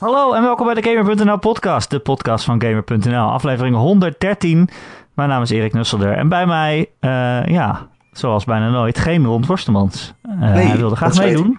[0.00, 4.68] Hallo en welkom bij de Gamer.nl podcast, de podcast van Gamer.nl, aflevering 113.
[5.14, 9.44] Mijn naam is Erik Nusselder en bij mij, eh, ja, zoals bijna nooit, geen Ron
[9.44, 10.14] Forstemans.
[10.28, 11.58] Uh, Nee, hij wilde graag meedoen.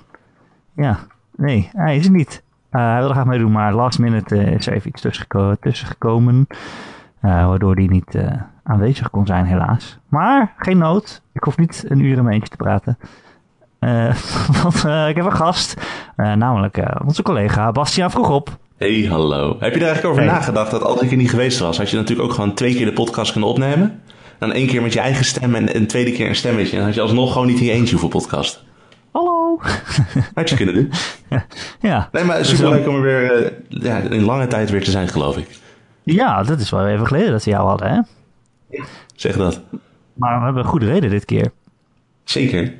[0.75, 0.97] Ja,
[1.35, 2.43] nee, hij is er niet.
[2.69, 5.27] Eh, hij wilde graag meedoen, maar last minute eh, is er even iets tussen,
[5.59, 6.47] tussen gekomen.
[7.21, 8.31] eh, waardoor hij niet eh,
[8.63, 9.99] aanwezig kon zijn, helaas.
[10.07, 12.97] Maar geen nood, ik hoef niet een uur in mijn eentje te praten.
[13.81, 14.15] Eh,
[14.63, 15.73] want eh, ik heb een gast,
[16.15, 18.57] eh, namelijk onze collega Bastiaan Vroegop.
[18.77, 19.49] Hey, hallo.
[19.59, 20.31] Heb je er eigenlijk over Hey.
[20.31, 22.85] nagedacht dat als ik er niet geweest was, had je natuurlijk ook gewoon twee keer
[22.85, 24.01] de podcast kunnen opnemen?
[24.39, 26.71] Dan één keer met je eigen stem en een tweede keer een stemmetje.
[26.71, 28.63] En dan had je alsnog gewoon niet in je eentje hoeven podcast.
[29.11, 29.59] Hallo!
[30.35, 30.91] Had je kunnen doen.
[31.81, 32.09] ja.
[32.11, 35.37] Nee, maar super leuk om er weer ja, in lange tijd weer te zijn, geloof
[35.37, 35.47] ik.
[36.03, 37.99] ja, dat is wel even geleden dat we jou hadden, hè?
[39.15, 39.61] Zeg dat.
[40.13, 41.51] Maar we hebben een goede reden dit keer.
[42.23, 42.73] Zeker.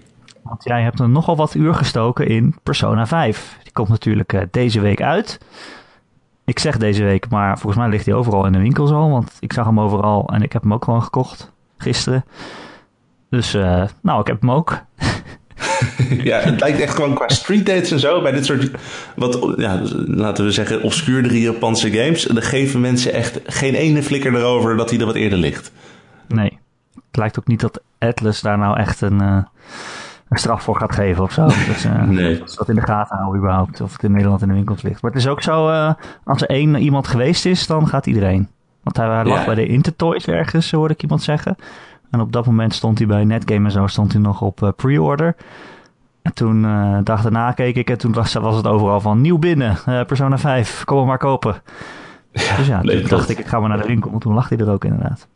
[0.51, 3.57] Want jij hebt er nogal wat uur gestoken in Persona 5.
[3.63, 5.39] Die komt natuurlijk eh, deze week uit.
[6.45, 9.09] Ik zeg deze week, maar volgens mij ligt hij overal in de winkels al.
[9.09, 12.25] Want ik zag hem overal en ik heb hem ook gewoon gekocht gisteren.
[13.29, 14.81] Dus, eh, nou, ik heb hem ook.
[16.29, 18.71] ja, het lijkt echt gewoon qua street dates en zo, bij dit soort,
[19.15, 22.23] wat, ja, laten we zeggen, obscuurdere Japanse games.
[22.23, 25.71] Dan geven mensen echt geen ene flikker erover dat hij er wat eerder ligt.
[26.27, 26.59] Nee.
[26.93, 29.47] Het lijkt ook niet dat Atlas daar nou echt een, eh, een
[30.39, 31.45] straf voor gaat geven of zo.
[31.67, 32.37] Dus, eh, Nee.
[32.39, 33.81] Dat ze dat in de gaten houden überhaupt.
[33.81, 35.01] Of het in Nederland in de winkels ligt.
[35.01, 38.47] Maar het is ook zo, eh, als er één iemand geweest is, dan gaat iedereen.
[38.83, 39.45] Want hij lag Ja.
[39.45, 41.55] bij de Intertoys ergens, hoorde ik iemand zeggen.
[42.11, 44.69] En op dat moment stond hij bij Netgame en zo, stond hij nog op eh,
[44.75, 45.35] pre-order.
[46.21, 49.37] En toen, eh dag daarna keek ik en toen was, was het overal van nieuw
[49.37, 51.55] binnen, Persona 5, kom maar kopen.
[52.31, 54.49] dus ja, nee, toen dacht ik, ik ga maar naar de winkel, want toen lag
[54.49, 55.27] hij er ook inderdaad.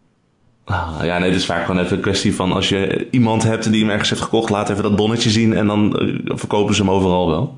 [0.66, 3.72] Ah, ja, nee, het is vaak gewoon even een kwestie van als je iemand hebt
[3.72, 6.82] die hem ergens heeft gekocht, laat even dat bonnetje zien en dan eh, verkopen ze
[6.82, 7.58] hem overal wel.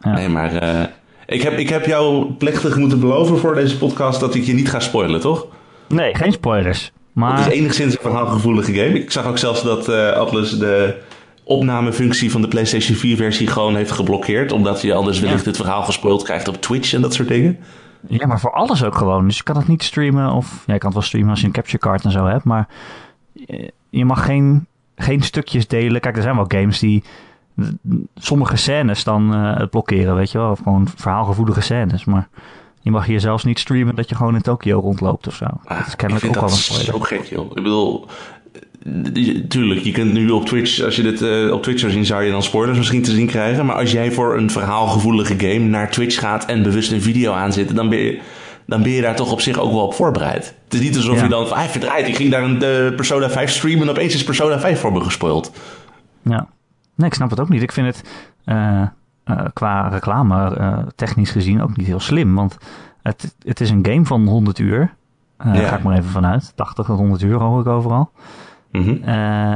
[0.00, 0.12] Ja.
[0.12, 0.84] Nee, maar eh,
[1.26, 4.70] ik, heb, ik heb jou plechtig moeten beloven voor deze podcast dat ik je niet
[4.70, 5.46] ga spoilen, toch?
[5.88, 6.92] Nee, geen spoilers.
[7.12, 7.38] Maar...
[7.38, 9.00] Het is enigszins een verhaalgevoelige game.
[9.00, 10.94] Ik zag ook zelfs dat eh, Atlas de
[11.44, 15.82] opnamefunctie van de PlayStation 4 versie gewoon heeft geblokkeerd, omdat je anders wellicht het verhaal
[15.82, 17.58] gespoild krijgt op Twitch en dat soort dingen.
[18.08, 19.24] Ja, maar voor alles ook gewoon.
[19.26, 20.32] Dus je kan het niet streamen.
[20.32, 22.44] Of ja, je kan het wel streamen als je een capture card en zo hebt.
[22.44, 22.68] Maar
[23.32, 24.66] je- je mag geen,
[24.96, 26.00] geen stukjes delen.
[26.00, 27.02] Kijk, er zijn wel games die
[28.14, 30.50] sommige scènes dan eh, het blokkeren, weet je wel.
[30.50, 32.04] Of gewoon verhaalgevoelige scènes.
[32.04, 32.28] Maar
[32.80, 35.44] je mag hier zelfs niet streamen dat je gewoon in Tokio rondloopt of zo.
[35.44, 36.86] Ah, dat is ik kennelijk ook wel dat een spoiler.
[36.86, 37.46] zo gek, joh.
[37.46, 38.12] Ik bedoel, eh,
[39.48, 42.22] tuurlijk, je kunt nu op Twitch, als je dit eh, op Twitch zou zien, zou
[42.22, 43.66] je dan spoilers misschien te zien krijgen.
[43.66, 47.74] Maar als jij voor een verhaalgevoelige game naar Twitch gaat en bewust een video aanzet,
[47.74, 48.20] dan ben je,
[48.66, 50.54] dan ben je daar toch op zich ook wel op voorbereid.
[50.64, 51.22] Het is niet alsof Ja.
[51.22, 54.14] je dan van, ah, verdraaid, ik ging daar een eh, Persona 5 streamen en opeens
[54.14, 55.52] is Persona 5 voor me gespoild.
[56.22, 56.48] Ja.
[56.94, 57.62] Nee, ik snap het ook niet.
[57.62, 58.02] Ik vind het
[58.44, 58.82] eh,
[59.52, 60.56] qua reclame
[60.96, 62.34] technisch gezien ook niet heel slim.
[62.34, 62.56] Want
[63.02, 64.94] het, het is een game van 100 uur.
[65.38, 65.68] Daar Ja.
[65.68, 66.52] ga ik maar even vanuit.
[66.56, 68.10] 80 tot 100 uur hoor ik overal.
[68.72, 68.96] Mhm.
[69.04, 69.54] Eh,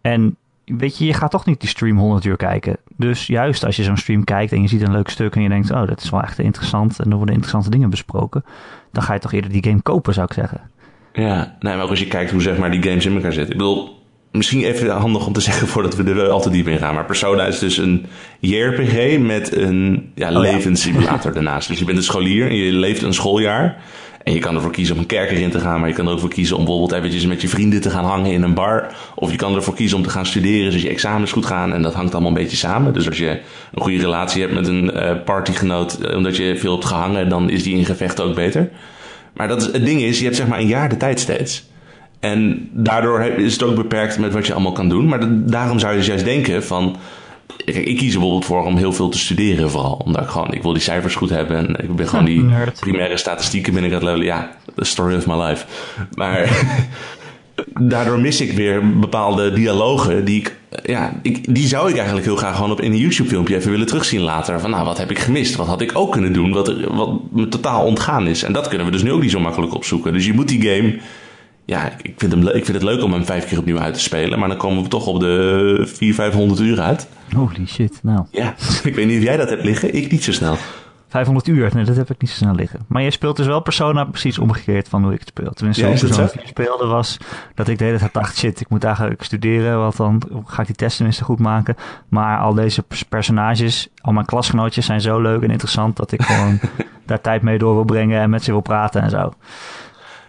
[0.00, 2.76] en weet je, je gaat toch niet die stream 100 uur kijken.
[2.96, 5.48] Dus juist als je zo'n stream kijkt en je ziet een leuk stuk en je
[5.48, 8.44] denkt, oh, dat is wel echt interessant en er worden interessante dingen besproken,
[8.92, 10.60] dan ga je toch eerder die game kopen, zou ik zeggen.
[11.12, 13.52] Ja, nee, maar ook als je kijkt hoe zeg maar, die games in elkaar zitten.
[13.52, 14.02] Ik bedoel,
[14.32, 16.94] misschien even handig om te zeggen voordat we er wel al te diep in gaan.
[16.94, 18.06] Maar Persona is dus een
[18.40, 20.38] JRPG met een ja, ja.
[20.38, 21.68] levenssimulator daarnaast.
[21.68, 23.82] Dus je bent een scholier en je leeft een schooljaar.
[24.24, 25.80] En je kan ervoor kiezen om een kerker in te gaan.
[25.80, 28.04] Maar je kan er ook voor kiezen om bijvoorbeeld eventjes met je vrienden te gaan
[28.04, 28.86] hangen in een bar.
[29.14, 31.72] Of je kan ervoor kiezen om te gaan studeren, zodat je examens goed gaan.
[31.72, 32.92] En dat hangt allemaal een beetje samen.
[32.92, 33.40] Dus als je
[33.72, 37.50] een goede relatie hebt met een eh, partygenoot, eh, omdat je veel hebt gehangen, dan
[37.50, 38.70] is die in gevecht ook beter.
[39.32, 41.70] Maar dat is, het ding is, je hebt zeg maar een jaar de tijd steeds.
[42.20, 45.08] En daardoor is het ook beperkt met wat je allemaal kan doen.
[45.08, 46.96] Maar da- daarom zou je dus juist denken van...
[47.64, 50.00] Ik kies er bijvoorbeeld voor om heel veel te studeren vooral.
[50.04, 51.56] Omdat ik gewoon, ik wil die cijfers goed hebben.
[51.56, 52.80] En ik ben gewoon die Nerd.
[52.80, 54.26] primaire statistieken ben ik aan het levelen.
[54.26, 55.64] Ja, the story of my life.
[56.14, 56.66] Maar
[57.92, 60.56] daardoor mis ik weer bepaalde dialogen die ik...
[60.84, 63.70] Ja, ik, die zou ik eigenlijk heel graag gewoon op in een YouTube filmpje even
[63.70, 64.60] willen terugzien later.
[64.60, 65.56] Van nou, wat heb ik gemist?
[65.56, 66.52] Wat had ik ook kunnen doen?
[66.52, 68.42] Wat, wat me totaal ontgaan is.
[68.42, 70.12] En dat kunnen we dus nu ook niet zo makkelijk opzoeken.
[70.12, 70.98] Dus je moet die game
[71.64, 74.00] ja, ik vind, hem, ik vind het leuk om hem vijf keer opnieuw uit te
[74.00, 74.38] spelen.
[74.38, 77.08] Maar dan komen we toch op de 400, 500 uur uit.
[77.34, 78.24] Holy shit, nou.
[78.30, 78.54] Ja,
[78.84, 79.94] ik weet niet of jij dat hebt liggen.
[79.94, 80.56] Ik niet zo snel.
[81.08, 82.80] 500 uur, nee, dat heb ik niet zo snel liggen.
[82.88, 85.52] Maar jij speelt dus wel Persona precies omgekeerd van hoe ik het speel.
[85.52, 86.32] Tenminste, Ja, hoe Persona zo?
[86.38, 87.16] 4 speelde was
[87.54, 90.66] dat ik de hele tijd dacht, shit, ik moet eigenlijk studeren, want dan ga ik
[90.66, 91.76] die test tenminste goed maken.
[92.08, 96.22] Maar al deze pers- personages, al mijn klasgenootjes zijn zo leuk en interessant dat ik
[96.22, 96.60] gewoon
[97.06, 99.32] daar tijd mee door wil brengen en met ze wil praten en zo.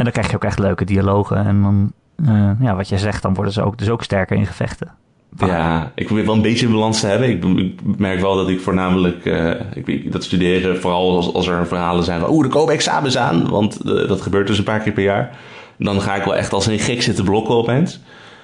[0.04, 1.92] En dan krijg je ook echt leuke dialogen en dan,
[2.26, 4.92] eh, ja, wat jij zegt, dan worden ze ook, dus ook sterker in gevechten.
[5.38, 7.30] Ja, ik probeer wel een beetje een balans te hebben.
[7.30, 11.68] Ik, ik merk wel dat ik voornamelijk uh, ik, dat studeren, vooral als, als er
[11.68, 14.80] verhalen zijn van oeh, er komen examens aan, want uh, dat gebeurt dus een paar
[14.80, 15.38] keer per jaar.
[15.78, 18.00] Dan ga ik wel echt als een gek zitten blokken opeens.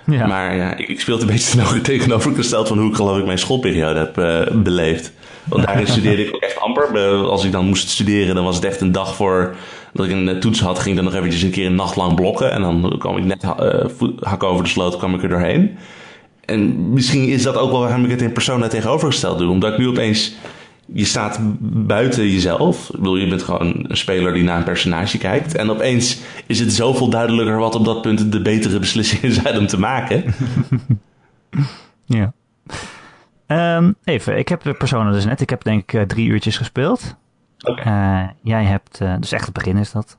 [0.05, 0.27] Ja.
[0.27, 3.39] Maar ja, ik, ik speel het een beetje tegenovergesteld van hoe ik geloof ik mijn
[3.39, 5.11] schoolperiode heb uh, beleefd.
[5.43, 7.13] Want daarin studeerde ik ook echt amper.
[7.13, 9.55] Als ik dan moest studeren, dan was het echt een dag voor
[9.93, 12.15] dat ik een toets had, ging ik dan nog eventjes een keer een nacht lang
[12.15, 12.51] blokken.
[12.51, 15.77] En dan kwam ik net uh, hak over de sloot, kwam ik er doorheen.
[16.45, 19.49] En misschien is dat ook wel waarom ik het in persona tegenovergesteld doe.
[19.49, 20.35] Omdat ik nu opeens
[20.93, 21.39] je staat
[21.87, 22.89] buiten jezelf.
[22.91, 25.55] Bedoel, je bent gewoon een speler die naar een personage kijkt.
[25.55, 29.67] En opeens is het zoveel duidelijker wat op dat punt de betere beslissingen zijn om
[29.67, 30.23] te maken.
[32.05, 32.33] ja.
[33.77, 35.41] Um, even, ik heb de Persona dus net.
[35.41, 37.15] Ik heb denk ik uh, drie uurtjes gespeeld.
[37.63, 38.23] Okay.
[38.23, 40.17] Uh, jij hebt, uh, dus echt het begin is dat.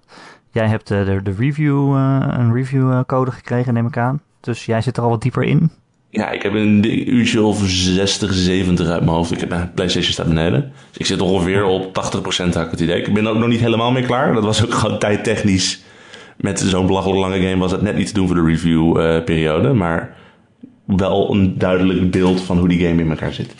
[0.52, 1.94] Jij hebt de, de review,
[2.30, 4.20] een review code gekregen, neem ik aan.
[4.40, 5.70] Dus jij zit er al wat dieper in.
[6.10, 6.84] Ja, ik heb een
[7.14, 9.32] uurtje of 60, 70 uit mijn hoofd.
[9.32, 10.72] Ik heb mijn PlayStation staat beneden.
[10.88, 13.02] Dus ik zit ongeveer op 80% had ik het idee.
[13.02, 14.34] Ik ben ook nog niet helemaal mee klaar.
[14.34, 15.82] Dat was ook gewoon tijdtechnisch.
[16.36, 19.72] Met zo'n belachelijk lange game was het net niet te doen voor de review-periode.
[19.72, 20.16] maar
[20.84, 23.54] wel een duidelijk beeld van hoe die game in elkaar zit.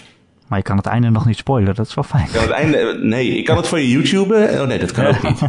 [0.51, 2.29] Maar je kan het einde nog niet spoilen, dat is wel fijn.
[2.33, 4.59] Kan het einde, nee, ik kan het voor je YouTube.
[4.61, 5.43] Oh nee, dat kan ook niet.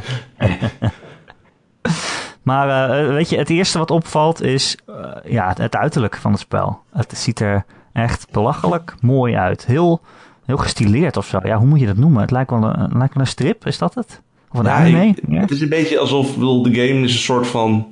[2.41, 4.95] Maar uh, weet je, het eerste wat opvalt is uh,
[5.31, 6.79] ja, het uiterlijk van het spel.
[6.91, 9.65] Het ziet er echt belachelijk mooi uit.
[9.65, 10.01] Heel,
[10.45, 11.39] heel gestileerd of zo.
[11.43, 12.21] Ja, hoe moet je dat noemen?
[12.21, 14.21] Het lijkt wel een, lijkt wel een strip, is dat het?
[14.51, 15.15] Of een ja, anime?
[15.27, 15.39] Ja.
[15.39, 17.87] Het is een beetje alsof bedoel, de game is een soort van...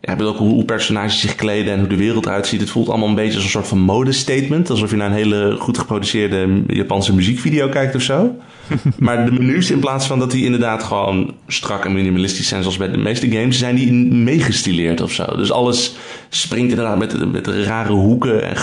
[0.00, 2.60] Ja, ik bedoel ook hoe personages zich kleden en hoe de wereld eruit ziet.
[2.60, 4.70] Het voelt allemaal een beetje als een soort van modestatement.
[4.70, 8.36] Alsof je naar een hele goed geproduceerde Japanse muziekvideo kijkt of zo.
[8.98, 12.76] maar de menus, in plaats van dat die inderdaad gewoon strak en minimalistisch zijn, zoals
[12.76, 15.36] bij de meeste games, zijn die meegestileerd of zo.
[15.36, 15.96] Dus alles
[16.28, 18.56] springt inderdaad met, met rare hoeken en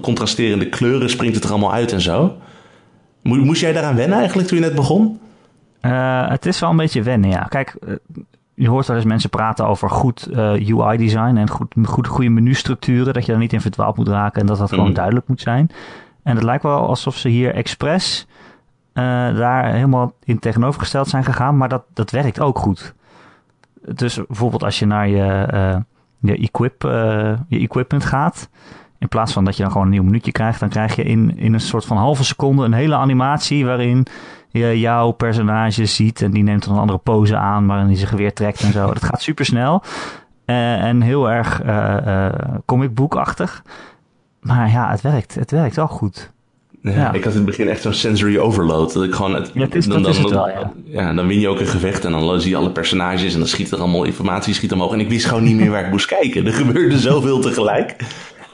[0.00, 2.36] contrasterende kleuren, springt het er allemaal uit en zo.
[3.22, 5.20] Moest jij daaraan wennen eigenlijk toen je net begon?
[5.82, 7.46] Uh, het is wel een beetje wennen, ja.
[7.48, 7.76] Kijk,
[8.62, 13.14] je hoort wel eens mensen praten over goed uh, UI-design en goed, goed, goede menustructuren.
[13.14, 15.70] Dat je daar niet in verdwaald moet raken en dat dat gewoon duidelijk moet zijn.
[16.22, 18.26] En het lijkt wel alsof ze hier expres
[18.94, 19.04] uh,
[19.36, 21.56] daar helemaal in tegenovergesteld zijn gegaan.
[21.56, 22.94] Maar dat, dat werkt ook goed.
[23.94, 25.76] Dus bijvoorbeeld als je naar je, uh,
[26.18, 26.82] je, equip,
[27.48, 28.48] je equipment gaat.
[28.98, 31.38] In plaats van dat je dan gewoon een nieuw minuutje krijgt, dan krijg je in,
[31.38, 34.06] in een soort van halve seconde een hele animatie waarin
[34.52, 38.08] je jouw personage ziet en die neemt dan een andere pose aan waarin hij zijn
[38.08, 38.86] geweer trekt en zo.
[38.86, 39.82] Dat gaat super snel
[40.46, 42.28] uh, en heel erg uh, uh,
[42.64, 43.62] comicboekachtig.
[44.40, 45.34] Maar ja, het werkt.
[45.34, 46.30] Het werkt wel goed.
[46.82, 47.12] Ja, ja.
[47.12, 48.92] Ik had in het begin echt zo'n sensory overload.
[48.92, 50.72] Dat ik gewoon het, ja, het is, dan, dan, het wel, ja.
[50.84, 51.12] ja.
[51.12, 53.70] dan win je ook een gevecht en dan zie je alle personages en dan schiet
[53.70, 54.92] er allemaal informatie schiet omhoog.
[54.92, 56.46] En ik wist gewoon niet meer waar ik moest kijken.
[56.46, 57.96] Er gebeurde zoveel tegelijk.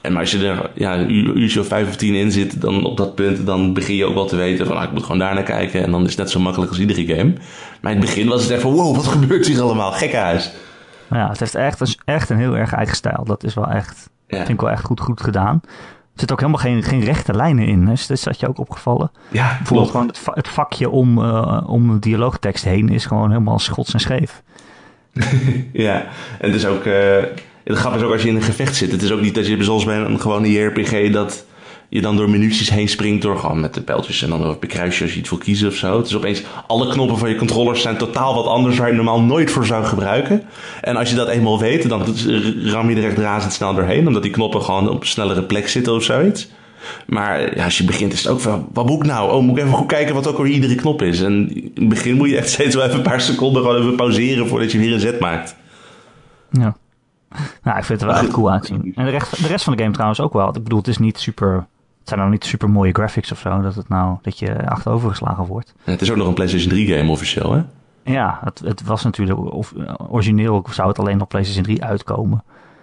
[0.01, 2.85] En maar als je er ja, een uurtje of vijf of tien in zit, dan
[2.85, 5.19] op dat punt, dan begin je ook wel te weten van, ah, ik moet gewoon
[5.19, 5.85] daar naar kijken.
[5.85, 7.33] En dan is het net zo makkelijk als iedere game.
[7.81, 9.93] Maar in het begin was het echt van, wow, wat gebeurt hier allemaal?
[9.93, 10.53] Gekkenhuis.
[11.11, 13.25] Ja, het heeft echt een, echt een heel erg eigen stijl.
[13.25, 14.37] Dat is wel echt, ja.
[14.37, 15.61] vind ik wel echt goed, goed gedaan.
[15.63, 17.85] Er zitten ook helemaal geen, geen rechte lijnen in.
[17.85, 19.11] Dus dat is dat je ook opgevallen.
[19.31, 23.93] Ja, Bijvoorbeeld gewoon het, het, vakje om, uh, om dialoogtekst heen is gewoon helemaal schots
[23.93, 24.43] en scheef.
[25.73, 25.95] ja,
[26.39, 26.85] en het is ook...
[26.85, 27.23] Uh
[27.69, 28.93] het grappige is ook als je in een gevecht zit.
[28.93, 31.45] Het is ook niet dat je zoals bij een gewone JRPG dat
[31.89, 34.69] je dan door minuutjes heen springt door gewoon met de pijltjes en dan op een
[34.69, 35.97] kruisje als je iets wil kiezen of zo.
[35.97, 39.21] Het is opeens alle knoppen van je controllers zijn totaal wat anders waar je normaal
[39.21, 40.43] nooit voor zou gebruiken.
[40.81, 42.05] En als je dat eenmaal weet, dan
[42.63, 45.95] ram je er echt razendsnel doorheen, omdat die knoppen gewoon op een snellere plek zitten
[45.95, 46.49] of zoiets.
[47.07, 49.33] Maar ja, als je begint is het ook van, wat moet ik nou?
[49.33, 51.21] Oh, moet ik even goed kijken wat ook weer iedere knop is.
[51.21, 53.97] En in het begin moet je echt steeds wel even een paar seconden gewoon even
[53.97, 55.57] pauzeren voordat je weer een zet maakt.
[56.51, 56.77] Ja.
[57.63, 58.93] Nou, ik vind het wel echt cool aanzien.
[58.95, 60.49] En de rest, de rest van de game trouwens ook wel.
[60.49, 61.67] Ik bedoel, het is niet super...
[61.99, 65.47] Het zijn nou niet super mooie graphics of zo, dat, het nou, dat je achterovergeslagen
[65.47, 65.75] wordt.
[65.85, 67.63] Ja, het is ook nog een PlayStation 3 game officieel, hè?
[68.13, 69.53] Ja, het, het was natuurlijk...
[69.53, 69.75] Of,
[70.09, 72.43] origineel zou het alleen op PlayStation 3 uitkomen.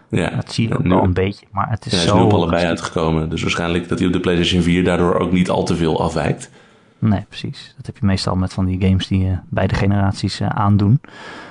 [0.09, 0.29] Ja.
[0.29, 2.05] Dat zie je ook wel een beetje, maar het is ja, zo...
[2.05, 3.29] Hij is nu op allebei uitgekomen.
[3.29, 6.49] Dus waarschijnlijk dat hij op de PlayStation 4 daardoor ook niet al te veel afwijkt.
[6.99, 7.73] Nee, precies.
[7.77, 11.01] Dat heb je meestal met van die games die uh, beide generaties uh, aandoen.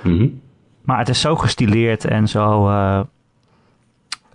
[0.03, 0.41] Mm -hmm.
[0.85, 2.99] Maar het is zo gestileerd en zo, uh,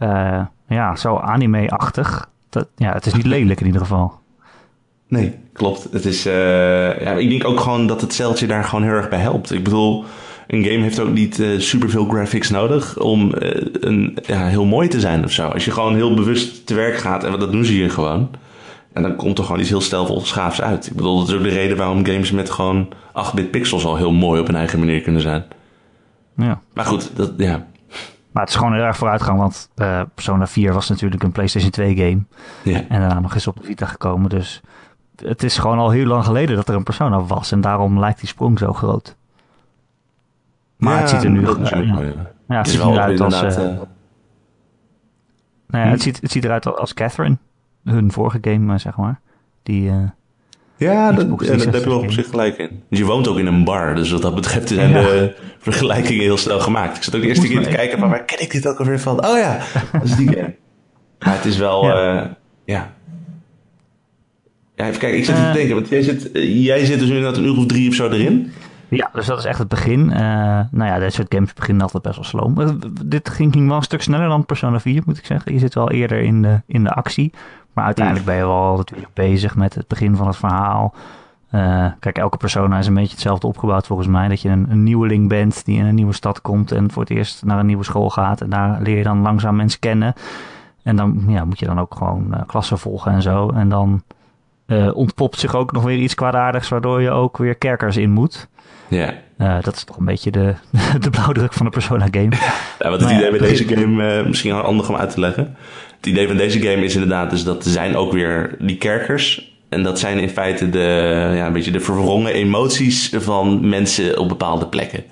[0.03, 2.29] uh, ja, zo anime-achtig.
[2.77, 4.19] Ja, het is niet lelijk in ieder geval.
[5.09, 5.89] Nee, klopt.
[5.93, 6.33] Het is, uh,
[7.01, 9.53] ja, ik denk ook gewoon dat het zeiltje daar gewoon heel erg bij helpt.
[9.53, 10.05] Ik bedoel,
[10.47, 13.33] een game heeft ook niet uh, superveel graphics nodig om
[13.81, 15.49] een, ja, heel mooi te zijn of zo.
[15.49, 18.31] Als je gewoon heel bewust te werk gaat, en dat doen ze hier gewoon.
[18.93, 20.87] En dan komt er gewoon iets heel stijlvol schaafs uit.
[20.87, 22.89] Ik bedoel, dat is ook de reden waarom games met gewoon
[23.31, 25.45] 8-bit pixels al heel mooi op een eigen manier kunnen zijn.
[26.37, 26.61] Ja.
[26.75, 27.67] Maar goed, dat, ja.
[28.31, 31.71] Maar het is gewoon heel erg vooruitgang, want uh, Persona 4 was natuurlijk een PlayStation
[31.71, 32.23] 2 game.
[32.65, 32.85] Ja.
[32.89, 34.31] En daarna nog eens op de Vita gekomen.
[34.31, 34.61] Dus
[35.17, 37.53] het is gewoon al heel lang geleden dat er een Persona was.
[37.53, 39.17] En daarom lijkt die sprong zo groot.
[40.77, 42.01] Maar Ja, het ziet er nu, uh, ja.
[42.49, 42.59] ja.
[42.59, 43.79] Het ziet er wel nu uit als, eh, eh,
[45.67, 47.37] nou ja, het, ziet, het ziet eruit als Catherine.
[47.85, 49.21] Hun vorige game, eh, zeg maar.
[49.63, 49.97] Die, eh,
[50.81, 52.83] Ja, dat, Xbox ja, daar heb je wel 360 op zich gelijk in.
[52.91, 55.01] Dus je woont ook in een bar, dus wat dat betreft zijn Ja.
[55.03, 56.97] de vergelijkingen heel snel gemaakt.
[56.97, 59.01] Ik zat ook de eerste keer te kijken, maar waar ken ik dit ook alweer
[59.01, 59.27] van?
[59.27, 59.59] Oh ja,
[59.93, 60.55] dat is die game.
[61.25, 62.13] Maar het is wel, Ja.
[62.15, 62.37] ja.
[62.65, 62.93] ja.
[64.77, 65.47] Ja, even kijken, ik zit Eh.
[65.47, 67.95] te denken, want jij zit, eh, jij zit dus inderdaad een uur of drie of
[67.95, 68.53] zo erin.
[68.89, 70.11] Ja, dus dat is echt het begin.
[70.13, 70.21] Eh,
[70.71, 72.61] nou ja, dit soort games beginnen altijd best wel sloom.
[72.61, 72.69] Eh,
[73.05, 75.53] dit ging, ging wel een stuk sneller dan Persona 4, moet ik zeggen.
[75.53, 77.33] Je zit wel eerder in de, in de actie.
[77.73, 80.95] Maar uiteindelijk ben je wel natuurlijk bezig met het begin van het verhaal.
[81.51, 84.29] Eh, kijk, elke persona is een beetje hetzelfde opgebouwd volgens mij.
[84.29, 87.11] Dat je een, een nieuweling bent die in een nieuwe stad komt en voor het
[87.11, 88.41] eerst naar een nieuwe school gaat.
[88.41, 90.15] En daar leer je dan langzaam mensen kennen.
[90.83, 93.49] En dan ja, moet je dan ook gewoon eh, klassen volgen en zo.
[93.49, 94.03] En dan
[94.67, 98.49] eh, ontpopt zich ook nog weer iets kwaadaardigs, waardoor je ook weer kerkers in moet.
[98.89, 99.15] Ja.
[99.61, 100.55] Dat is toch een beetje de,
[101.01, 102.31] de blauwdruk van de Persona game.
[102.79, 105.21] Ja, wat het Nou ja, idee bij deze game, misschien wel handig om uit te
[105.21, 105.57] leggen.
[106.01, 109.53] Het idee van deze game is inderdaad dus dat er zijn ook weer die kerkers.
[109.69, 110.79] En dat zijn in feite de,
[111.35, 115.05] ja, een beetje de verwrongen emoties van mensen op bepaalde plekken.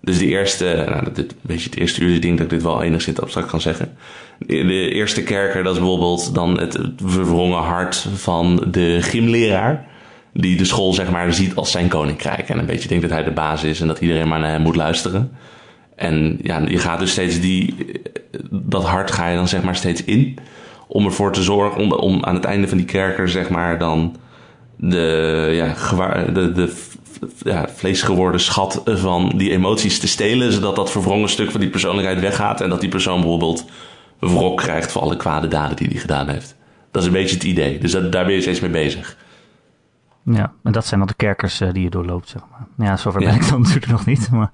[0.00, 3.20] Dus de eerste, nou, dit beetje het eerste uur, ik dat ik dit wel enigszins
[3.20, 3.96] abstract kan zeggen.
[4.38, 9.86] De de eerste kerker, dat is bijvoorbeeld dan het verwrongen hart van de gymleraar.
[10.32, 12.48] Die de school zeg maar ziet als zijn koninkrijk.
[12.48, 14.62] En een beetje denkt dat hij de baas is en dat iedereen maar naar hem
[14.62, 15.30] moet luisteren.
[16.00, 17.74] En ja, je gaat dus steeds die,
[18.50, 20.38] dat hart ga je dan zeg maar steeds in.
[20.86, 24.16] Om ervoor te zorgen, om, om aan het einde van die kerker zeg maar dan
[24.76, 26.76] de, ja, gewaar, de, de
[27.42, 30.52] ja, vleesgeworden schat van die emoties te stelen.
[30.52, 32.60] Zodat dat verwrongen stuk van die persoonlijkheid weggaat.
[32.60, 33.64] En dat die persoon bijvoorbeeld
[34.18, 36.56] wrok krijgt voor alle kwade daden die hij gedaan heeft.
[36.90, 37.78] Dat is een beetje het idee.
[37.78, 39.16] Dus dat, daar ben je steeds mee bezig.
[40.24, 42.86] Ja, en dat zijn dan de kerkers eh, die je doorloopt, zeg maar.
[42.86, 43.26] Ja, zover Ja.
[43.30, 44.30] ben ik dan natuurlijk nog niet.
[44.30, 44.50] Maar,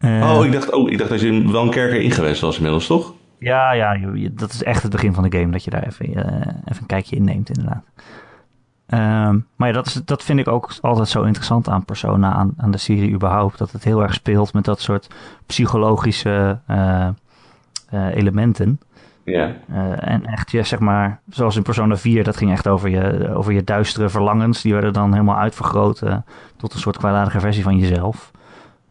[0.00, 3.14] Oh, ik dacht, oh, ik dacht dat je wel een kerker geweest was inmiddels, toch?
[3.38, 3.98] Ja, ja,
[4.30, 6.86] dat is echt het begin van de game, dat je daar even, eh, even een
[6.86, 7.84] kijkje in neemt, inderdaad.
[8.86, 12.54] Ehm, maar ja, dat, is, dat vind ik ook altijd zo interessant aan Persona, aan,
[12.56, 13.58] aan de serie überhaupt.
[13.58, 15.08] Dat het heel erg speelt met dat soort
[15.46, 17.08] psychologische eh,
[17.90, 18.80] eh, elementen.
[19.26, 19.56] Ja.
[19.68, 23.34] Eh, en echt, ja, zeg maar, zoals in Persona 4, dat ging echt over je,
[23.34, 24.62] over je duistere verlangens.
[24.62, 26.16] Die werden dan helemaal uitvergroot eh,
[26.56, 28.30] tot een soort kwaadaardige versie van jezelf.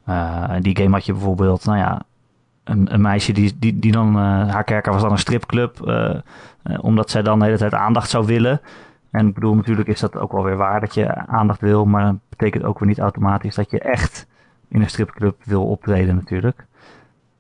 [0.06, 2.02] Eh, die game had je bijvoorbeeld, nou ja,
[2.64, 6.16] een, een meisje die, die, die dan, eh, haar kerker was dan een stripclub, eh,
[6.82, 8.62] omdat zij dan de hele tijd aandacht zou willen.
[9.12, 12.06] En ik bedoel, natuurlijk is dat ook wel weer waar dat je aandacht wil, maar
[12.06, 14.28] dat betekent ook weer niet automatisch dat je echt
[14.68, 16.66] in een stripclub wil optreden natuurlijk.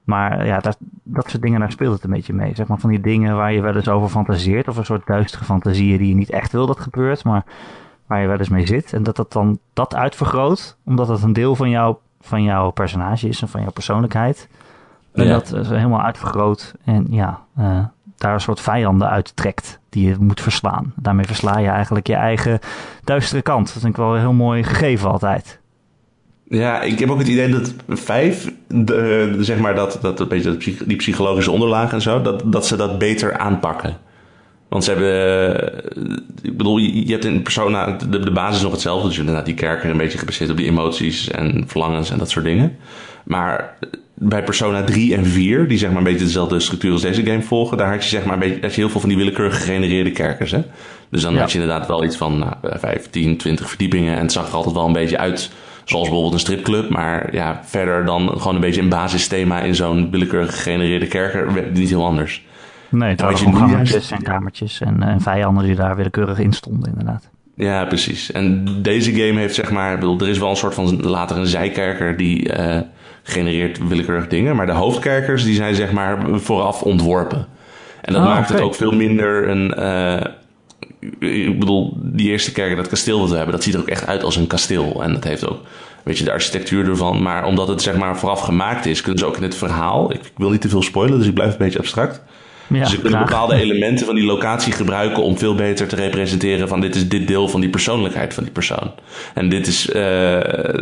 [0.05, 2.55] Maar ja, dat, dat soort dingen, daar speelt het een beetje mee.
[2.55, 4.67] Zeg maar van die dingen waar je wel eens over fantaseert.
[4.67, 7.23] Of een soort duistere fantasieën die je niet echt wil dat gebeurt.
[7.23, 7.45] Maar
[8.05, 8.93] waar je wel eens mee zit.
[8.93, 10.77] En dat dat dan dat uitvergroot.
[10.83, 11.95] Omdat het een deel van, jou,
[12.25, 13.41] van jouw personage is.
[13.41, 14.47] En van jouw persoonlijkheid.
[15.13, 15.33] En Ja.
[15.33, 16.73] dat is helemaal uitvergroot.
[16.85, 17.79] En ja, eh,
[18.17, 19.79] daar een soort vijanden uittrekt.
[19.89, 20.93] Die je moet verslaan.
[20.95, 22.59] Daarmee versla je eigenlijk je eigen
[23.03, 23.65] duistere kant.
[23.73, 25.59] Dat vind ik wel een heel mooi gegeven altijd.
[26.47, 30.27] Ja, ik heb ook het idee dat vijf, de, de- zeg maar dat, dat een
[30.27, 33.97] beetje die psychologische onderlaag en zo, dat, dat ze dat beter aanpakken.
[34.75, 38.71] Want ze hebben, eh, ik bedoel, je hebt in Persona, de, de basis is nog
[38.71, 39.07] hetzelfde.
[39.07, 42.17] Dus je hebt inderdaad die kerker een beetje gebaseerd op die emoties en verlangens en
[42.17, 42.77] dat soort dingen.
[43.23, 43.77] Maar
[44.13, 47.41] bij Persona 3 en 4, die zeg maar een beetje dezelfde structuur als deze game
[47.41, 49.57] volgen, daar had je zeg maar een beetje, had je heel veel van die willekeurig
[49.57, 50.51] gegenereerde kerkers.
[50.51, 50.61] Hè?
[51.09, 51.39] Dus dan Ja.
[51.39, 54.75] had je inderdaad wel iets van nou, 15, 20 verdiepingen en het zag er altijd
[54.75, 55.51] wel een beetje uit
[55.83, 56.89] zoals bijvoorbeeld een stripclub.
[56.89, 61.89] Maar ja, verder dan gewoon een beetje een basisthema in zo'n willekeurig gegenereerde kerker, niet
[61.89, 62.43] heel anders.
[62.97, 64.81] Nee, het waren gewoon gangetjes en kamertjes.
[64.81, 67.29] En, en vijanden die daar willekeurig in stonden inderdaad.
[67.55, 68.31] Ja, precies.
[68.31, 71.37] En deze game heeft zeg maar, ik bedoel, er is wel een soort van later
[71.37, 72.81] een zijkerker die eh,
[73.23, 77.47] genereert willekeurig dingen, maar de hoofdkerkers die zijn zeg maar vooraf ontworpen.
[78.01, 79.73] En dat Ah, maakt het ook veel minder een.
[79.73, 80.31] eh,
[81.19, 84.07] ik bedoel, die eerste kerk, dat kasteel dat we hebben, dat ziet er ook echt
[84.07, 85.03] uit als een kasteel.
[85.03, 85.59] En dat heeft ook,
[86.03, 87.21] weet je, de architectuur ervan.
[87.21, 90.11] Maar omdat het zeg maar vooraf gemaakt is, kunnen ze ook in het verhaal.
[90.11, 92.23] Ik, ik wil niet te veel spoilen, dus ik blijf een beetje abstract.
[92.67, 93.25] Ja, dus kunnen graag.
[93.25, 97.27] bepaalde elementen van die locatie gebruiken om veel beter te representeren van dit is dit
[97.27, 98.91] deel van die persoonlijkheid van die persoon.
[99.33, 100.39] En dit, is, eh,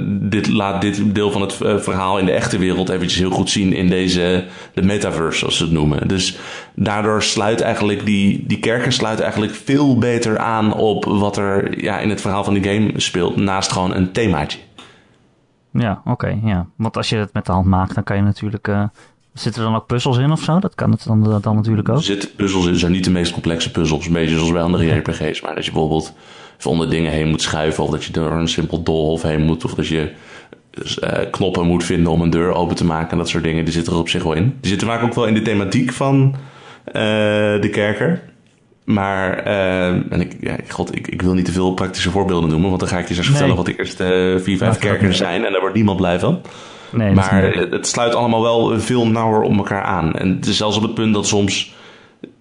[0.08, 3.50] dit laat dit deel van het eh, verhaal in de echte wereld eventjes heel goed
[3.50, 6.08] zien in deze, de metaverse zoals ze het noemen.
[6.08, 6.38] Dus
[6.76, 12.00] daardoor sluit eigenlijk die, die kerken sluiten eigenlijk veel beter aan op wat er ja,
[12.00, 14.60] in het verhaal van die game speelt, naast gewoon een themaatje.
[15.72, 16.40] Ja, oké.
[16.44, 16.68] ja.
[16.76, 18.84] Want als je het met de hand maakt, dan kan je natuurlijk eh,
[19.34, 20.60] Zitten er dan ook puzzels in of zo?
[20.60, 21.98] Dat kan het dan, dan natuurlijk ook.
[21.98, 24.06] Er zitten puzzels in, zijn niet de meest complexe puzzels.
[24.06, 25.42] Een beetje zoals bij andere RPG's.
[25.42, 26.14] Maar dat je bijvoorbeeld
[26.64, 27.84] onder dingen heen moet schuiven.
[27.84, 29.66] Of dat je door een simpel doolhof heen moet.
[29.66, 30.12] Of dat je
[31.04, 33.12] uh, knoppen moet vinden om een deur open te maken.
[33.12, 33.64] En dat soort dingen.
[33.64, 34.58] Die zitten er op zich wel in.
[34.62, 36.36] Die zitten vaak ook wel in de thematiek van
[36.88, 38.22] uh, de kerker.
[38.84, 42.68] Maar, uh, en ik, ja, god, ik, ik wil niet te veel praktische voorbeelden noemen.
[42.68, 43.38] Want dan ga ik je straks nee.
[43.38, 45.46] vertellen wat de eerste vier, vijf kerkers zijn.
[45.46, 46.42] En daar wordt niemand blij van.
[46.94, 50.14] Nee, maar het sluit allemaal wel veel nauwer op elkaar aan.
[50.14, 51.76] En het is zelfs op het punt dat soms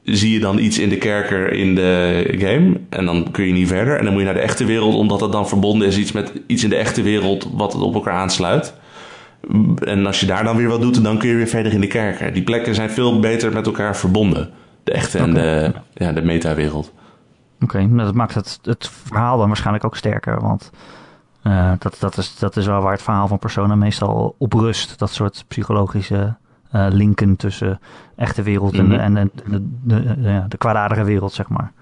[0.05, 2.81] zie je dan iets in de kerker in de game.
[2.89, 3.99] En dan kun je niet verder.
[3.99, 6.33] En dan moet je naar de echte wereld, omdat het dan verbonden is iets met
[6.47, 8.75] iets in de echte wereld wat het op elkaar aansluit.
[9.85, 11.87] En als je daar dan weer wat doet, dan kun je weer verder in de
[11.87, 12.33] kerker.
[12.33, 14.51] Die plekken zijn veel beter met elkaar verbonden.
[14.85, 16.93] De echte en de, ja, de metawereld.
[17.55, 20.41] Oké, okay, nou, dat maakt het, het verhaal dan waarschijnlijk ook sterker.
[20.41, 20.71] Want
[21.43, 24.99] uh, dat, dat, is, dat is wel waar het verhaal van Persona meestal op rust.
[24.99, 26.35] Dat soort psychologische
[26.75, 27.81] uh, linken tussen
[28.17, 29.01] echte wereld en, mm -hmm.
[29.01, 31.73] en, en de, de, de, de, kwaadaardige wereld, zeg maar.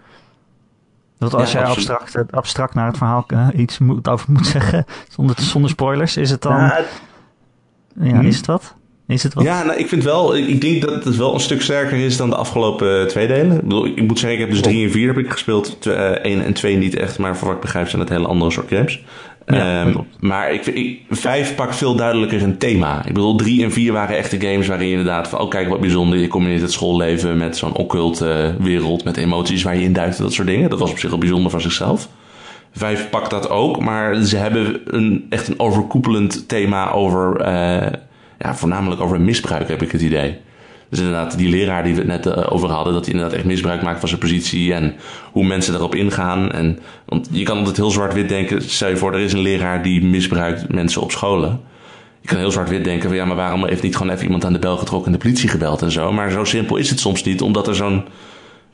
[1.19, 4.85] Dat als ja, jij abstract, abstract naar het verhaal uh, iets moet, over moet zeggen,
[5.09, 6.57] zonder, zonder spoilers, is het dan...
[6.57, 6.85] Ja,
[8.01, 8.75] ja is het wat?
[9.07, 9.45] Is het wat?
[9.45, 12.31] Ja, nou, ik vind wel, ik denk dat het wel een stuk sterker is dan
[12.31, 13.57] de afgelopen twee delen.
[13.57, 15.87] Ik, bedoel, ik moet zeggen, ik heb dus 3 en 4 heb ik gespeeld.
[15.87, 18.69] 1 en 2 niet echt, maar voor wat ik begrijp zijn het hele andere soort
[18.69, 19.05] games.
[19.55, 22.99] Ja, um, maar ik, ik, vijf pakt veel duidelijker een thema.
[23.07, 25.41] Ik bedoel, drie en vier waren echte games waarin je inderdaad van...
[25.41, 29.05] oh, kijk wat bijzonder, je combineert het schoolleven met zo'n occulte uh, wereld...
[29.05, 30.71] met emoties waar je in duikt en dat soort dingen.
[30.71, 32.09] Dat was op zich al bijzonder van zichzelf.
[32.73, 37.41] Vijf pakt dat ook, maar ze hebben een, echt een overkoepelend thema over...
[37.41, 37.93] Uh,
[38.39, 40.39] ja, voornamelijk over misbruik, heb ik het idee.
[40.91, 43.47] Dus inderdaad, die leraar die we het net uh, over hadden, dat hij inderdaad echt
[43.47, 44.95] misbruik maakt van zijn positie en
[45.33, 46.53] hoe mensen daarop ingaan.
[46.53, 49.83] En, want je kan altijd heel zwart-wit denken, stel je voor, er is een leraar
[49.83, 51.61] die misbruikt mensen op scholen.
[52.21, 54.53] Je kan heel zwart-wit denken van ja, maar waarom heeft niet gewoon even iemand aan
[54.53, 56.13] de bel getrokken en de politie gebeld en zo.
[56.13, 58.05] Maar zo simpel is het soms niet, omdat er zo'n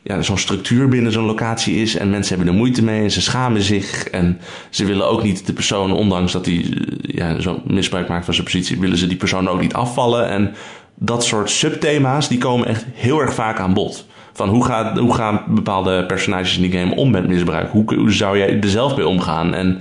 [0.06, 3.20] ja, zo'n structuur binnen zo'n locatie is en mensen hebben er moeite mee en ze
[3.20, 6.64] schamen zich en ze willen ook niet de persoon, ondanks dat hij
[7.00, 10.54] ja, zo'n misbruik maakt van zijn positie, willen ze die persoon ook niet afvallen en
[10.97, 14.06] dat soort subthema's die komen echt heel erg vaak aan bod.
[14.32, 17.71] Van hoe, gaat, hoe gaan bepaalde personages in die game om met misbruik?
[17.71, 19.54] Hoe, zou jij er zelf mee omgaan?
[19.54, 19.80] En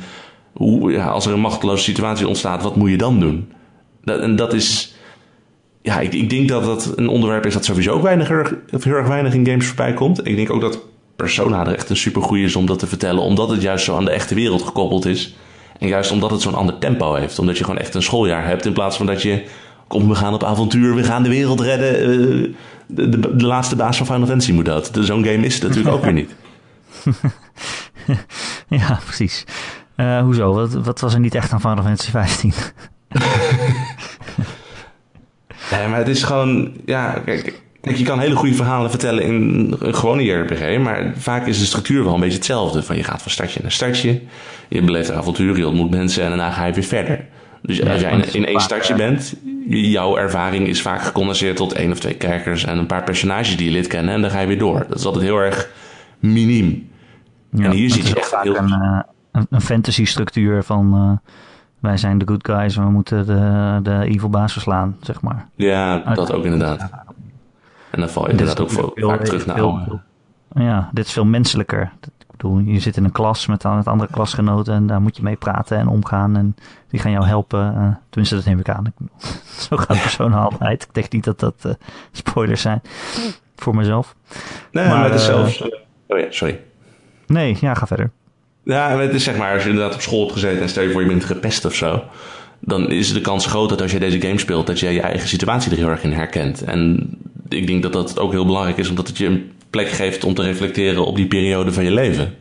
[0.54, 3.52] hoe, ja, als er een machteloze situatie ontstaat, wat moet je dan doen?
[4.04, 4.96] Dat, en dat is.
[5.82, 9.08] Ja, ik, ik denk dat dat een onderwerp is dat sowieso ook weinig, heel erg
[9.08, 10.28] weinig in games voorbij komt.
[10.28, 10.80] Ik denk ook dat
[11.16, 14.06] Persona er echt een supergoeie is om dat te vertellen, omdat het juist zo aan
[14.06, 15.36] de echte wereld gekoppeld is.
[15.80, 17.40] En juist omdat het zo'n ander tempo heeft.
[17.40, 19.44] Omdat je gewoon echt een schooljaar hebt in plaats van dat je
[19.88, 22.10] Kom, we gaan op avontuur, we gaan de wereld redden.
[22.10, 22.54] Uh,
[22.88, 24.92] de, de, de, laatste baas van Final Fantasy moet dat.
[25.00, 26.36] Zo'n game is het natuurlijk ook weer niet.
[28.80, 29.46] ja, precies.
[29.98, 30.54] Uh, hoezo?
[30.54, 32.54] Wat, wat, was er niet echt aan Final Fantasy 15?
[35.70, 36.72] ja, maar het is gewoon...
[36.86, 40.80] Ja, kijk, kijk, je kan hele goede verhalen vertellen in een gewone JRPG...
[40.80, 42.84] maar vaak is de structuur wel een beetje hetzelfde.
[42.84, 44.22] Van je gaat van startje naar startje,
[44.68, 46.24] je beleeft avontuur, je ontmoet mensen...
[46.24, 47.26] en daarna ga je weer verder.
[47.66, 49.36] Dus als jij in, in één startje bent,
[49.68, 53.66] jouw ervaring is vaak gecondenseerd tot één of twee kijkers en een paar personages die
[53.66, 54.86] je lid kennen en dan ga je weer door.
[54.90, 55.70] Dat is altijd heel erg
[56.20, 56.90] miniem.
[57.50, 58.56] Ja, en hier zie je echt heel...
[58.56, 61.32] Een, uh, een fantasy structuur van uh,
[61.80, 65.48] wij zijn de good guys, we moeten de, de evil baas verslaan, zeg maar.
[65.56, 66.90] Ja, dat ook inderdaad.
[67.92, 70.00] En dan val je inderdaad ook vaak terug naar oude.
[70.56, 71.92] Ja, dit is veel menselijker
[72.38, 75.36] bedoel, je zit in een klas met, met andere klasgenoten en daar moet je mee
[75.36, 76.38] praten en omgaan.
[76.38, 76.56] En
[76.90, 77.74] die gaan jou helpen.
[77.78, 78.94] Uh, tenminste, dat neem ik aan.
[79.70, 80.84] Zo gaat personen altijd.
[80.84, 81.72] Ik denk niet dat dat uh,
[82.12, 82.82] spoilers zijn
[83.56, 84.16] voor mezelf.
[84.72, 85.62] Nee, maar, het is zelfs...
[85.62, 85.68] Uh,
[86.08, 86.60] oh ja, sorry.
[87.28, 88.12] Nee, ja, ga verder.
[88.64, 90.92] Ja, het is zeg maar, als je inderdaad op school hebt gezeten en stel je
[90.92, 92.04] voor je bent gepest of zo.
[92.60, 95.28] Dan is de kans groot dat als je deze game speelt, dat jij je eigen
[95.28, 96.64] situatie er heel erg in herkent.
[96.64, 97.10] En
[97.50, 100.42] ik denk dat dat ook heel belangrijk is, omdat het je plek geeft om te
[100.42, 102.36] reflecteren op die periode van je leven.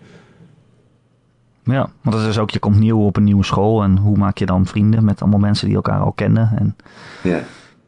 [1.64, 4.38] Ja, want dat is ook, je komt nieuw op een nieuwe school en hoe maak
[4.38, 6.76] je dan vrienden met allemaal mensen die elkaar al kennen en,
[7.22, 7.40] ja.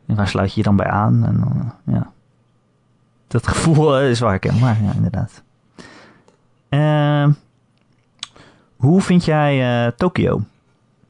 [0.06, 1.24] en waar sluit je je dan bij aan?
[1.26, 2.10] En, uh, ja.
[3.26, 5.42] Dat gevoel is waar ik maar ja, inderdaad.
[6.70, 7.34] Uh,
[8.76, 10.40] hoe vind jij uh, Tokio?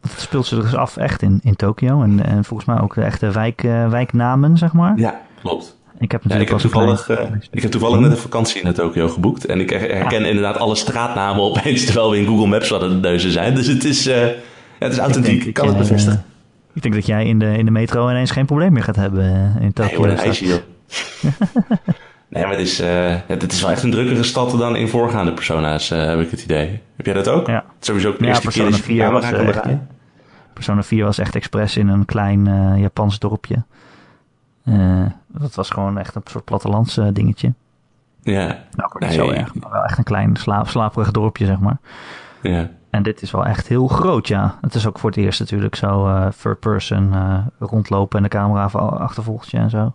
[0.00, 3.02] Het speelt zich dus af echt in, in Tokio en, en volgens mij ook de
[3.02, 4.98] echte wijk, uh, wijknamen, zeg maar.
[4.98, 5.76] Ja, klopt.
[5.98, 7.08] Ik heb, ja, ik heb toevallig,
[7.50, 9.46] ik heb toevallig net een vakantie naar Tokio geboekt.
[9.46, 13.30] En ik herken inderdaad alle straatnamen opeens terwijl we in Google Maps hadden de neuzen
[13.30, 13.54] zijn.
[13.54, 14.32] Dus het is, uh, ja,
[14.78, 15.44] het is authentiek.
[15.44, 16.24] Ik, kan het bevestigen.
[16.72, 19.56] ik denk dat jij in de, in de metro ineens geen probleem meer gaat hebben
[19.60, 20.00] in Tokio.
[20.00, 20.58] Nee, een ijsje, joh.
[22.28, 25.32] nee, maar het is, uh, het is wel echt een drukkere stad dan in voorgaande
[25.32, 26.80] persona's, heb ik het idee.
[26.96, 27.46] Heb jij dat ook?
[27.46, 27.64] Ja.
[27.80, 29.80] Sowieso ook de eerste keer dat je camera kan
[30.52, 32.44] Persona 4 was echt expres in een klein
[32.78, 33.64] Japans dorpje.
[34.66, 37.52] Eh, dat was gewoon echt een soort plattelands eh, dingetje.
[38.22, 38.46] Ja.
[38.46, 38.60] Nou,
[38.94, 39.18] ook niet Nee.
[39.18, 41.78] zo erg, maar wel echt een klein slaap, slaperig dorpje, zeg maar.
[42.42, 42.70] Ja.
[42.90, 44.54] En dit is wel echt heel groot, ja.
[44.60, 47.14] Het is ook voor het eerst natuurlijk zo eh third person
[47.58, 49.92] rondlopen en de camera achtervolgt je en zo.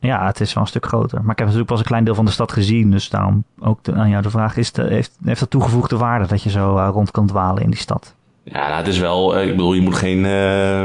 [0.00, 1.20] Ja, het is wel een stuk groter.
[1.22, 2.90] Maar ik heb natuurlijk pas een klein deel van de stad gezien.
[2.90, 6.26] Dus daarom ook de- aan jou de vraag, is de, heeft, heeft dat toegevoegde waarde
[6.26, 8.14] dat je zo rond kan dwalen in die stad?
[8.44, 10.84] Ja, nou, het is wel, eh, ik bedoel, je moet geen eh,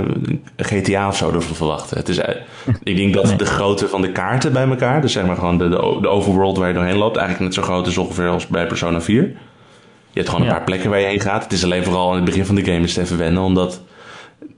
[0.57, 1.97] GTA of zo ervan verwachten.
[1.97, 2.35] Het is, eh,
[2.83, 5.69] ik denk dat de grootte van de kaarten bij elkaar, dus zeg maar gewoon de,
[5.69, 9.01] de, overworld waar je doorheen loopt, eigenlijk net zo groot is ongeveer als bij Persona
[9.01, 9.23] 4.
[9.23, 9.33] Je
[10.13, 10.55] hebt gewoon een Ja.
[10.55, 11.43] paar plekken waar je heen gaat.
[11.43, 13.81] Het is alleen vooral in het begin van de game is het even wennen, omdat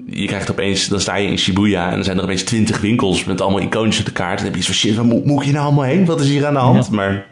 [0.05, 3.23] je krijgt opeens, dan sta je in Shibuya en dan zijn er opeens twintig winkels
[3.23, 4.29] met allemaal icoontjes op de kaart.
[4.31, 6.05] En dan heb je iets van shit, waar moet, moet hier nou allemaal heen?
[6.05, 6.85] Wat is hier aan de hand?
[6.89, 6.95] Ja.
[6.95, 7.25] Maar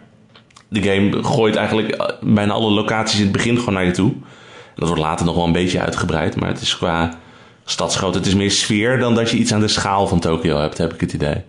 [0.67, 4.13] de game gooit eigenlijk bijna alle locaties in het begin gewoon naar je toe.
[4.77, 7.13] Dat wordt later nog wel een beetje uitgebreid, maar het is qua
[7.63, 8.17] stadsgrootte.
[8.17, 10.93] Het is meer sfeer dan dat je iets aan de schaal van Tokio hebt, heb
[10.93, 11.43] ik het idee.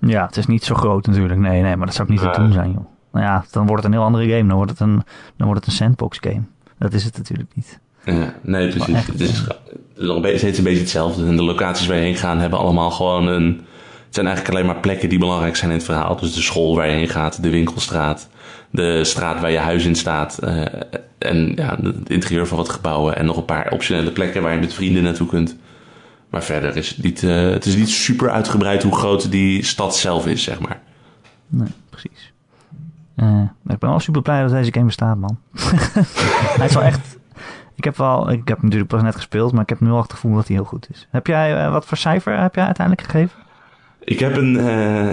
[0.00, 1.40] Ja, het is niet zo groot natuurlijk.
[1.40, 2.86] Nee, nee, maar dat zou ook niet te doen zijn, joh.
[3.12, 4.48] Nou ja, dan wordt het een heel andere game.
[4.48, 5.02] Dan wordt het een,
[5.36, 6.42] dan wordt het een sandbox game.
[6.78, 7.78] Dat is het natuurlijk niet.
[8.04, 8.94] Ja, nee, precies.
[8.94, 9.56] echt, Het is, het
[9.96, 11.26] is nog een beetje, steeds een beetje hetzelfde.
[11.26, 13.60] En de locaties waar je heen gaat hebben allemaal gewoon een...
[14.06, 16.16] Het zijn eigenlijk alleen maar plekken die belangrijk zijn in het verhaal.
[16.16, 18.28] Dus de school waar je heen gaat, de winkelstraat,
[18.70, 20.38] de straat waar je huis in staat.
[20.38, 20.64] eh,
[21.18, 23.16] en ja, het interieur van wat gebouwen.
[23.16, 25.56] En nog een paar optionele plekken waar je met vrienden naartoe kunt.
[26.30, 29.96] Maar verder is het niet, eh, het is niet super uitgebreid hoe groot die stad
[29.96, 30.80] zelf is, zeg maar.
[31.46, 32.32] Nee, precies.
[33.16, 35.38] Eh, ik ben wel super blij dat deze game bestaat, man.
[36.58, 37.18] hij is wel echt...
[37.74, 40.12] Ik heb, wel, ik heb natuurlijk pas net gespeeld, maar ik heb nu al het
[40.12, 41.06] gevoel dat hij heel goed is.
[41.10, 43.38] Heb jij, wat voor cijfer heb jij uiteindelijk gegeven?
[44.04, 44.52] Ik heb een,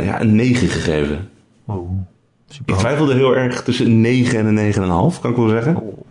[0.03, 1.29] ja, een 9 gegeven.
[1.65, 1.91] Oh,
[2.47, 2.73] super.
[2.73, 5.75] Ik twijfelde heel erg tussen een 9 en een 9,5, kan ik wel zeggen.
[5.75, 6.05] Oh.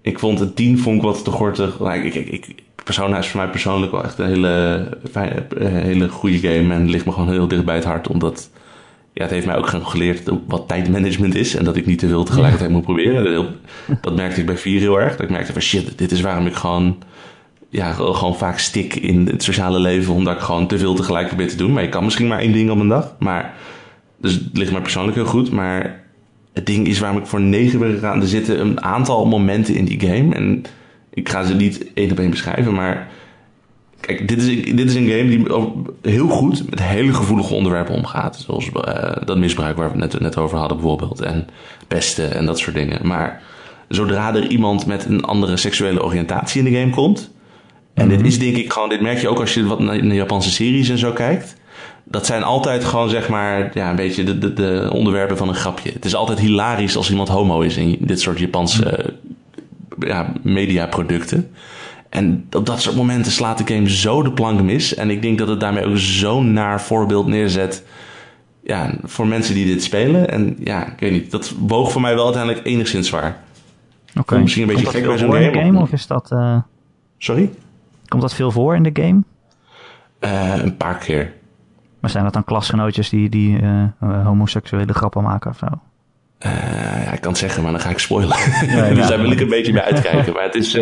[0.00, 1.78] Ik vond een 10 vond ik wat te gortig.
[1.78, 5.66] Nou, ik, ik, ik, Persona is voor mij persoonlijk wel echt een hele, fijne, eh,
[5.68, 6.74] hele goede game.
[6.74, 8.08] En het ligt me gewoon heel dicht bij het hart.
[8.08, 8.50] Omdat
[9.12, 11.54] ja, het heeft mij ook geleerd wat tijdmanagement is.
[11.54, 13.46] En dat ik niet te veel tegelijkertijd moet proberen.
[14.00, 15.10] Dat merkte ik bij 4 heel erg.
[15.10, 16.98] Dat ik merkte van shit, dit is waarom ik gewoon,
[17.68, 20.14] ja, gewoon vaak stik in het sociale leven.
[20.14, 21.72] Omdat ik gewoon te veel tegelijk probeer te doen.
[21.72, 23.14] Maar je kan misschien maar één ding op een dag.
[23.18, 23.54] Maar,
[24.24, 25.50] dus het ligt mij persoonlijk heel goed.
[25.50, 26.02] Maar
[26.52, 28.20] het ding is waarom ik voor 9 ben gegaan.
[28.20, 30.34] Er zitten een aantal momenten in die game.
[30.34, 30.64] En
[31.10, 32.74] ik ga ze niet één op één beschrijven.
[32.74, 33.08] Maar
[34.00, 35.44] kijk, dit is, dit is een game die
[36.02, 38.44] heel goed met hele gevoelige onderwerpen omgaat.
[38.46, 41.20] Zoals eh, dat misbruik waar we het net, net over hadden bijvoorbeeld.
[41.20, 41.46] En
[41.88, 43.06] pesten en dat soort dingen.
[43.06, 43.42] Maar
[43.88, 47.30] zodra er iemand met een andere seksuele oriëntatie in de game komt.
[47.94, 50.14] En dit is denk ik gewoon, dit merk je ook als je wat naar de
[50.14, 51.56] Japanse series en zo kijkt.
[52.14, 55.54] Dat zijn altijd gewoon zeg maar, ja, een beetje de, de, de onderwerpen van een
[55.54, 55.90] grapje.
[55.92, 59.12] Het is altijd hilarisch als iemand homo is in dit soort Japanse eh,
[59.98, 61.50] ja, mediaproducten.
[62.08, 64.94] En op dat soort momenten slaat de game zo de plank mis.
[64.94, 67.84] En ik denk dat het daarmee ook zo'n naar voorbeeld neerzet.
[68.64, 70.30] Ja, voor mensen die dit spelen.
[70.30, 71.30] En ja, ik weet niet.
[71.30, 73.42] Dat woog voor mij wel uiteindelijk enigszins zwaar.
[74.18, 74.38] Oké.
[74.38, 75.76] misschien een beetje Komt gek bij zo'n game, game?
[75.76, 76.58] of- Of is dat, eh,
[77.18, 77.50] Sorry?
[78.08, 79.22] komt dat veel voor in de game?
[80.18, 81.32] Eh, een paar keer.
[82.04, 85.66] Maar zijn dat dan klasgenootjes die, die eh, eh, homoseksuele grappen maken of zo?
[86.38, 88.36] Eh, ja, ik kan het zeggen, maar dan ga ik spoilen.
[88.66, 90.32] Ja, dus daar wil ik een beetje bij uitkijken.
[90.32, 90.74] Maar het is...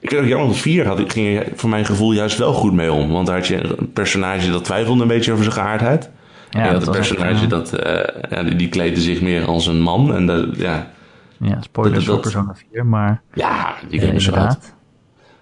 [0.00, 2.72] ik weet ook, jammer, 4 had, ik- ging er voor mijn gevoel juist wel goed
[2.72, 3.10] mee om.
[3.10, 6.10] Want daar had je een personage dat twijfelde een beetje over zijn geaardheid.
[6.50, 7.72] Ja, en je had dat een was ook, personage dat...
[7.72, 10.14] eh, ja, die, die kleedde zich meer als een man.
[10.14, 10.86] En dat, ja,
[11.38, 14.74] Ja, spoilers dat- voor dat- Persona 4, maar ja, die game is zo inderdaad.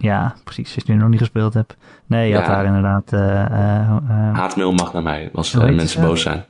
[0.03, 0.75] Ja, precies.
[0.75, 1.77] Als je nu nog niet gespeeld hebt.
[2.07, 2.55] Nee, je had Ja.
[2.55, 3.13] daar inderdaad...
[3.13, 6.45] eh, Haatmail mag naar mij, als mensen boos zijn.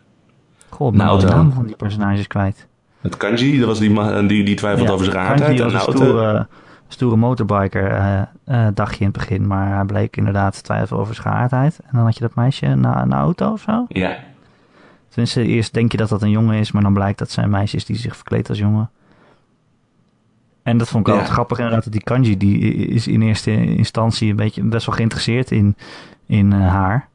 [0.69, 2.67] God, nou, de naam van die personages kwijt.
[3.01, 5.59] Het kanji, dat was die, die, die twijfelt over zijn geaardheid.
[5.61, 6.47] En was een Naoto, stoere,
[6.89, 8.29] stoere motorbiker,
[8.75, 9.47] dacht je in het begin.
[9.47, 11.79] Maar hij bleek inderdaad te twijfelen over zijn geaardheid.
[11.83, 13.85] En dan had je dat meisje, Na Naoto of zo.
[13.89, 14.17] ja,
[15.09, 17.77] Tenminste, eerst denk je dat dat een jongen is, maar dan blijkt dat zijn meisje
[17.77, 18.91] is die zich verkleedt als jongen.
[20.63, 21.19] En dat vond ik Ja.
[21.19, 24.95] altijd grappig inderdaad, dat die kanji, die is in eerste instantie een beetje best wel
[24.95, 25.77] geïnteresseerd in,
[26.27, 27.09] in eh, haar.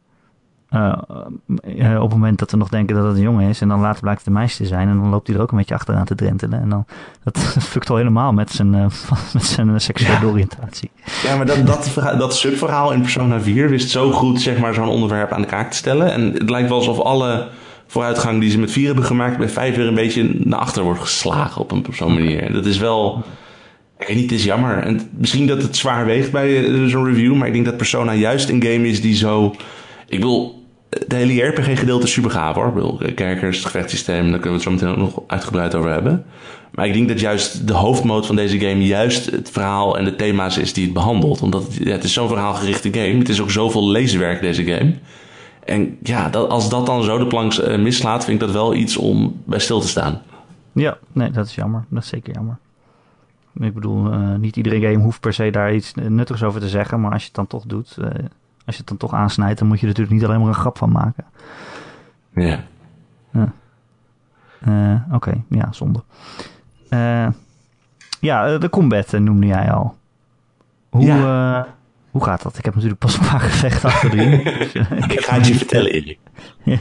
[0.70, 0.98] Eh,
[1.78, 3.80] eh, op het moment dat we nog denken dat het een jongen is en dan
[3.80, 5.76] later blijkt het een meisje te zijn en dan loopt hij er ook een beetje
[5.76, 6.62] achteraan te drentelen.
[6.62, 6.86] En dan,
[7.24, 7.38] dat
[7.74, 8.70] fukt al helemaal met zijn,
[9.34, 10.92] met zijn seksuele oriëntatie.
[11.24, 14.88] Ja, maar dat, dat, dat subverhaal in Persona 4 wist zo goed zeg maar, zo'n
[14.88, 16.14] onderwerp aan de kaak te stellen.
[16.14, 17.48] En het lijkt wel alsof alle
[17.88, 21.00] vooruitgang die ze met 4 hebben gemaakt, bij 5 weer een beetje naar achter wordt
[21.00, 22.44] geslagen op, een, op zo'n manier.
[22.44, 23.24] En Dat is wel.
[24.00, 24.78] Ik weet niet, het is jammer.
[24.78, 28.14] En misschien dat het zwaar weegt bij eh, zo'n review, maar ik denk dat Persona
[28.14, 29.56] juist een game is die zo.
[30.08, 30.66] Ik wil.
[31.08, 32.68] de hele RPG-gedeelte is super gaaf hoor.
[32.68, 35.92] Ik bedoel, kerkers, het gevechtssysteem, daar kunnen we het zo meteen ook nog uitgebreid over
[35.92, 36.26] hebben.
[36.72, 40.16] Maar ik denk dat juist de hoofdmoot van deze game juist het verhaal en de
[40.16, 41.42] thema's is die het behandelt.
[41.42, 43.18] Omdat het, ja, het is zo'n verhaalgerichte game.
[43.18, 44.94] Het is ook zoveel leeswerk deze game.
[45.68, 48.74] En ja, dat, als dat dan zo de plank uh, mislaat, vind ik dat wel
[48.74, 50.22] iets om bij stil te staan.
[50.72, 51.86] Ja, nee, dat is jammer.
[51.90, 52.58] Dat is zeker jammer.
[53.54, 57.02] Ik bedoel, uh, niet iedere game hoeft per se daar iets nuttigs over te zeggen.
[57.02, 58.06] Maar als je het dan toch doet, uh,
[58.66, 60.56] als je het dan toch aansnijdt, dan moet je er natuurlijk niet alleen maar een
[60.56, 61.26] grap van maken.
[62.34, 62.64] Ja.
[64.62, 65.44] Oké, okay.
[65.48, 66.04] ja, zonde.
[68.20, 69.96] ja, de combat noemde jij al.
[70.90, 71.68] Hoe, ja.
[72.18, 72.58] Hoe gaat dat?
[72.58, 74.18] Ik heb natuurlijk pas een paar gevechten achter de
[75.14, 76.20] Ik ga het je vertellen, Erik.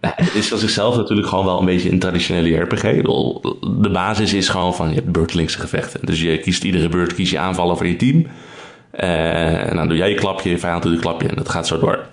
[0.00, 2.82] Nou, het is van zichzelf natuurlijk gewoon wel een beetje een traditionele RPG.
[2.82, 6.06] De basis is gewoon van je hebt beurtelingse gevechten.
[6.06, 8.26] Dus je kiest iedere beurt kies je aanvallen voor je team.
[9.00, 11.66] Uh, en dan doe jij je klapje, je vijand doet een klapje en dat gaat
[11.66, 12.06] zo door.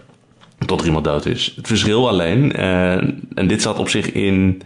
[0.65, 1.53] Tot er iemand dood is.
[1.55, 2.91] Het verschil alleen, uh,
[3.35, 4.61] en dit zat op zich in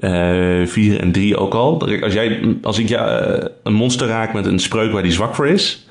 [0.00, 2.00] uh, eh, 4 en 3 ook al.
[2.02, 5.48] Als, jij, als ik ja, een monster raak met een spreuk waar die zwak voor
[5.48, 5.85] is,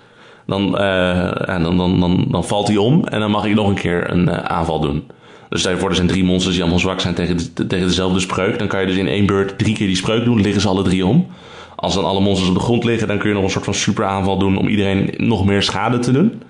[0.46, 3.76] dan, en dan, dan, dan, dan valt hij om en dan mag ik nog een
[3.76, 5.04] keer een aanval doen.
[5.50, 8.20] Dus stel je voor, er zijn drie monsters die allemaal zwak zijn tegen, tegen dezelfde
[8.20, 8.60] spreuk.
[8.60, 10.84] Dan kan je dus in één beurt drie keer die spreuk doen, liggen ze alle
[10.84, 11.28] drie om.
[11.76, 13.74] Als dan alle monsters op de grond liggen, dan kun je nog een soort van
[13.74, 16.42] super aanval doen om iedereen nog meer schade te doen.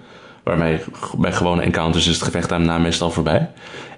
[0.44, 0.80] Waarmee
[1.18, 3.50] bij gewone encounters is het gevecht daarna meestal voorbij.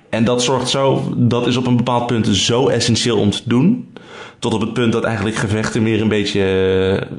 [0.10, 3.94] En dat zorgt zo, dat is op een bepaald punt zo essentieel om te doen.
[4.40, 6.42] Tot op het punt dat eigenlijk gevechten meer een beetje,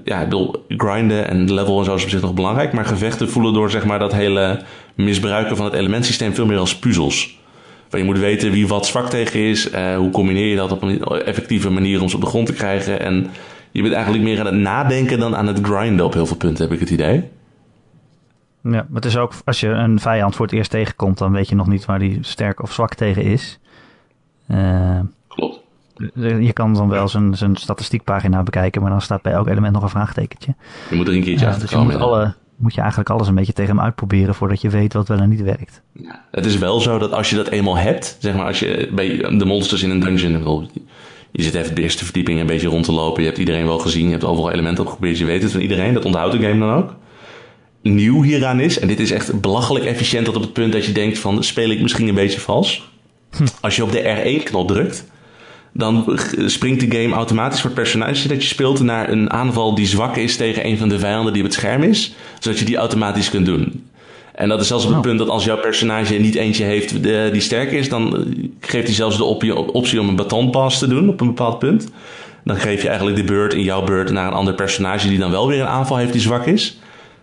[0.04, 2.72] ja, ik bedoel, grinden en level en zo is op zich nog belangrijk.
[2.72, 4.62] Maar gevechten voelen door zeg maar dat hele
[4.94, 7.38] misbruiken van het elementsysteem veel meer als puzzels.
[7.88, 9.72] Van je moet weten wie wat zwak tegen is.
[9.72, 12.52] Uh, hoe combineer je dat op een effectieve manier om ze op de grond te
[12.52, 13.00] krijgen.
[13.00, 13.30] En
[13.70, 16.64] je bent eigenlijk meer aan het nadenken dan aan het grinden op heel veel punten,
[16.64, 17.24] heb ik het idee.
[18.62, 21.48] Ja, maar het is ook, als je een vijand voor het eerst tegenkomt, dan weet
[21.48, 23.58] je nog niet waar die sterk of zwak tegen is.
[24.48, 25.60] Uh, Klopt.
[26.14, 29.82] Je kan dan wel zijn, zijn statistiekpagina bekijken, maar dan staat bij elk element nog
[29.82, 30.54] een vraagtekentje.
[30.90, 32.00] Je moet er een keertje achter dus komen.
[32.00, 35.18] alle, moet je eigenlijk alles een beetje tegen hem uitproberen voordat je weet wat wel
[35.18, 35.82] en niet werkt.
[35.92, 38.90] Ja, het is wel zo dat als je dat eenmaal hebt, zeg maar als je
[38.92, 40.72] bij de monsters in een dungeon bijvoorbeeld,
[41.30, 43.78] je zit even de eerste verdieping een beetje rond te lopen, je hebt iedereen wel
[43.78, 46.58] gezien, je hebt overal elementen opgeprobeerd, je weet het van iedereen, dat onthoudt de game
[46.58, 46.94] dan ook.
[47.82, 50.92] Nieuw hieraan is, en dit is echt belachelijk efficiënt tot op het punt dat je
[50.92, 52.90] denkt van, speel ik misschien een beetje vals?
[53.36, 53.46] Hm.
[53.60, 55.04] Als je op de R1-knop drukt,
[55.72, 59.86] dan springt de game automatisch voor het personage dat je speelt naar een aanval die
[59.86, 62.76] zwak is tegen een van de vijanden die op het scherm is, zodat je die
[62.76, 63.86] automatisch kunt doen.
[64.34, 65.04] En dat is zelfs op het oh.
[65.04, 67.02] punt dat als jouw personage niet eentje heeft
[67.32, 68.26] die sterk is, dan
[68.60, 69.24] geeft hij zelfs de
[69.72, 71.88] optie om een batonpas te doen op een bepaald punt.
[72.44, 75.30] Dan geef je eigenlijk de beurt in jouw beurt naar een ander personage die dan
[75.30, 76.78] wel weer een aanval heeft die zwak is.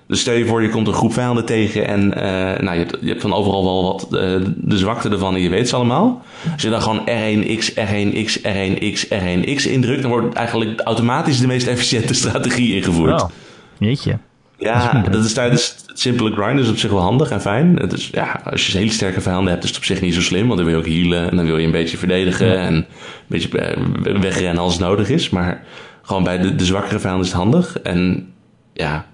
[0.07, 2.23] Dus stel je voor, je komt een groep vijanden tegen en uh,
[2.65, 5.49] nou, je, hebt, je hebt van overal wel wat uh, de zwakte ervan en je
[5.49, 6.23] weet ze allemaal.
[6.53, 11.67] Als je dan gewoon R1X, R1X, R1X, R1X indrukt, dan wordt eigenlijk automatisch de meest
[11.67, 13.21] efficiënte strategie ingevoerd.
[13.21, 13.29] Oh,
[13.77, 14.17] jeetje.
[14.57, 17.75] Ja, dat is tijdens het simpele grind is op zich wel handig en fijn.
[17.75, 20.21] Het is, ja, als je hele sterke vijanden hebt, is het op zich niet zo
[20.21, 20.47] slim.
[20.47, 22.85] Want dan wil je ook healen en dan wil je een beetje verdedigen en een
[23.27, 25.29] beetje eh, wegrennen als het nodig is.
[25.29, 25.63] Maar
[26.01, 27.79] gewoon bij de, de zwakkere vijanden is het handig.
[27.79, 28.27] En
[28.73, 29.05] ja,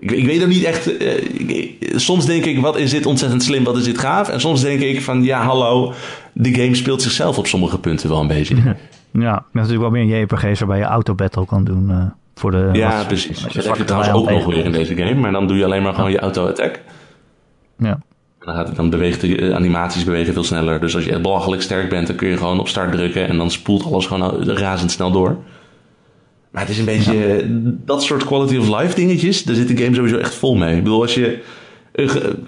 [0.00, 1.02] ik, ik weet ook niet echt.
[1.02, 4.28] Uh, soms denk ik, wat is dit ontzettend slim, wat is dit gaaf?
[4.28, 5.92] En soms denk ik van, ja, hallo,
[6.32, 8.56] de game speelt zichzelf op sommige punten wel een beetje.
[9.12, 11.90] Ja, dat is natuurlijk wel meer JRPG's waarbij je auto-battle kan doen.
[11.90, 13.42] Uh, voor de, ja, precies.
[13.42, 15.82] Dat heb je trouwens ook nog weer in deze game, maar dan doe je alleen
[15.82, 16.80] maar gewoon je auto-attack.
[17.78, 17.98] Ja.
[18.38, 20.80] Dan, gaat dan beweegt de eh, animaties bewegen veel sneller.
[20.80, 23.36] Dus als je echt belachelijk sterk bent, dan kun je gewoon op start drukken en
[23.36, 25.36] dan spoelt alles gewoon razendsnel door.
[26.58, 27.44] Maar het is een beetje
[27.84, 29.44] dat soort quality of life dingetjes.
[29.44, 30.76] Daar zit de game sowieso echt vol mee.
[30.76, 31.38] Ik bedoel, als je.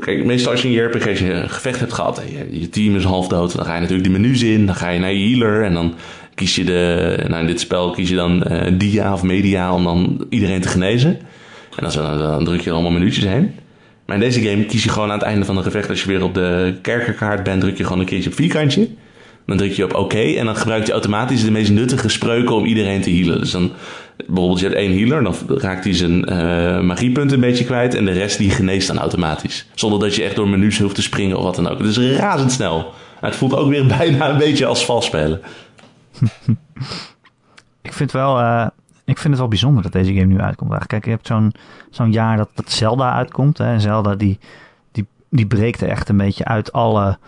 [0.01, 3.05] Kijk, meestal als je in je RPG een gevecht hebt gehad en je, team is
[3.05, 5.64] half dood, dan ga je natuurlijk die menus in, dan ga je naar je healer
[5.64, 5.94] en dan
[6.35, 7.25] kies je de.
[7.29, 10.68] Nou, in dit spel kies je dan uh, dia of media om dan iedereen te
[10.68, 11.18] genezen.
[11.77, 13.55] En dan, dan druk je er allemaal minuutjes heen.
[14.07, 16.09] Maar in deze game kies je gewoon aan het einde van een gevecht, als je
[16.09, 18.88] weer op de kerkerkaart bent, druk je gewoon een keertje op vierkantje.
[19.51, 22.65] Dan druk je op oké en dan gebruikt hij automatisch de meest nuttige spreuken om
[22.65, 23.41] iedereen te healen.
[23.41, 23.73] Dus dan
[24.27, 28.05] bijvoorbeeld je hebt één healer, dan raakt hij zijn uh, magiepunten een beetje kwijt en
[28.05, 29.67] de rest die geneest dan automatisch.
[29.75, 31.79] Zonder dat je echt door menus hoeft te springen of wat dan ook.
[31.79, 32.93] Het is razendsnel.
[33.21, 35.41] Het voelt ook weer bijna een beetje als vals spelen.
[37.83, 38.67] ik vind wel, uh,
[39.05, 40.87] ik vind het wel bijzonder dat deze game nu uitkomt.
[40.87, 41.53] Kijk, je hebt zo'n
[41.91, 43.59] zo'n jaar dat, dat Zelda uitkomt.
[43.59, 43.81] Hè.
[43.81, 44.39] Zelda die,
[44.93, 47.19] die, die breekt er echt een beetje uit alle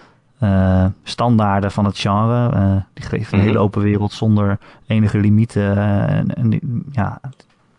[0.42, 2.54] uh, standaarden van het genre.
[2.54, 3.46] Uh, die geeft een mhm.
[3.46, 5.76] hele open wereld zonder enige limieten.
[5.76, 6.60] Uh, en, en die,
[6.92, 7.20] ja,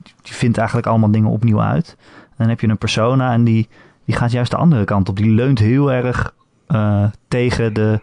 [0.04, 1.96] die vindt eigenlijk allemaal dingen opnieuw uit.
[1.98, 3.70] En dan heb je een persona en die,
[4.06, 5.18] die gaat juist de andere kant op.
[5.18, 6.34] Die leunt heel erg
[6.68, 8.00] eh, tegen, de,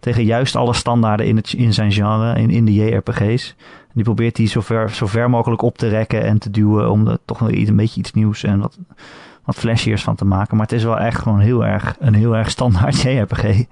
[0.00, 3.54] tegen juist alle standaarden in, het, in zijn genre, in, in de JRPG's.
[3.92, 7.06] Die probeert hij zo ver, zo ver mogelijk op te rekken en te duwen om
[7.06, 8.78] er toch een beetje iets nieuws en wat,
[9.44, 10.56] wat flashiers van te maken.
[10.56, 13.64] Maar het is wel echt gewoon heel erg, een heel erg standaard JRPG.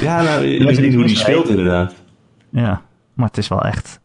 [0.00, 1.94] Ja, nou, je weet niet hoe die speelt inderdaad.
[2.50, 2.82] Ja,
[3.14, 4.00] maar het is wel echt,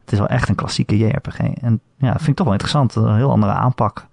[0.00, 1.38] het is wel echt een klassieke JRPG.
[1.38, 2.94] En ja, dat vind ik toch wel interessant.
[2.94, 4.06] Een heel andere aanpak.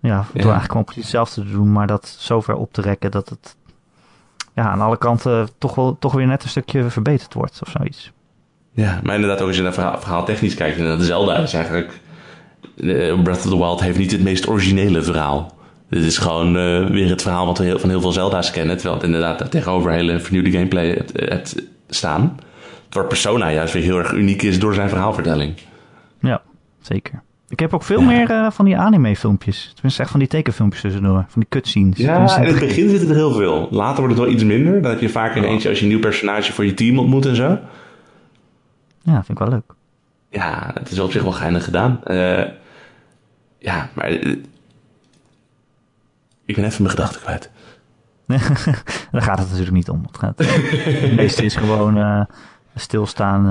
[0.00, 3.10] Ja, door eigenlijk gewoon precies hetzelfde te doen, maar dat zo ver op te rekken
[3.10, 3.56] dat het
[4.54, 8.12] ja, aan alle kanten toch, wel, toch weer net een stukje verbeterd wordt of zoiets.
[8.72, 12.00] Ja, maar inderdaad ook als je naar verhaal, verhaal technisch kijkt, inderdaad, Zelda is eigenlijk...
[12.76, 15.52] eh, Breath of the Wild heeft niet het meest originele verhaal.
[15.88, 18.74] Dit is gewoon eh, weer het verhaal wat we heel, van heel veel Zelda's kennen.
[18.76, 22.38] Terwijl het inderdaad daar tegenover hele vernieuwde gameplay hebt, hebt staan.
[22.84, 25.54] Terwijl Persona juist weer heel erg uniek is door zijn verhaalvertelling.
[26.20, 26.42] Ja,
[26.80, 27.22] zeker.
[27.48, 28.06] Ik heb ook veel Ja.
[28.06, 29.70] meer eh, van die anime-filmpjes.
[29.74, 31.24] Tenminste, echt van die tekenfilmpjes tussendoor.
[31.28, 31.96] Van die cutscenes.
[31.98, 33.68] Ja, in het begin zitten er heel veel.
[33.70, 34.82] Later wordt het wel iets minder.
[34.82, 37.26] Dan heb je vaak een eentje als je een nieuw personage voor je team ontmoet
[37.26, 37.58] en zo.
[39.02, 39.72] Ja, vind ik wel leuk.
[40.30, 42.00] Ja, het is op zich wel geinig gedaan.
[42.04, 42.42] Eh,
[43.58, 44.18] ja, maar...
[46.46, 47.50] ik ben even mijn gedachten kwijt.
[49.12, 50.02] Daar gaat het natuurlijk niet om.
[50.06, 52.20] Het, gaat, het meeste is gewoon eh
[52.76, 53.46] stilstaan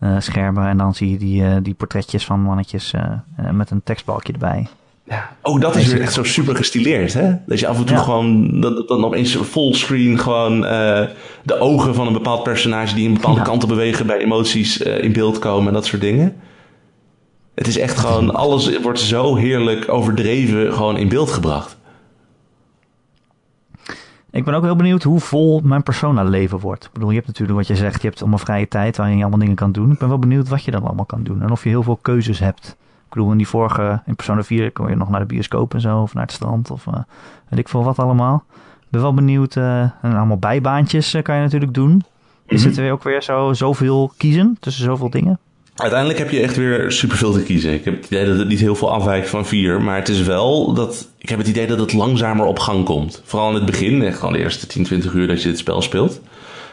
[0.00, 0.66] eh, eh, schermen.
[0.68, 2.92] En dan zie je die, eh, die portretjes van mannetjes
[3.52, 4.66] met een tekstbalkje erbij.
[5.08, 5.30] Ja.
[5.42, 7.34] Oh, dat is weer echt zo super gestileerd, hè?
[7.46, 8.02] Dat je af en toe Ja.
[8.02, 8.60] gewoon...
[8.60, 11.06] Dat, dat dan opeens fullscreen gewoon eh,
[11.42, 12.94] de ogen van een bepaald personage...
[12.94, 13.44] die in bepaalde Ja.
[13.44, 16.36] kanten bewegen bij emoties eh, in beeld komen en dat soort dingen.
[17.54, 18.34] Het is echt gewoon...
[18.34, 21.77] Alles wordt zo heerlijk overdreven gewoon in beeld gebracht.
[24.38, 26.84] Ik ben ook heel benieuwd hoe vol mijn persona leven wordt.
[26.84, 29.20] Ik bedoel, je hebt natuurlijk wat je zegt, je hebt allemaal vrije tijd waarin je
[29.22, 29.92] allemaal dingen kan doen.
[29.92, 31.42] Ik ben wel benieuwd wat je dan allemaal kan doen.
[31.42, 32.76] En of je heel veel keuzes hebt.
[32.78, 35.80] Ik bedoel, in die vorige, in Persona 4 kon je nog naar de bioscoop en
[35.80, 36.92] zo, of naar het strand, of eh,
[37.48, 38.44] weet ik veel wat allemaal.
[38.80, 42.02] Ik ben wel benieuwd, eh, en allemaal bijbaantjes eh, kan je natuurlijk doen.
[42.46, 42.68] Is Mhm.
[42.68, 45.38] het weer ook weer zo, zoveel kiezen tussen zoveel dingen?
[45.78, 47.72] Uiteindelijk heb je echt weer superveel te kiezen.
[47.72, 49.82] Ik heb het idee dat het niet heel veel afwijkt van vier.
[49.82, 51.08] Maar het is wel dat...
[51.18, 53.22] Ik heb het idee dat het langzamer op gang komt.
[53.24, 54.02] Vooral in het begin.
[54.02, 56.20] Echt gewoon de eerste 10, 20 uur dat je het spel speelt.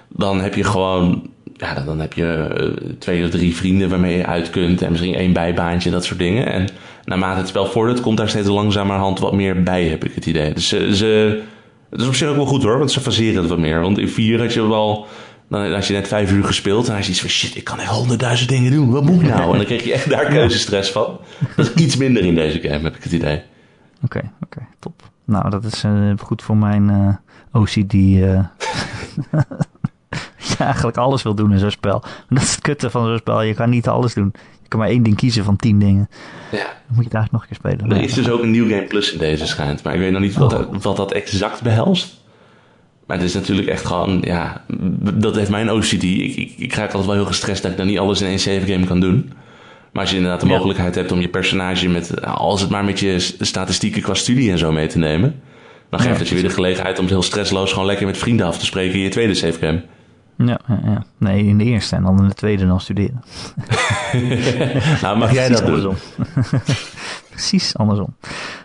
[0.10, 1.30] Dan heb je gewoon...
[1.58, 4.82] Ja, dan- heb je eh, twee of drie vrienden waarmee je uit kunt.
[4.82, 6.48] En misschien één bijbaantje, dat soort dingen.
[6.52, 6.68] En
[7.06, 10.54] naarmate het spel vordert, komt daar steeds langzamerhand wat meer bij, heb ik het idee.
[10.54, 10.96] Dus ze...
[10.96, 11.42] ze
[11.90, 13.82] het is op zich ook wel goed hoor, want ze faseren het wat meer.
[13.82, 15.08] Want in vier had je wel...
[15.50, 17.80] Dan had je net vijf uur gespeeld en had je iets van shit, ik kan
[17.80, 18.92] echt honderdduizend dingen doen.
[18.92, 19.52] Wat moet ik nou?
[19.52, 21.20] En dan kreeg je echt daar keuzestress van.
[21.56, 23.42] Dat is iets minder in deze game, heb ik het idee.
[24.04, 25.10] Oké, oké, top.
[25.26, 27.92] Nou, dat is eh, goed voor mijn eh, OCD.
[30.48, 32.04] je eigenlijk alles wil doen in zo'n spel.
[32.30, 33.42] Dat is het kutte van zo'n spel.
[33.42, 34.32] Je kan niet alles doen.
[34.62, 36.10] Je kan maar één ding kiezen van tien dingen.
[36.52, 36.58] Ja.
[36.58, 37.92] Dan moet je het eigenlijk nog een keer spelen.
[37.98, 39.84] Er is dus ook een New Game Plus in deze schijnt.
[39.84, 42.24] Maar ik weet nog niet wat, dat- wat dat exact behelst.
[43.08, 44.62] Maar het is natuurlijk echt gewoon, ja,
[45.14, 45.92] dat heeft mijn OCD.
[46.04, 48.40] Ik, ik, ik raak altijd wel heel gestrest dat ik dan niet alles in één
[48.40, 49.32] save game kan doen.
[49.92, 50.54] Maar als je inderdaad de Ja.
[50.54, 54.58] mogelijkheid hebt om je personage met, als het maar met je statistieken qua studie en
[54.58, 55.40] zo mee te nemen.
[55.90, 58.46] Dan geeft Ja, het je weer de gelegenheid om heel stressloos gewoon lekker met vrienden
[58.46, 59.84] af te spreken in je tweede save game.
[60.38, 63.24] ja, ja, nee, in de eerste en dan in de tweede dan studeren.
[65.02, 65.96] nou, mag jij dat doen?
[67.36, 68.16] Precies andersom.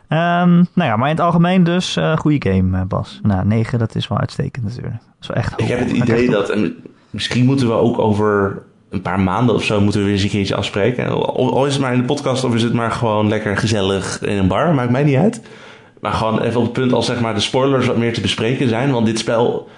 [0.09, 3.21] Ehm, nou ja, maar in het algemeen dus eh goede game, eh, Bas.
[3.23, 4.95] Nou, 9, dat is wel uitstekend natuurlijk.
[4.95, 6.75] Dat is wel echt Ik heb het idee dat, en
[7.11, 10.31] misschien moeten we ook over een paar maanden of zo moeten we weer eens een
[10.31, 11.09] keertje afspreken.
[11.35, 14.37] Al is het maar in de podcast of is het maar gewoon lekker gezellig in
[14.37, 15.41] een bar, maakt mij niet uit.
[16.01, 18.69] Maar gewoon even op het punt als zeg maar de spoilers wat meer te bespreken
[18.69, 18.91] zijn.
[18.93, 19.69] Want dit spel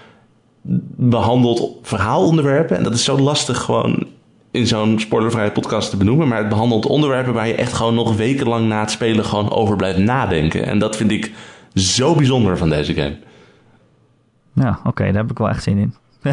[0.96, 2.76] behandelt verhaalonderwerpen.
[2.76, 4.06] En dat is zo lastig gewoon
[4.52, 6.28] in zo'n spoilervrije podcast te benoemen.
[6.28, 9.76] Maar het behandelt onderwerpen waar je echt gewoon nog wekenlang na het spelen gewoon over
[9.76, 10.66] blijft nadenken.
[10.66, 11.32] En dat vind ik
[11.74, 13.16] zo bijzonder van deze game.
[14.54, 15.94] Ja, oké, daar heb ik wel echt zin in.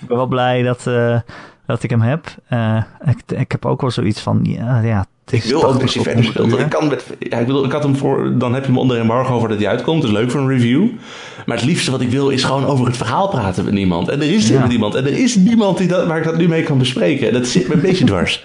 [0.00, 1.20] ik ben wel blij dat, eh,
[1.66, 2.34] dat ik hem heb.
[2.48, 5.98] Eh, ik, ik heb ook wel zoiets van, ja, Ik wil ook 80 dat je
[5.98, 6.52] tot verder 100 speelt.
[6.52, 6.60] uur.
[6.60, 8.98] Ik, kan met, ja, ik, bedoel, ik had hem voor, dan heb je hem onder
[8.98, 10.02] embargo voordat hij uitkomt.
[10.02, 10.88] Dat is leuk voor een review.
[11.46, 14.08] Maar het liefste wat ik wil is gewoon over het verhaal praten met niemand.
[14.08, 14.66] En er is Ja.
[14.66, 14.94] niemand.
[14.94, 17.26] En er is niemand die dat, waar ik dat nu mee kan bespreken.
[17.28, 18.44] En dat zit me een beetje dwars.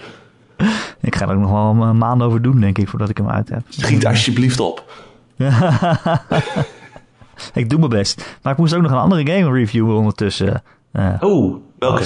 [1.00, 3.28] Ik ga er ook nog wel een maand over doen, denk ik, voordat ik hem
[3.28, 3.60] uit heb.
[3.68, 4.84] Schiet alsjeblieft op.
[7.54, 8.36] ik doe mijn best.
[8.42, 10.62] Maar ik moest ook nog een andere game reviewen ondertussen.
[10.92, 12.04] eh, Oh, welke?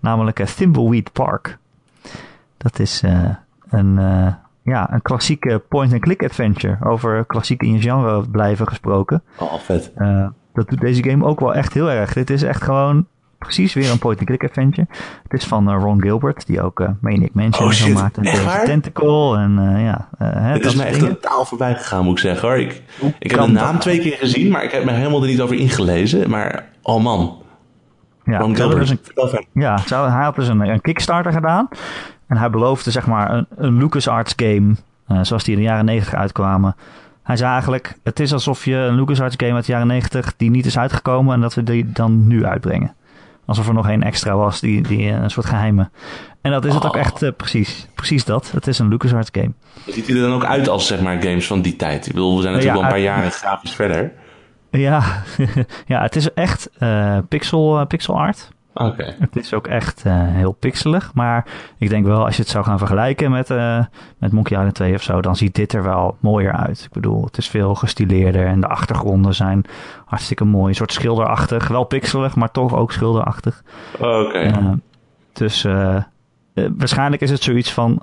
[0.00, 1.58] Namelijk eh, Thimbleweed Park.
[2.56, 3.28] Dat is eh,
[3.68, 4.32] een, eh,
[4.62, 6.78] ja, een klassieke point-and-click adventure.
[6.84, 9.22] Over klassiek in je genre blijven gesproken.
[9.38, 9.92] Oh, vet.
[10.54, 12.12] Dat doet deze game ook wel echt heel erg.
[12.12, 13.06] Dit is echt gewoon
[13.38, 14.86] precies weer een point-and-click adventure.
[15.22, 17.94] Het is van Ron Gilbert, die ook uh, Manic Mansion oh, shit.
[17.94, 18.18] maakt.
[18.18, 20.08] En Tentacle en ja.
[20.18, 22.58] het is me echt totaal voorbij gegaan, moet ik zeggen hoor.
[22.58, 22.82] Ik,
[23.18, 23.80] ik heb de naam dat?
[23.80, 26.30] twee keer gezien, maar ik heb me helemaal er niet over ingelezen.
[26.30, 27.42] Maar, oh man.
[28.28, 28.78] Ja, Gilbert.
[28.78, 31.68] Dus een, ja, hij had dus een, een Kickstarter gedaan.
[32.26, 34.74] En hij beloofde zeg maar een, een LucasArts game,
[35.08, 36.76] uh, zoals die in de jaren 90 uitkwamen.
[37.22, 40.50] Hij zei eigenlijk, het is alsof je een LucasArts game uit de jaren 90 die
[40.50, 42.94] niet is uitgekomen en dat we die dan nu uitbrengen.
[43.46, 45.90] Alsof er nog één extra was, die, die een soort geheime.
[46.40, 47.88] En dat is het ook echt uh, precies.
[47.94, 48.50] Precies dat.
[48.50, 49.52] Het is een LucasArts game.
[49.86, 52.06] Ziet hij er dan ook uit als zeg maar games van die tijd?
[52.06, 54.12] Ik bedoel, we zijn natuurlijk ja, wel een paar jaren grafisch verder.
[54.70, 55.22] Ja,
[55.86, 58.50] ja, het is echt uh, pixel, pixel art.
[58.74, 59.16] Okay.
[59.18, 61.10] Het is ook echt uh, heel pixelig.
[61.14, 61.46] Maar
[61.78, 63.48] ik denk wel, als je het zou gaan vergelijken met,
[64.18, 66.84] met Monkey Island 2 of zo, dan ziet dit er wel mooier uit.
[66.84, 69.64] Ik bedoel, het is veel gestileerder en de achtergronden zijn
[70.04, 70.68] hartstikke mooi.
[70.68, 71.68] Een soort schilderachtig.
[71.68, 73.62] Wel pixelig, maar toch ook schilderachtig.
[73.94, 74.06] Oké.
[74.06, 74.78] Okay.
[76.58, 78.02] Uh, dus waarschijnlijk is het zoiets van,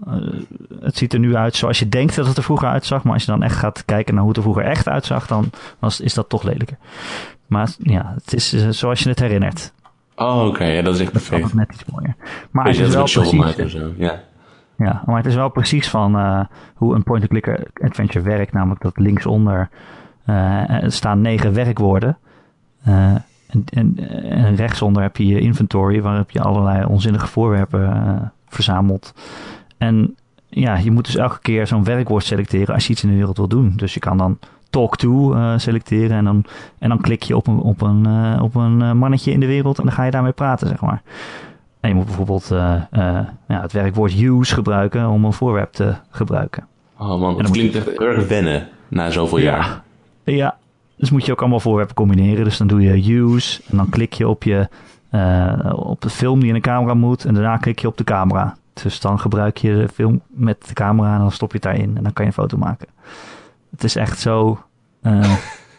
[0.79, 3.03] het ziet er nu uit zoals je denkt dat het er vroeger uitzag.
[3.03, 5.49] Maar als je dan echt gaat kijken naar hoe het er vroeger echt uitzag, dan
[5.79, 6.77] was, is dat toch lelijker.
[7.47, 9.73] Maar ja, het is zoals je het herinnert.
[10.15, 10.47] Oh, oké.
[10.47, 10.75] Okay.
[10.75, 11.41] Ja, dat is echt perfect.
[11.41, 12.15] Dat is net iets mooier.
[12.51, 13.71] Maar het is wel precies...
[13.71, 13.93] Zo.
[13.97, 14.21] Ja.
[14.77, 16.15] ja, maar het is wel precies van
[16.75, 18.53] hoe een point-and-click adventure werkt.
[18.53, 19.69] Namelijk dat linksonder
[20.87, 22.17] staan negen werkwoorden.
[23.47, 29.13] En, en, en, rechtsonder heb je je inventory, waarop je allerlei onzinnige voorwerpen verzamelt.
[29.77, 30.15] En
[30.49, 33.37] ja, je moet dus elke keer zo'n werkwoord selecteren als je iets in de wereld
[33.37, 33.73] wil doen.
[33.75, 34.39] Dus je kan dan
[34.69, 36.17] talk to uh, selecteren.
[36.17, 36.45] En dan,
[36.79, 39.45] en dan klik je op een, op, een, uh, op een uh, mannetje in de
[39.45, 41.01] wereld en dan ga je daarmee praten, zeg maar.
[41.79, 42.47] En je moet bijvoorbeeld
[43.47, 46.67] ja, het werkwoord use gebruiken om een voorwerp te gebruiken.
[46.97, 49.83] Oh man, dat klinkt echt erg wennen na zoveel ja, jaar.
[50.23, 50.57] Ja,
[50.97, 52.43] dus moet je ook allemaal voorwerpen combineren.
[52.43, 54.69] Dus dan doe je use en dan klik je op, je,
[55.75, 58.55] op de film die in de camera moet en daarna klik je op de camera.
[58.83, 61.97] Dus dan gebruik je de film met de camera en dan stop je het daarin
[61.97, 62.87] en dan kan je een foto maken.
[63.71, 64.59] Het is echt zo
[65.03, 65.33] uh,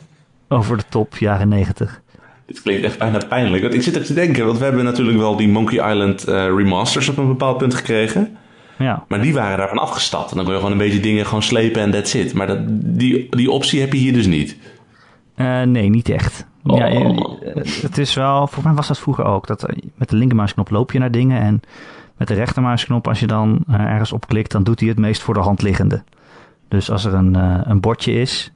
[0.49, 2.01] over de top, jaren negentig.
[2.47, 3.63] Dit klinkt echt bijna pijnlijk.
[3.63, 6.35] Want ik zit er te denken, want we hebben natuurlijk wel die Monkey Island uh,
[6.35, 8.37] remasters op een bepaald punt gekregen.
[8.79, 9.05] Ja.
[9.09, 10.31] Maar die waren daarvan afgestapt.
[10.31, 12.35] En dan kon je gewoon een beetje dingen gewoon slepen en that's it.
[12.35, 14.57] Maar dat, die, die optie heb je hier dus niet.
[15.37, 16.47] Uh, nee, niet echt.
[16.65, 16.77] Oh.
[16.77, 16.87] Ja,
[17.83, 19.47] het is wel, volgens mij was dat vroeger ook.
[19.47, 21.41] Dat met de linkermuisknop loop je naar dingen.
[21.41, 21.61] En
[22.17, 25.35] met de rechtermuisknop, als je dan ergens op klikt, dan doet hij het meest voor
[25.35, 26.03] de hand liggende.
[26.69, 27.35] Dus als er een,
[27.71, 28.53] een bordje is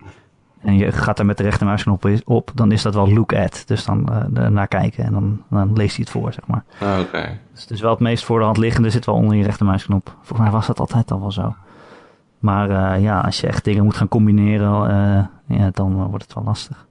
[0.60, 3.62] en je gaat daar met de rechtermuisknop op, dan is dat wel look at.
[3.66, 6.64] Dus dan uh, naar kijken en dan, dan leest hij het voor, zeg maar.
[6.80, 7.38] Ah, oké.
[7.52, 10.14] Dus het is wel het meest voor de hand liggende, zit wel onder je rechtermuisknop.
[10.16, 11.54] Volgens mij was dat altijd al wel zo.
[12.38, 16.44] Maar uh, ja, als je echt dingen moet gaan combineren, ja, dan wordt het wel
[16.44, 16.86] lastig.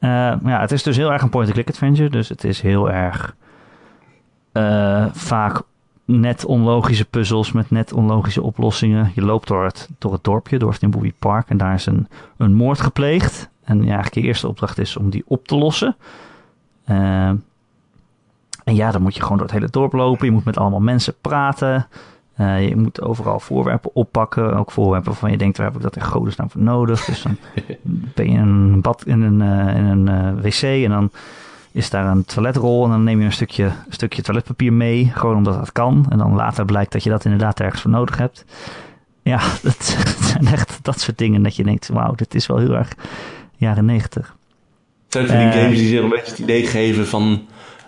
[0.00, 2.10] ja, het is dus heel erg een point-and-click adventure.
[2.10, 3.36] Dus het is heel erg
[5.12, 5.62] vaak
[6.04, 9.12] net onlogische puzzels met net onlogische oplossingen.
[9.14, 11.48] Je loopt door het, door het dorpje, door Timbleweed Park.
[11.48, 13.48] En daar is een, een moord gepleegd.
[13.64, 15.96] En ja, eigenlijk je eerste opdracht is om die op te lossen.
[18.66, 20.26] En ja, dan moet je gewoon door het hele dorp lopen.
[20.26, 21.86] Je moet met allemaal mensen praten.
[22.40, 24.54] Uh, je moet overal voorwerpen oppakken.
[24.54, 27.04] Ook voorwerpen waarvan je denkt, waar heb ik dat in godesnaam voor nodig?
[27.04, 27.36] Dus dan
[28.14, 31.10] ben je in een bad in een, uh, in een wc en dan
[31.72, 35.36] is daar een toiletrol en dan neem je een stukje, een stukje toiletpapier mee, gewoon
[35.36, 36.06] omdat dat kan.
[36.08, 38.44] En dan later blijkt dat je dat inderdaad ergens voor nodig hebt.
[39.22, 42.76] Ja, dat zijn echt dat soort dingen dat je denkt, wauw, dit is wel heel
[42.76, 42.92] erg
[43.56, 44.36] jaren negentig.
[45.08, 47.46] Zijn van die games die zich een beetje het idee geven van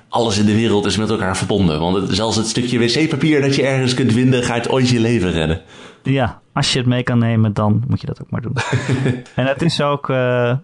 [0.09, 1.81] alles in de wereld is met elkaar verbonden.
[1.81, 5.31] Want het, zelfs het stukje wc-papier dat je ergens kunt vinden, gaat ooit je leven
[5.31, 5.61] redden.
[6.03, 8.57] Ja, als je het mee kan nemen, dan moet je dat ook maar doen.
[9.35, 10.55] en het is ook, uh,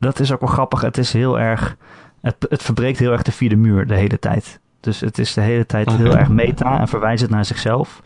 [0.00, 0.80] dat is ook wel grappig.
[0.80, 1.76] Het is heel erg
[2.20, 4.60] het, het verbreekt heel erg de vierde muur de hele tijd.
[4.80, 6.02] Dus het is de hele tijd okay.
[6.02, 8.02] heel erg meta en verwijst het naar zichzelf.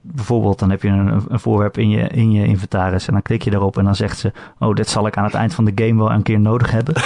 [0.00, 3.42] Bijvoorbeeld, dan heb je een, een, voorwerp in je, in je inventaris en dan klik
[3.42, 5.72] je erop en dan zegt ze: Oh, dit zal ik aan het eind van de
[5.84, 6.94] game wel een keer nodig hebben.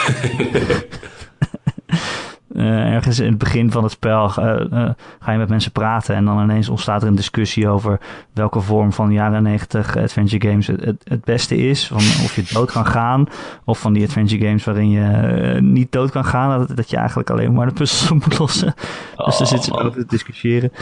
[2.54, 4.90] Uh, ergens in het begin van het spel uh, uh,
[5.20, 8.00] ga je met mensen praten en dan ineens ontstaat er een discussie over
[8.32, 11.90] welke vorm van jaren 90 adventure games het, het, het, beste is.
[11.90, 13.26] Of je dood kan gaan
[13.64, 16.58] of van die adventure games waarin je niet dood kan gaan.
[16.58, 18.74] Dat, dat je eigenlijk alleen maar de puzzels moet lossen.
[19.16, 20.72] Dus daar zitten ze over te discussiëren.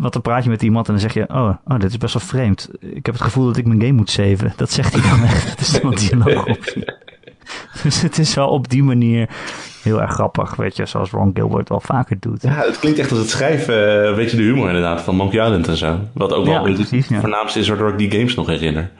[0.00, 2.14] want dan praat je met iemand en dan zeg je: oh, oh, dit is best
[2.14, 2.70] wel vreemd.
[2.80, 4.52] Ik heb het gevoel dat ik mijn game moet saven.
[4.56, 5.48] Dat zegt hij dan echt.
[5.58, 6.84] Dat is dan een dialoogoptie.
[7.82, 9.28] Dus het is wel op die manier
[9.82, 12.42] heel erg grappig, weet je, zoals Ron Gilbert wel vaker doet.
[12.42, 15.68] Ja, het klinkt echt als het schrijven, weet je, de humor inderdaad, van Monkey Island
[15.68, 15.98] en zo.
[16.12, 18.90] Wat ook wel ja, precies, het voornaamste is waardoor ik die games nog herinner.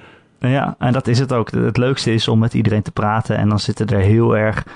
[0.40, 1.50] Ja, en dat is het ook.
[1.50, 4.66] Het leukste is om met iedereen te praten en dan zitten er heel erg...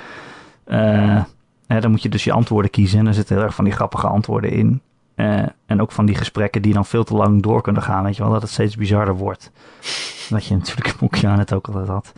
[0.66, 1.22] Uh,
[1.66, 2.98] dan moet je dus je antwoorden kiezen.
[2.98, 4.80] En er zitten heel erg van die grappige antwoorden in.
[5.22, 8.04] Eh, en ook van die gesprekken die dan veel te lang door kunnen gaan.
[8.04, 9.50] Weet je wel, dat het steeds bizarder wordt.
[10.28, 12.12] Wat je natuurlijk in Monkey het ook altijd had.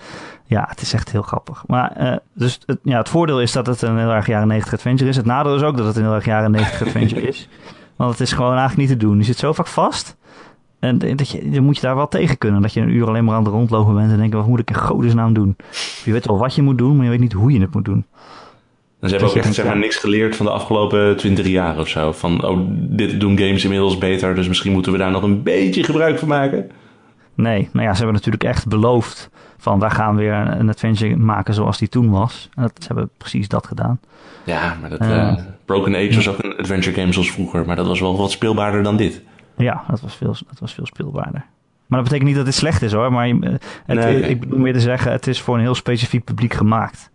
[0.44, 1.64] Ja, het is echt heel grappig.
[1.66, 4.72] Maar uh, dus het, ja, het voordeel is dat het een heel erg jaren 90
[4.72, 5.16] adventure is.
[5.16, 7.48] Het nadeel is ook dat het een heel erg jaren 90 adventure is.
[7.96, 9.18] Want het is gewoon eigenlijk niet te doen.
[9.18, 10.16] Je zit zo vaak vast.
[10.78, 12.62] En dat je, dan moet je daar wel tegen kunnen.
[12.62, 14.70] Dat je een uur alleen maar aan het rondlopen bent en denken, wat moet ik
[14.70, 15.56] in godesnaam doen?
[16.04, 17.84] Je weet wel wat je moet doen, maar je weet niet hoe je het moet
[17.84, 18.06] doen.
[19.04, 21.88] En ze hebben ook echt zeg maar, niks geleerd van de afgelopen twintig jaar of
[21.88, 22.12] zo.
[22.12, 25.84] Van, oh, dit doen games inmiddels beter, dus misschien moeten we daar nog een beetje
[25.84, 26.70] gebruik van maken.
[27.34, 31.16] Nee, nou ja, ze hebben natuurlijk echt beloofd van, daar gaan we weer een adventure
[31.16, 32.48] maken zoals die toen was.
[32.54, 34.00] En dat, ze hebben precies dat gedaan.
[34.44, 35.34] Ja, maar dat, uh,
[35.64, 38.82] Broken Age was ook een adventure game zoals vroeger, maar dat was wel wat speelbaarder
[38.82, 39.22] dan dit.
[39.56, 41.44] Ja, dat was veel, dat was veel speelbaarder.
[41.86, 43.12] Maar dat betekent niet dat het slecht is hoor.
[43.12, 43.28] Maar
[43.86, 47.10] het, ik bedoel meer te zeggen, het is voor een heel specifiek publiek gemaakt.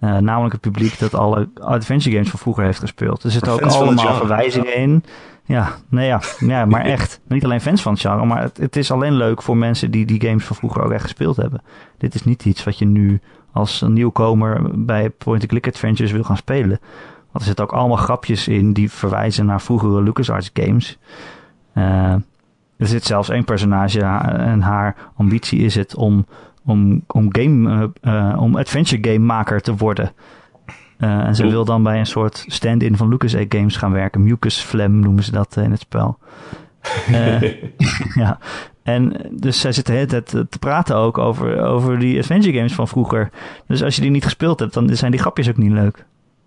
[0.00, 3.22] Uh, namelijk het publiek dat alle adventure games van vroeger heeft gespeeld.
[3.22, 5.04] Er zitten ook allemaal verwijzingen in.
[5.44, 7.20] Ja, nee, ja, ja, maar echt.
[7.28, 10.06] Niet alleen fans van het genre, maar het, het, is alleen leuk voor mensen die
[10.06, 11.62] die games van vroeger ook echt gespeeld hebben.
[11.98, 13.20] Dit is niet iets wat je nu
[13.52, 16.78] als een nieuwkomer bij point-and-click adventures wil gaan spelen.
[17.30, 20.98] Want er zitten ook allemaal grapjes in die verwijzen naar vroegere LucasArts games.
[21.74, 22.12] Uh,
[22.76, 26.26] er zit zelfs één personage en haar ambitie is het om
[26.66, 30.12] om, om, game, uh, om adventure game maker te worden.
[30.98, 34.22] Uh, en ze wil dan bij een soort stand-in van Lucas Games gaan werken.
[34.22, 36.18] Mucus Flem noemen ze dat in het spel.
[38.14, 38.38] ja.
[38.82, 42.74] En dus zij zit de hele tijd te praten ook over, over die adventure games
[42.74, 43.30] van vroeger.
[43.66, 46.04] Dus als je die niet gespeeld hebt, dan zijn die grapjes ook niet leuk.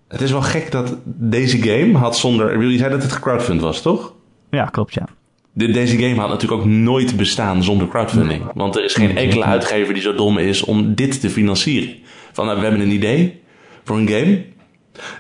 [0.08, 2.62] Het is wel gek dat deze game had zonder...
[2.62, 4.14] Je zei dat het crowdfund was, toch?
[4.50, 5.06] Ja, klopt, ja
[5.68, 8.44] deze game had natuurlijk ook nooit bestaan zonder crowdfunding.
[8.54, 11.96] Want er is geen enkele uitgever die zo dom is om dit te financieren.
[12.32, 13.42] Van nou, we hebben een idee
[13.84, 14.46] voor een game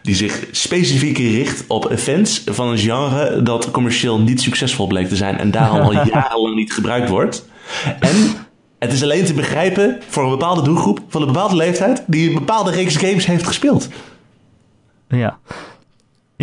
[0.01, 5.15] die zich specifiek richt op fans van een genre dat commercieel niet succesvol bleek te
[5.15, 7.47] zijn en daarom al jarenlang niet gebruikt wordt.
[7.99, 8.15] En
[8.79, 12.35] het is alleen te begrijpen voor een bepaalde doelgroep van een bepaalde leeftijd die een
[12.35, 13.89] bepaalde reeks games heeft gespeeld.
[15.07, 15.39] Ja,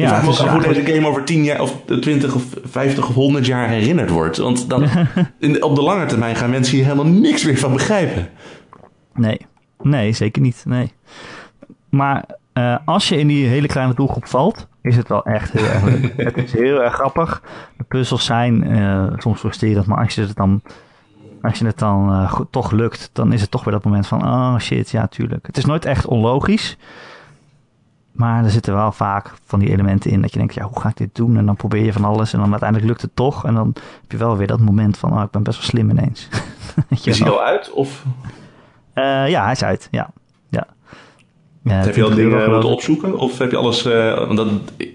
[0.00, 3.68] ja, dus hoe deze game over 10 jaar of 20 of 50 of 100 jaar
[3.68, 4.36] herinnerd wordt.
[4.36, 4.88] Want dan,
[5.38, 8.28] in, op de lange termijn gaan mensen hier helemaal niks meer van begrijpen.
[9.14, 9.40] Nee,
[9.82, 10.64] nee, zeker niet.
[10.66, 10.92] Nee.
[11.90, 12.24] Maar
[12.54, 15.82] uh, als je in die hele kleine doelgroep valt, is het wel echt heel erg
[15.82, 16.12] leuk.
[16.34, 17.42] het is heel erg grappig.
[17.76, 20.62] De puzzels zijn uh, soms frustrerend, maar als je het dan,
[21.42, 24.26] als je het dan uh, toch lukt, dan is het toch weer dat moment van,
[24.26, 25.46] oh shit, ja, tuurlijk.
[25.46, 26.76] Het is nooit echt onlogisch.
[28.16, 30.88] Maar er zitten wel vaak van die elementen in dat je denkt, ja, hoe ga
[30.88, 31.36] ik dit doen?
[31.36, 33.44] En dan probeer je van alles en dan uiteindelijk lukt het toch.
[33.44, 35.90] En dan heb je wel weer dat moment van, oh, ik ben best wel slim
[35.90, 36.28] ineens.
[37.04, 37.72] is hij al uit?
[37.72, 38.04] Of?
[38.94, 40.10] Uh, ja, hij is uit, ja.
[40.48, 40.66] ja.
[41.62, 43.18] ja heb je al dingen moeten opzoeken?
[43.18, 43.86] Of heb je alles...
[43.86, 44.48] Uh, dat,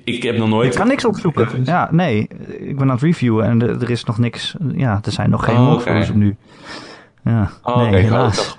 [0.04, 0.72] ik heb nog nooit...
[0.72, 1.48] Ik kan niks opzoeken.
[1.64, 2.28] Ja, nee.
[2.60, 4.56] Ik ben aan het reviewen en er, is nog niks...
[4.76, 6.08] Ja, er zijn nog geen oh, okay.
[6.10, 6.36] op nu.
[7.24, 8.58] Ja, oh, nee, helaas.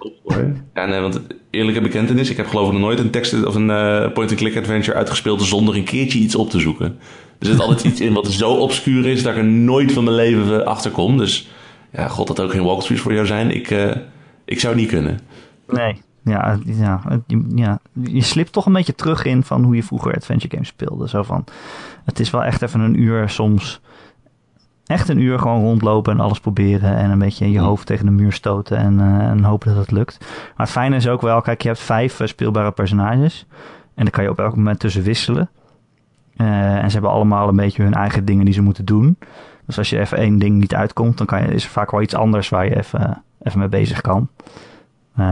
[0.75, 3.69] Ja, nee, want eerlijke bekentenis, ik heb geloof ik nog nooit een tekst of een
[3.69, 6.99] uh, point-and-click adventure uitgespeeld zonder een keertje iets op te zoeken.
[7.39, 10.17] Er zit altijd iets in wat zo obscuur is dat ik er nooit van mijn
[10.17, 11.19] leven achter kom.
[11.19, 11.49] Dus
[11.93, 13.51] ja, god dat ook geen walkthroughs voor jou zijn.
[13.51, 13.91] Ik, uh,
[14.45, 15.19] ik zou niet kunnen.
[15.69, 17.01] Nee, ja, ja,
[17.55, 21.09] ja, je slipt toch een beetje terug in van hoe je vroeger adventure games speelde.
[21.09, 21.45] Zo van,
[22.05, 23.81] het is wel echt even een uur soms
[24.87, 26.97] echt een uur gewoon rondlopen en alles proberen.
[26.97, 29.91] En een beetje je hoofd tegen de muur stoten en, uh, en hopen dat het
[29.91, 30.17] lukt.
[30.21, 33.47] Maar het fijne is ook wel, kijk, je hebt vijf uh, speelbare personages.
[33.95, 35.51] En daar kan je op elk moment tussen wisselen.
[36.37, 39.17] Uh, en ze hebben allemaal een beetje hun eigen dingen die ze moeten doen.
[39.67, 42.03] Dus als je even één ding niet uitkomt, dan kan je, is er vaak wel
[42.03, 44.29] iets anders waar je even, even mee bezig kan.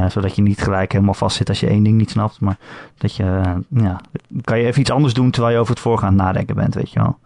[0.09, 2.41] zodat je niet gelijk helemaal vast zit als je één ding niet snapt.
[2.41, 2.57] Maar
[2.99, 4.01] dat je, ja,
[4.45, 7.01] kan je even iets anders doen terwijl je over het voorgaan nadenken bent, weet je
[7.01, 7.19] wel.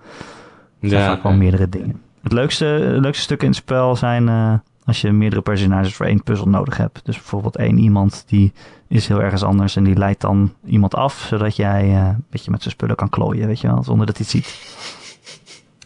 [0.81, 2.01] Er zijn ja, vaak wel meerdere dingen.
[2.25, 4.55] Het leukste, leukste stukken in het spel zijn uh,
[4.85, 7.01] als je meerdere personages voor één puzzel nodig hebt.
[7.05, 8.53] Dus bijvoorbeeld één iemand die
[8.89, 12.51] is heel ergens anders en die leidt dan iemand af, zodat jij uh, een beetje
[12.51, 14.59] met zijn spullen kan klooien, weet je wel, zonder dat hij het ziet.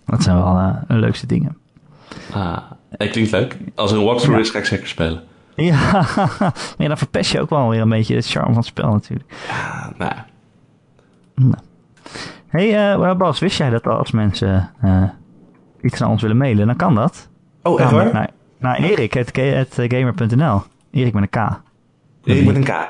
[0.06, 1.56] Dat zijn wel uh, de leukste dingen.
[2.32, 2.58] Ah,
[2.90, 3.56] het klinkt leuk.
[3.74, 4.44] Als een walkthrough ja.
[4.44, 5.22] is, ga ik zeker spelen.
[5.54, 6.06] Ja,
[6.78, 9.34] maar dan verpest je ook wel weer een beetje het charme van het spel natuurlijk.
[9.48, 10.12] Ja, nou.
[11.34, 11.62] nou.
[12.48, 14.70] Hey, uh, Bas, wist jij dat als mensen
[15.82, 17.28] iets naar ons willen mailen, dan kan dat.
[17.62, 18.12] Oh, echt waar?
[18.12, 20.62] Naar, naar Erik, het, het gamer.nl.
[20.90, 21.36] Erik met een K.
[22.24, 22.88] Erik met een K?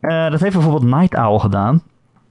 [0.00, 1.82] Uh, dat heeft bijvoorbeeld Night Owl gedaan.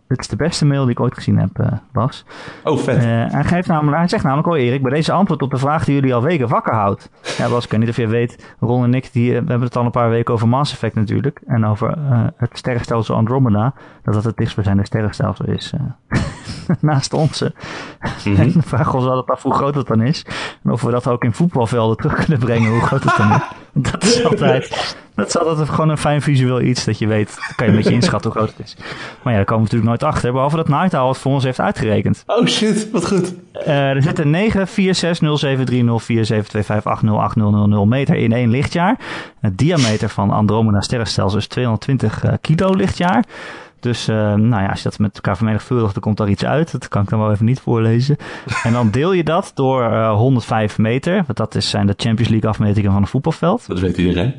[0.08, 2.26] Dit is de beste mail die ik ooit gezien heb, uh, Bas.
[2.64, 2.96] Oh, vet.
[2.96, 5.86] Uh, hij, geeft namelijk, hij zegt namelijk, oh Erik, bij deze antwoord op de vraag
[5.86, 7.10] die jullie al weken wakker houdt.
[7.38, 9.76] Ja, Bas, ik weet niet of je weet, Ron en ik, die, we hebben het
[9.76, 11.42] al een paar weken over Mass Effect natuurlijk.
[11.46, 11.98] En over
[12.38, 13.74] het sterrenstelsel Andromeda.
[14.04, 15.74] Dat dat het dichtstbijzijnde sterrenstelsel is.
[16.82, 17.54] naast onze.
[18.26, 20.26] Mm En de vraag ons altijd af hoe groot het dan is.
[20.64, 23.42] En of we dat ook in voetbalvelden terug kunnen brengen, hoe groot het dan is.
[23.92, 27.36] Dat is altijd, dat is altijd gewoon een fijn visueel iets dat je weet.
[27.36, 28.76] Dan kan je een beetje inschatten hoe groot het is.
[29.24, 30.32] Maar ja, daar komen we natuurlijk nooit achter.
[30.32, 32.24] Behalve dat Night Owl het voor ons heeft uitgerekend.
[32.26, 33.34] Oh shit, wat goed.
[33.56, 37.02] Uh, er zitten 9, 4, 6, 0, 7, 3, 0, 4, 7, 2, 5, 8,
[37.02, 38.98] 0, 8, 0, 0, 0 meter in één lichtjaar.
[39.40, 43.24] Het diameter van Andromeda sterrenstelsel is 220 uh, kilo lichtjaar.
[43.80, 46.72] Dus uh, nou ja, als je dat met elkaar vermenigvuldigt, dan komt daar iets uit.
[46.72, 48.18] Dat kan ik dan wel even niet voorlezen.
[48.64, 51.14] en dan deel je dat door uh, 105 meter.
[51.14, 53.68] Want dat is, zijn de Champions League afmetingen van een voetbalveld.
[53.68, 54.34] Dat weet iedereen.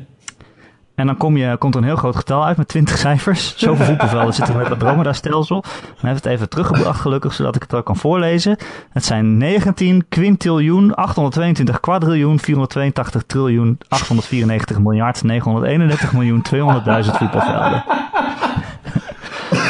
[0.97, 3.57] En dan kom je, komt er een heel groot getal uit met 20 cijfers.
[3.57, 5.61] Zoveel voetbalvelden zitten met het Andromeda-stelsel.
[5.61, 8.57] Dan heb het even teruggebracht gelukkig, zodat ik het ook kan voorlezen.
[8.89, 17.83] Het zijn 19 quintiljoen, 822 quadriljoen, 482 triljoen, 894 miljard, 931 miljoen, 200.000 voetbalvelden.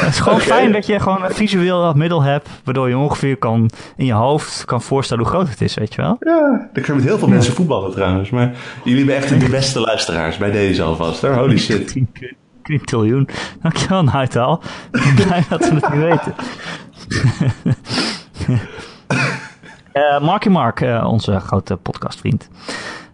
[0.08, 3.36] Het is gewoon fijn dat je gewoon een visueel dat middel hebt, waardoor je ongeveer
[3.36, 6.16] kan in je hoofd kan voorstellen hoe groot het is, weet je wel?
[6.20, 8.52] Ja, ik kan met heel veel mensen voetballen trouwens, maar
[8.84, 11.34] jullie zijn echt de beste luisteraars bij deze alvast, hoor.
[11.34, 11.92] Holy shit.
[12.62, 13.28] 10 triljoen.
[13.62, 14.62] Dankjewel, Nightal.
[14.92, 16.34] Ik ben blij dat we het nu weten.
[19.92, 22.48] uh, Marky Mark, uh, onze grote podcastvriend.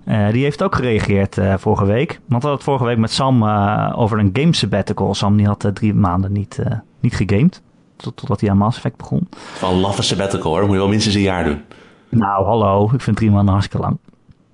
[0.07, 2.09] Uh, die heeft ook gereageerd uh, vorige week.
[2.09, 5.15] Want we hadden het vorige week met Sam uh, over een game sabbatical.
[5.15, 6.59] Sam die had drie maanden niet,
[7.01, 7.63] niet gegamed.
[7.97, 9.29] Tot, totdat hij aan Mass Effect begon.
[9.31, 10.61] Van laffe sabbatical hoor.
[10.61, 11.63] Moet je wel minstens een jaar doen.
[12.09, 12.91] Nou, hallo.
[12.93, 13.99] Ik vind drie maanden hartstikke lang.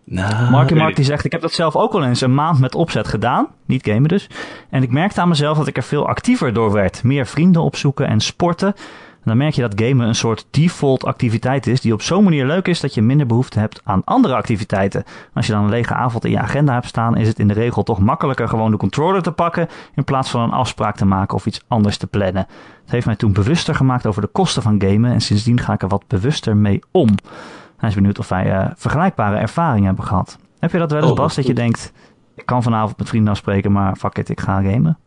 [0.05, 2.75] Nou, Marky Mark die zegt, ik heb dat zelf ook al eens een maand met
[2.75, 3.47] opzet gedaan.
[3.67, 4.29] Niet gamen dus.
[4.71, 7.03] En ik merkte aan mezelf dat ik er veel actiever door werd.
[7.03, 8.75] Meer vrienden opzoeken en sporten
[9.25, 12.69] dan merk je dat gamen een soort default activiteit is die op zo'n manier leuk
[12.69, 15.05] is dat je minder behoefte hebt aan andere activiteiten.
[15.35, 17.55] Als je dan een lege avond in je agenda hebt staan, is het in de
[17.55, 21.37] regel toch makkelijker gewoon de controller te pakken in plaats van een afspraak te maken
[21.37, 22.47] of iets anders te plannen.
[22.83, 25.83] Het heeft mij toen bewuster gemaakt over de kosten van gamen en sindsdien ga ik
[25.83, 27.09] er wat bewuster mee om.
[27.77, 30.39] Hij is benieuwd of wij uh, vergelijkbare ervaringen hebben gehad.
[30.59, 31.93] Heb je dat wel eens, oh, Bas, dat je denkt,
[32.35, 34.99] ik kan vanavond met vrienden afspreken, maar fuck it, ik ga gamen?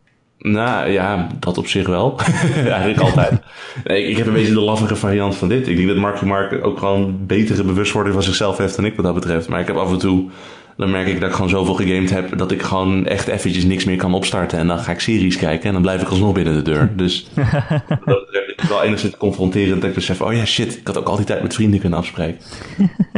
[0.52, 2.18] Nou ja, dat op zich wel.
[2.54, 3.40] Eigenlijk altijd.
[3.84, 5.68] Nee, ik heb een beetje de laffige variant van dit.
[5.68, 9.04] Ik denk dat Marky Mark ook gewoon betere bewustwording van zichzelf heeft dan ik wat
[9.04, 9.48] dat betreft.
[9.48, 10.30] Maar ik heb af en toe,
[10.76, 13.84] dan merk ik dat ik gewoon zoveel gegamed heb dat ik gewoon echt eventjes niks
[13.84, 14.58] meer kan opstarten.
[14.58, 16.92] En dan ga ik series kijken en dan blijf ik alsnog binnen de deur.
[16.96, 17.30] Dus
[18.04, 20.98] dat betreft is het wel enigszins confronterend dat ik besef, oh ja shit, ik had
[20.98, 22.40] ook al die tijd met vrienden kunnen afspreken.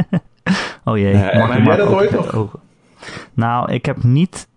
[0.85, 1.13] oh jee.
[1.13, 2.55] Uh, heb jij dat ooit nog?
[3.33, 4.47] Nou, ik heb niet...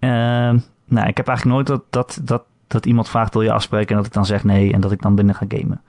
[0.00, 0.54] Uh,
[0.88, 3.96] nou, ik heb eigenlijk nooit dat, dat, dat, dat iemand vraagt wil je afspreken en
[3.96, 5.80] dat ik dan zeg nee en dat ik dan binnen ga gamen.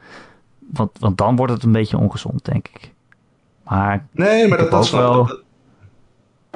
[0.60, 2.94] Want, want dan wordt het een beetje ongezond, denk ik.
[3.64, 5.40] Maar nee, maar dat, is wel.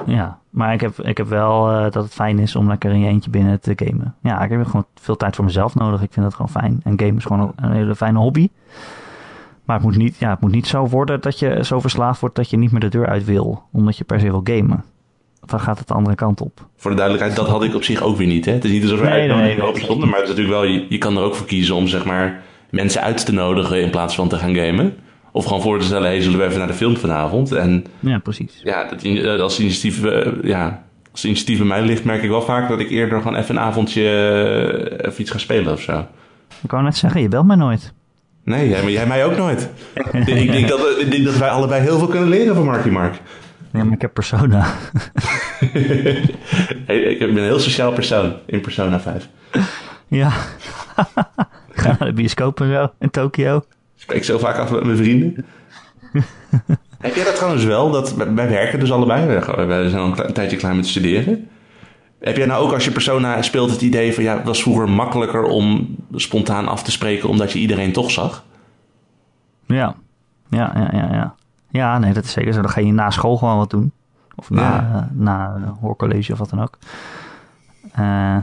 [0.06, 2.98] Ja, maar ik heb, ik heb wel uh, dat het fijn is om lekker in
[2.98, 4.14] je eentje binnen te gamen.
[4.20, 6.02] Ja, ik heb gewoon veel tijd voor mezelf nodig.
[6.02, 6.80] Ik vind dat gewoon fijn.
[6.84, 8.48] En gamen is gewoon een hele fijne hobby.
[9.64, 12.36] Maar het moet, niet, ja, het moet niet zo worden dat je zo verslaafd wordt
[12.36, 13.62] dat je niet meer de deur uit wil.
[13.72, 14.84] Omdat je per se wil gamen
[15.50, 16.66] dan gaat het de andere kant op.
[16.76, 18.44] Voor de duidelijkheid, dat had ik op zich ook weer niet.
[18.44, 18.52] Hè?
[18.52, 20.86] Het is niet alsof er nee, nee, nee, stonden, maar het is natuurlijk wel, je,
[20.88, 24.14] je, kan er ook voor kiezen om zeg maar, mensen uit te nodigen in plaats
[24.14, 24.94] van te gaan gamen.
[25.32, 27.52] Of gewoon voor te stellen, hey, zullen we even naar de film vanavond?
[27.52, 28.60] En, ja, precies.
[28.62, 32.42] Ja, dat, eh, als initiatief, uh, ja, als initiatief bij mij ligt, merk ik wel
[32.42, 36.06] vaak dat ik eerder gewoon even een avondje uh, even iets ga spelen of zo.
[36.62, 37.92] Ik wou net zeggen, je belt mij nooit.
[38.44, 39.68] Nee, jij, maar jij mij ook nooit.
[40.26, 43.14] ik, denk dat, ik denk dat wij allebei heel veel kunnen leren van Marky Mark.
[43.74, 44.66] Ja, maar ik heb Persona.
[46.86, 49.28] ik ben een heel sociaal persoon in Persona 5.
[50.08, 50.32] Ja.
[51.74, 53.64] Ga naar de bioscoop en zo in Tokio.
[53.96, 55.46] Spreek zo vaak af met mijn vrienden.
[56.98, 57.90] heb jij dat trouwens wel?
[57.90, 59.26] Dat, wij werken dus allebei.
[59.26, 61.48] We zijn al een tijdje klaar met studeren.
[62.20, 64.22] Heb jij nou ook als je Persona speelt het idee van...
[64.22, 67.28] ja, het was vroeger makkelijker om spontaan af te spreken...
[67.28, 68.44] omdat je iedereen toch zag?
[69.66, 69.96] Ja,
[70.50, 71.08] ja, ja, ja.
[71.12, 71.34] ja.
[71.74, 72.60] Ja, nee, dat is zeker zo.
[72.60, 73.92] Dan ga je na school gewoon wat doen.
[74.34, 75.08] Of na, ja.
[75.12, 76.78] na hoorcollege of wat dan ook.
[77.98, 78.36] Uh,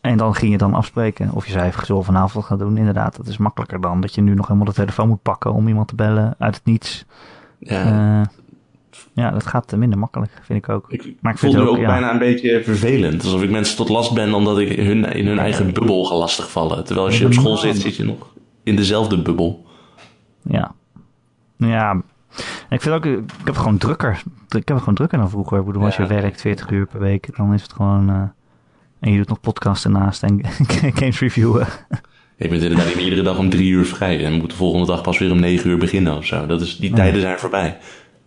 [0.00, 1.30] en dan ging je dan afspreken.
[1.32, 2.76] Of je zei zo vanavond gaan doen.
[2.76, 5.68] Inderdaad, dat is makkelijker dan dat je nu nog helemaal de telefoon moet pakken om
[5.68, 7.04] iemand te bellen uit het niets.
[7.58, 8.20] Ja.
[8.20, 8.26] Uh,
[9.12, 10.92] ja, dat gaat minder makkelijk, vind ik ook.
[10.92, 13.22] Ik, maar ik voel het ook, ook bijna een beetje vervelend.
[13.22, 16.84] Alsof ik mensen tot last ben omdat ik hun, in hun eigen bubbel ga lastigvallen.
[16.84, 19.66] Terwijl als je op school zit, zit je nog in dezelfde bubbel.
[20.42, 20.74] Ja.
[21.56, 22.02] Ja,
[22.70, 24.22] ik vind ook, ik heb gewoon drukker.
[24.48, 25.58] Ik heb het gewoon drukker dan vroeger.
[25.58, 28.10] Ik bedoel, als je werkt 40 uur per week, dan is het gewoon.
[28.10, 28.22] Uh,
[29.00, 30.40] en je doet nog podcasts ernaast en
[30.98, 31.66] games reviewen.
[32.36, 34.24] Ik ben inderdaad iedere dag om drie uur vrij.
[34.24, 36.46] En moet de volgende dag pas weer om negen uur beginnen of zo.
[36.46, 37.78] Dat is, die tijden zijn voorbij.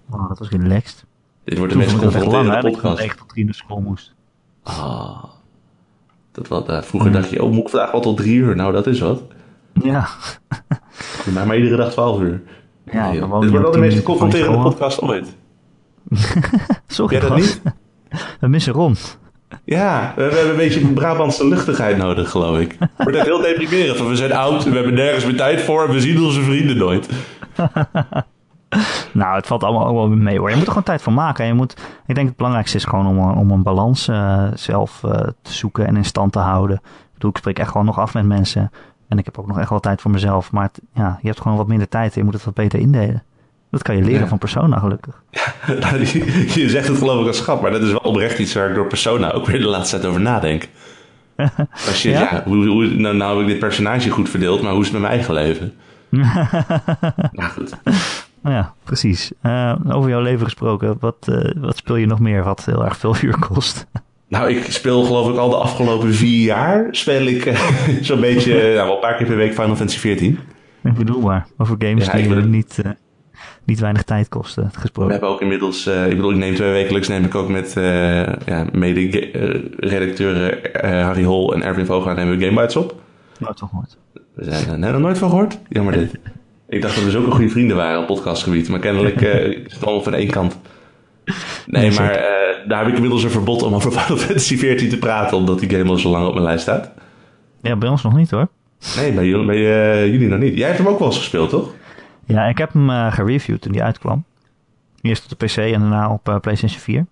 [0.09, 1.05] Oh, dat was relaxed.
[1.43, 2.99] Dit wordt de meest echt confronterende podcast.
[2.99, 4.13] 9 tot 3 naar school moest.
[4.63, 5.23] Ah.
[6.31, 8.55] Dat wat, eh, vroeger dacht je, oh, moet ik vandaag wel tot drie uur?
[8.55, 9.23] Nou, dat is wat.
[9.73, 10.07] Ja.
[11.33, 12.41] Maar, maar iedere dag twaalf uur.
[12.85, 13.29] Ja, Nee, dan joh.
[13.29, 15.35] woon Dit wordt wel op de 10 meest confronterende podcast ooit.
[16.87, 17.61] Sorry, Jij dat niet?
[18.39, 18.95] We missen Ron.
[19.63, 22.75] Ja, we, we hebben een beetje Brabantse luchtigheid nodig, geloof ik.
[22.79, 23.97] Het wordt echt heel deprimerend.
[23.97, 26.77] Want we zijn oud, we hebben nergens meer tijd voor en we zien onze vrienden
[26.77, 27.09] nooit.
[29.13, 30.49] Nou, het valt allemaal, allemaal mee hoor.
[30.49, 31.45] Je moet er gewoon tijd voor maken.
[31.45, 31.71] Je moet,
[32.07, 35.11] ik denk het belangrijkste is gewoon om, een- om een balans eh, zelf eh,
[35.41, 36.75] te zoeken en in stand te houden.
[36.85, 38.71] Ik bedoel, ik spreek echt gewoon nog af met mensen.
[39.11, 40.51] En ik heb ook nog echt wel tijd voor mezelf.
[40.51, 42.79] Maar het- ja, je hebt gewoon wat minder tijd en je moet het wat beter
[42.79, 43.23] indelen.
[43.71, 44.27] Dat kan je leren Ja.
[44.27, 45.23] van Persona gelukkig.
[45.79, 48.69] Nou, je, zegt het geloof ik als grap, maar dat is wel oprecht iets waar
[48.69, 50.67] ik door Persona ook weer de laatste tijd over nadenk.
[51.87, 52.19] Als je, Ja?
[52.19, 52.43] ja?
[52.45, 55.01] hoe, hoe, nou, nou heb ik dit personage goed verdeeld, maar hoe is het met
[55.01, 55.73] mijn eigen leven?
[57.31, 57.77] nou goed.
[58.41, 59.31] Nou ja, precies.
[59.41, 62.97] Eh, over jouw leven gesproken, wat, eh, wat speel je nog meer wat heel erg
[62.97, 63.85] veel uur kost?
[64.31, 67.59] Nou, ik speel geloof ik al de afgelopen vier jaar, speel ik eh,
[68.01, 70.39] zo'n beetje, nou, wel een paar keer per week Final Fantasy 14.
[70.83, 72.91] ik bedoel maar, over games Ja, die niet, eh,
[73.65, 75.11] niet weinig tijd kosten We gesproken.
[75.11, 77.83] hebben ook inmiddels, eh, ik bedoel, ik neem twee wekelijks neem ik ook met eh
[78.45, 82.95] ja, mede-redacteuren eh, Harry Hol en Erwin Vogelaar nemen we Game Bites op.
[83.39, 83.97] Nou, toch nooit.
[84.35, 85.59] We zijn er net nog nooit van gehoord.
[85.69, 86.19] Jammer dit.
[86.69, 89.83] Ik dacht dat we zulke goede vrienden waren op podcastgebied, maar kennelijk eh, is het
[89.83, 90.57] allemaal van één kant.
[91.25, 94.89] Nee, Nee, maar eh, daar heb ik inmiddels een verbod om over Final Fantasy 14
[94.89, 96.91] te praten, omdat die game al zo lang op mijn lijst staat.
[97.61, 98.47] Ja, bij ons nog niet hoor.
[98.95, 100.57] Nee, bij jullie, bij, eh, jullie nog niet.
[100.57, 101.69] Jij hebt hem ook wel eens gespeeld, toch?
[102.25, 104.23] Ja, ik heb hem eh, gereviewd toen die uitkwam.
[105.01, 107.05] Eerst op de PC en daarna op PlayStation 4.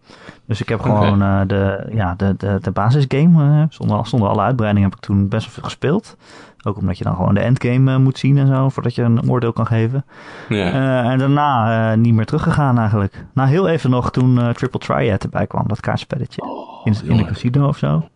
[0.45, 4.97] Dus ik heb gewoon de, ja, de, de, de basisgame, zonder, zonder alle uitbreidingen, heb
[4.97, 6.18] ik toen best wel veel gespeeld.
[6.64, 9.30] Ook omdat je dan gewoon de endgame eh, moet zien en zo, voordat je een
[9.30, 10.05] oordeel kan geven.
[10.49, 10.72] Ja.
[11.05, 13.26] Eh, en daarna eh, niet meer teruggegaan eigenlijk.
[13.34, 16.41] Nou, heel even nog toen Triple Triad erbij kwam, dat kaartspelletje.
[16.84, 18.10] in, in de casino of zo.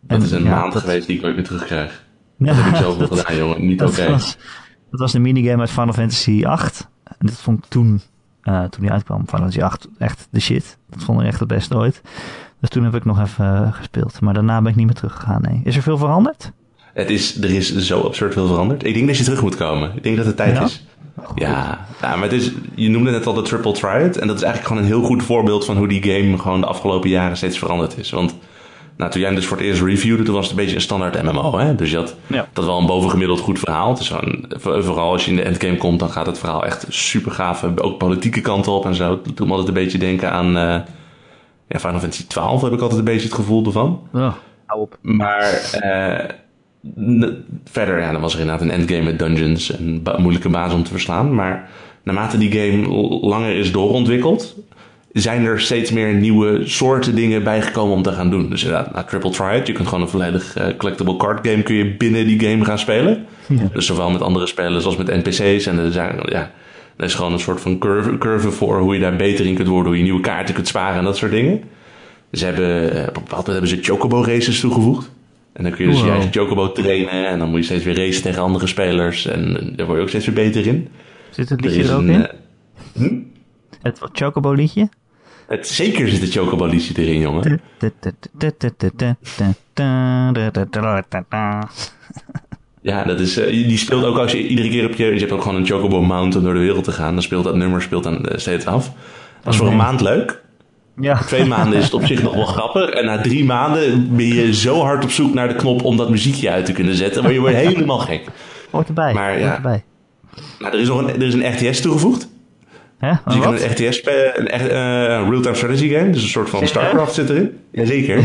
[0.00, 2.04] dat en is een ja, maand dat- geweest die ik nooit meer terugkrijg.
[2.36, 3.66] Ja, Dat heb ik zoveel dat- gedaan, jongen.
[3.66, 3.96] Niet oké.
[3.96, 4.36] Dat, was,
[4.90, 6.88] dat was de minigame uit Final Fantasy 8.
[7.04, 8.00] En dat vond ik toen,
[8.42, 10.78] toen die uitkwam, Final Fantasy 8, echt de shit.
[10.90, 12.02] Dat vond ik echt het beste ooit.
[12.60, 14.20] Dus toen heb ik nog even gespeeld.
[14.20, 15.60] Maar daarna ben ik niet meer teruggegaan, nee.
[15.64, 16.52] Is er veel veranderd?
[16.96, 18.84] Het is, er is zo absurd veel veranderd.
[18.84, 19.92] Ik denk dat je terug moet komen.
[19.96, 20.64] Ik denk dat het tijd Ja?
[20.64, 20.84] is.
[21.34, 24.16] Ja, ja, maar het is, je noemde net al de Triple Triad.
[24.16, 26.66] En dat is eigenlijk gewoon een heel goed voorbeeld van hoe die game gewoon de
[26.66, 28.10] afgelopen jaren steeds veranderd is.
[28.10, 28.34] Want
[28.96, 30.80] nou, toen jij hem dus voor het eerst reviewde, toen was het een beetje een
[30.82, 31.58] standaard MMO.
[31.58, 31.74] Hè?
[31.74, 32.48] Dus je had Ja.
[32.52, 33.88] dat wel een bovengemiddeld goed verhaal.
[33.90, 36.64] Het is gewoon, voor- vooral als je in de endgame komt, dan gaat het verhaal
[36.64, 37.64] echt super gaaf.
[37.76, 39.20] Ook politieke kanten op en zo.
[39.36, 40.80] Me altijd een beetje denken aan eh,
[41.68, 44.00] ja, Final Fantasy 12 heb ik altijd een beetje het gevoel ervan.
[44.14, 44.32] Oh,
[44.66, 44.98] hou op.
[45.02, 46.28] Maar eh,
[47.64, 50.84] verder, ja, dan was er inderdaad een endgame met dungeons en ba- moeilijke bazen om
[50.84, 51.34] te verslaan.
[51.34, 51.68] Maar
[52.02, 52.88] naarmate die game
[53.20, 54.56] langer is doorontwikkeld,
[55.12, 58.50] zijn er steeds meer nieuwe soorten dingen bijgekomen om te gaan doen.
[58.50, 61.74] Dus inderdaad, na Triple Triad, je kunt gewoon een volledig eh, collectible card game kun
[61.74, 63.24] je binnen die game gaan spelen.
[63.48, 63.68] Ja.
[63.72, 65.66] Dus zowel met andere spelers als met NPC's.
[65.66, 66.50] En er, zijn, ja,
[66.96, 69.68] er is gewoon een soort van curve, curve voor hoe je daar beter in kunt
[69.68, 71.60] worden, hoe je nieuwe kaarten kunt sparen en dat soort dingen.
[72.32, 75.10] Ze hebben, eh, op een bepaald moment hebben ze Chocobo races toegevoegd.
[75.56, 76.06] En dan kun je dus Wow.
[76.08, 79.26] je eigen Chocobo trainen en dan moet je steeds weer racen tegen andere spelers.
[79.26, 80.88] En eh, daar word je ook steeds weer beter in.
[81.30, 82.26] Zit het Er liedje er ook een, in?
[82.94, 83.02] eh,
[83.82, 84.88] Het Chocobo liedje?
[85.46, 87.60] het, zeker zit de Chocobo liedje erin, jongen.
[92.82, 95.04] Ja, dat is, eh, die speelt ook als je iedere keer op je...
[95.04, 97.12] Je hebt ook gewoon een Chocobo Mount om door de wereld te gaan.
[97.14, 98.92] Dan speelt dat nummer speelt dan eh, steeds af.
[99.42, 100.42] Dat is voor een maand leuk.
[101.00, 101.18] Ja.
[101.18, 102.90] Twee maanden is het op zich nog wel grappig.
[102.90, 106.10] En na drie maanden ben je zo hard op zoek naar de knop om dat
[106.10, 107.22] muziekje uit te kunnen zetten.
[107.22, 108.24] Maar je wordt helemaal gek.
[108.70, 109.12] Hoort erbij.
[109.12, 109.54] Maar hoort ja.
[109.54, 109.84] erbij.
[110.58, 112.28] Maar er is nog een, er is een RTS toegevoegd.
[112.98, 113.12] Hè?
[113.24, 114.76] Dus je kan een RTS spelen, een echt, eh,
[115.28, 116.10] real-time strategy game.
[116.10, 116.66] Dus een soort van?
[116.66, 117.58] StarCraft zit erin.
[117.72, 118.22] Jazeker.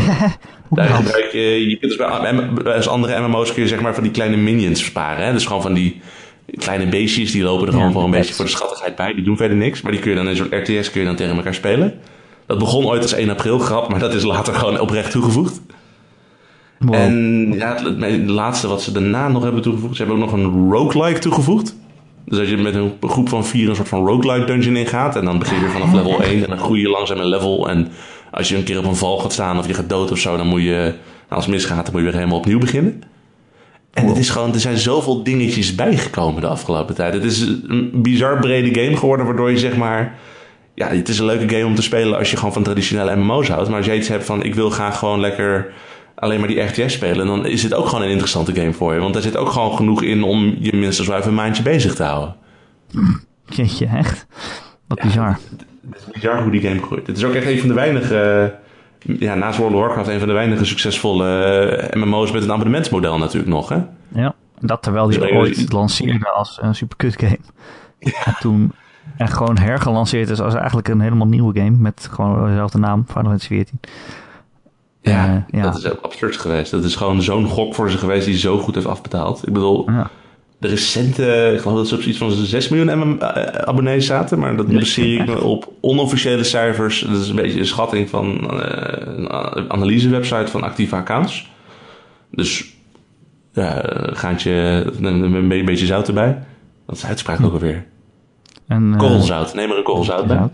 [0.70, 3.94] Daar gebruik je, je kunt dus bij, bij als andere MMO's kun je zeg maar
[3.94, 5.26] van die kleine minions sparen.
[5.26, 5.32] Hè?
[5.32, 6.00] Dus gewoon van die
[6.56, 9.14] kleine beestjes, die lopen er gewoon Ja, voor een beetje voor de schattigheid bij.
[9.14, 11.16] Die doen verder niks, maar die kun je dan in zo'n RTS kun je dan
[11.16, 12.00] tegen elkaar spelen.
[12.46, 15.60] Dat begon ooit als 1 april grap, maar dat is later gewoon oprecht toegevoegd.
[16.78, 16.94] Wow.
[16.94, 20.40] En ja, het, het laatste wat ze daarna nog hebben toegevoegd, ze hebben ook nog
[20.40, 21.76] een roguelike toegevoegd.
[22.24, 25.16] Dus als je met een groep van vier een soort van roguelike dungeon ingaat.
[25.16, 27.68] En dan begin je weer vanaf level 1 en dan groei je langzaam een level.
[27.68, 27.88] En
[28.30, 30.36] als je een keer op een val gaat staan of je gaat dood of zo,
[30.36, 30.94] dan moet je, nou,
[31.28, 33.02] als het misgaat, dan moet je weer helemaal opnieuw beginnen.
[33.92, 37.14] En het is gewoon, er zijn zoveel dingetjes bijgekomen de afgelopen tijd.
[37.14, 40.18] Het is een bizar brede game geworden, waardoor je zeg maar...
[40.74, 43.48] Ja, het is een leuke game om te spelen als je gewoon van traditionele MMO's
[43.48, 43.68] houdt.
[43.68, 45.72] Maar als je iets hebt van, ik wil graag gewoon lekker
[46.14, 49.00] alleen maar die RTS spelen, dan is dit ook gewoon een interessante game voor je.
[49.00, 51.94] Want daar zit ook gewoon genoeg in om je minstens wel even een maandje bezig
[51.94, 52.34] te houden.
[53.56, 54.26] Jeetje, echt?
[54.86, 55.38] Wat bizar.
[55.90, 57.06] Het is bizar hoe die game groeit.
[57.06, 58.54] Het is ook echt een van de weinige,
[58.98, 63.18] ja, naast World of Warcraft, een van de weinige succesvolle eh, MMO's met een abonnementsmodel
[63.18, 63.78] natuurlijk nog, hè?
[64.08, 67.38] Ja, dat terwijl die Dus ooit lanceerde als een superkut game.
[68.24, 68.72] En toen
[69.16, 73.22] echt gewoon hergelanceerd is als eigenlijk een helemaal nieuwe game met gewoon dezelfde naam, Final
[73.22, 73.80] Fantasy 14.
[75.02, 75.62] Ja, Eh, ja.
[75.62, 76.70] dat is ook absurd geweest.
[76.70, 79.46] Dat is gewoon zo'n gok voor ze geweest die zo goed heeft afbetaald.
[79.46, 80.10] Ik bedoel, Ja.
[80.58, 84.38] de recente, ik geloof dat ze op zoiets van 6 miljoen MM, eh, abonnees zaten.
[84.38, 87.00] Maar dat baseer ik me op onofficiële cijfers.
[87.00, 89.06] Dat is een beetje een schatting van eh,
[89.54, 91.50] een analysewebsite van actieve accounts.
[92.30, 92.74] Dus
[93.52, 93.82] ja,
[94.12, 94.50] gaantje,
[95.00, 96.42] een, een beetje zout erbij.
[96.86, 97.84] Dat is de uitspraak ook alweer.
[98.72, 100.50] En, eh, Korrelzout, neem er een korrelzout bij.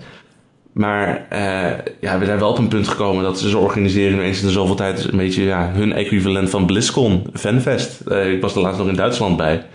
[0.72, 4.22] Maar eh, ja, we zijn wel op een punt gekomen dat ze ze organiseren nu
[4.22, 8.00] eens in de zoveel tijd een beetje ja, hun equivalent van BlizzCon, Fanfest.
[8.00, 9.66] Eh, ik was er laatst nog in Duitsland bij.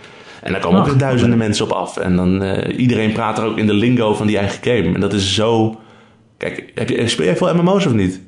[0.41, 1.97] En daar komen ook weer duizenden mensen op af.
[1.97, 4.93] En dan iedereen praat er ook in de lingo van die eigen game.
[4.93, 5.79] En dat is zo.
[6.37, 8.21] Kijk, heb je, speel jij veel MMO's of niet?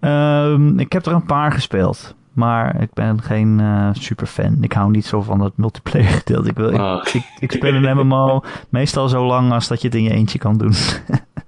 [0.00, 2.14] Ehm, ik heb er een paar gespeeld.
[2.38, 4.56] Maar ik ben geen eh super fan.
[4.60, 6.48] Ik hou niet zo van dat multiplayer gedeelte.
[6.48, 7.06] Ik, wil, ik, Ah.
[7.12, 10.38] ik, ik speel een MMO meestal zo lang als dat je het in je eentje
[10.38, 10.72] kan doen.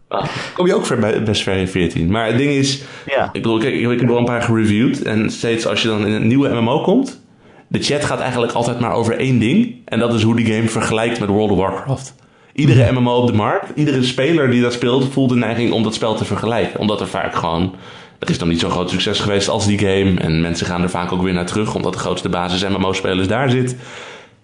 [0.09, 0.25] Ah,
[0.55, 2.11] kom je ook ver bij best ver in 14.
[2.11, 3.25] Maar het ding is, ja.
[3.25, 5.03] Ik bedoel, kijk, ik heb er wel een paar gereviewd.
[5.03, 7.21] En steeds als je dan in een nieuwe MMO komt...
[7.69, 9.75] De chat gaat eigenlijk altijd maar over één ding.
[9.85, 12.15] En dat is hoe die game vergelijkt met World of Warcraft.
[12.53, 15.13] Iedere MMO op de markt, iedere speler die dat speelt...
[15.13, 16.81] voelt de neiging om dat spel te vergelijken.
[16.81, 17.75] Omdat er vaak gewoon...
[18.21, 20.15] Er is dan niet zo'n groot succes geweest als die game.
[20.19, 21.75] En mensen gaan er vaak ook weer naar terug...
[21.75, 23.77] omdat de grootste basis MMO-spelers daar zit.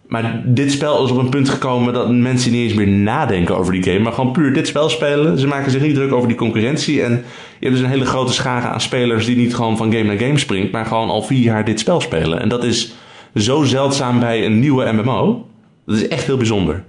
[0.07, 3.73] Maar dit spel is op een punt gekomen dat mensen niet eens meer nadenken over
[3.73, 5.39] die game, maar gewoon puur dit spel spelen.
[5.39, 7.03] Ze maken zich niet druk over die concurrentie.
[7.03, 10.05] En je hebt dus een hele grote schare aan spelers die niet gewoon van game
[10.05, 12.41] naar game springt, maar gewoon al vier jaar dit spel spelen.
[12.41, 12.95] En dat is
[13.35, 15.47] zo zeldzaam bij een nieuwe MMO.
[15.87, 16.85] Dat is echt heel bijzonder.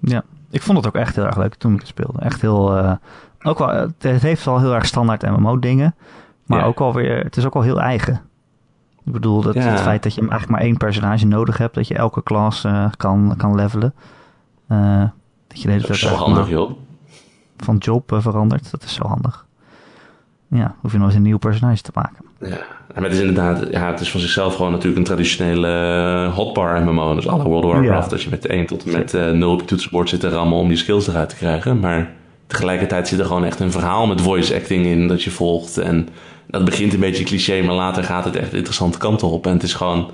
[0.00, 2.18] Ja, ik vond het ook echt heel erg leuk toen ik het speelde.
[2.20, 2.76] Echt heel.
[2.76, 2.92] eh,
[3.46, 3.68] ook wel,
[3.98, 5.94] het heeft wel heel erg standaard MMO-dingen.
[6.46, 6.64] Maar Ja.
[6.64, 7.18] ook wel weer.
[7.24, 8.20] Het is ook wel heel eigen.
[9.04, 9.60] Ik bedoel, dat Ja.
[9.60, 11.74] het feit dat je eigenlijk maar één personage nodig hebt.
[11.74, 13.94] Dat je elke klas eh, kan, kan levelen.
[14.68, 15.02] Eh,
[15.46, 16.70] dat je Dat is zo handig, joh.
[17.56, 18.70] van job eh, verandert.
[18.70, 19.46] Dat is zo handig.
[20.48, 22.24] Ja, hoef je nooit een nieuw personage te maken.
[22.40, 22.58] Ja,
[22.94, 27.14] maar het is inderdaad, ja, het is van zichzelf gewoon natuurlijk een traditionele hotbar MMO.
[27.14, 28.10] Dus alle World of Warcraft, Ja.
[28.10, 30.68] dat je met 1 tot en met 0 op je toetsenbord zit te rammen om
[30.68, 31.80] die skills eruit te krijgen.
[31.80, 32.10] Maar
[32.46, 35.78] tegelijkertijd zit er gewoon echt een verhaal met voice acting in dat je volgt.
[35.78, 36.08] En
[36.46, 39.46] dat begint een beetje cliché, maar later gaat het echt interessante kanten op.
[39.46, 40.10] En het is gewoon...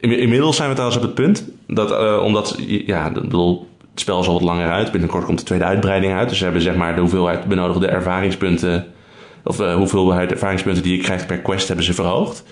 [0.00, 4.20] In- Inmiddels zijn we trouwens op het punt dat, eh, omdat, ja, bedoel, het spel
[4.20, 4.90] is al wat langer uit.
[4.92, 6.28] Binnenkort komt de tweede uitbreiding uit.
[6.28, 8.86] Dus ze hebben zeg maar de hoeveelheid benodigde ervaringspunten
[9.44, 12.44] of eh, hoeveelheid ervaringspunten die je krijgt per quest hebben ze verhoogd.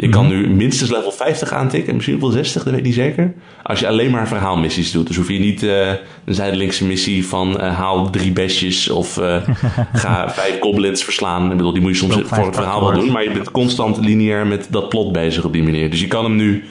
[0.00, 3.34] Je kan nu minstens level 50 aantikken, misschien wel 60, dat weet ik niet zeker.
[3.62, 5.06] Als je alleen maar verhaalmissies doet.
[5.06, 5.88] Dus hoef je niet eh,
[6.24, 9.36] een zijdelingse missie van eh, haal drie besjes of eh,
[9.92, 11.50] ga vijf goblins verslaan.
[11.50, 13.12] Ik bedoel, die moet je soms voor het verhaal wel doen.
[13.12, 15.90] Maar je bent constant lineair met dat plot bezig op die manier.
[15.90, 16.62] Dus je kan hem nu, in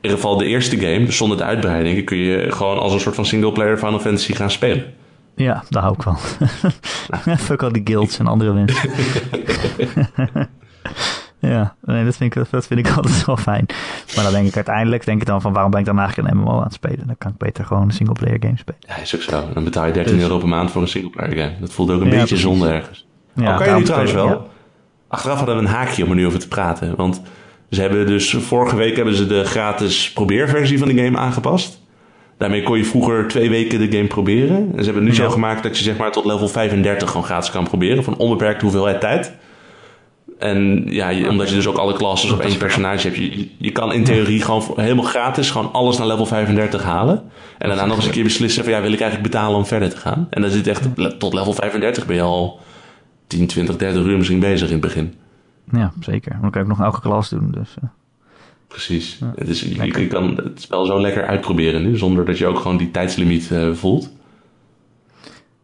[0.00, 3.14] ieder geval de eerste game, dus zonder de uitbreidingen, kun je gewoon als een soort
[3.14, 4.84] van singleplayer Final Fantasy gaan spelen.
[5.36, 6.18] Ja, daar hou ik van.
[7.46, 8.90] Fuck al die guilds en andere mensen.
[11.50, 13.66] Ja, nee, dat, vind ik, dat vind ik altijd wel fijn.
[14.14, 16.36] Maar dan denk ik uiteindelijk, denk ik dan van waarom ben ik dan eigenlijk een
[16.36, 17.06] MMO aan het spelen?
[17.06, 18.80] Dan kan ik beter gewoon een singleplayer game spelen.
[18.86, 19.44] Ja, is ook zo.
[19.54, 21.52] Dan betaal je 13 Dus- euro per maand voor een singleplayer game.
[21.60, 22.44] Dat voelt ook een Ja, beetje precies.
[22.44, 23.06] zonde ergens.
[23.34, 24.50] Ja, kan je nu trouwens wel.
[25.08, 26.96] Achteraf hadden we een haakje om er nu over te praten.
[26.96, 27.22] Want
[27.70, 31.80] ze hebben dus vorige week hebben ze de gratis probeerversie van de game aangepast.
[32.38, 34.56] Daarmee kon je vroeger twee weken de game proberen.
[34.56, 35.14] En ze hebben het nu Ja.
[35.14, 38.04] zo gemaakt dat je zeg maar tot level 35 gewoon gratis kan proberen.
[38.04, 39.32] Voor een onbeperkte hoeveelheid tijd.
[40.42, 43.18] En ja, je- omdat je dus ook alle classes op één personage hebt.
[43.20, 47.22] Je, je kan in theorie gewoon helemaal gratis gewoon alles naar level 35 halen.
[47.58, 49.90] En daarna nog eens een keer beslissen van ja, wil ik eigenlijk betalen om verder
[49.90, 50.26] te gaan.
[50.30, 50.88] En dan zit echt
[51.18, 52.60] tot level 35 ben je al
[53.26, 55.14] 10, 20, 30 uur misschien bezig in het begin.
[55.72, 56.38] Ja, zeker.
[56.40, 57.50] Dan kan ik nog elke klas doen.
[57.50, 57.88] Dus, eh.
[58.68, 59.18] Precies.
[59.36, 62.76] Het is, je kan het spel zo lekker uitproberen nu, zonder dat je ook gewoon
[62.76, 64.10] die tijdslimiet eh, voelt.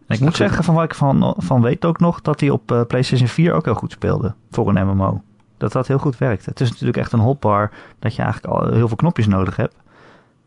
[0.08, 2.80] Ik moet zeggen, van wat ik van, van weet ook nog, dat hij op eh,
[2.86, 5.22] PlayStation 4 ook heel goed speelde voor een MMO.
[5.56, 6.46] Dat dat heel goed werkt.
[6.46, 9.74] Het is natuurlijk echt een hotbar dat je eigenlijk al heel veel knopjes nodig hebt.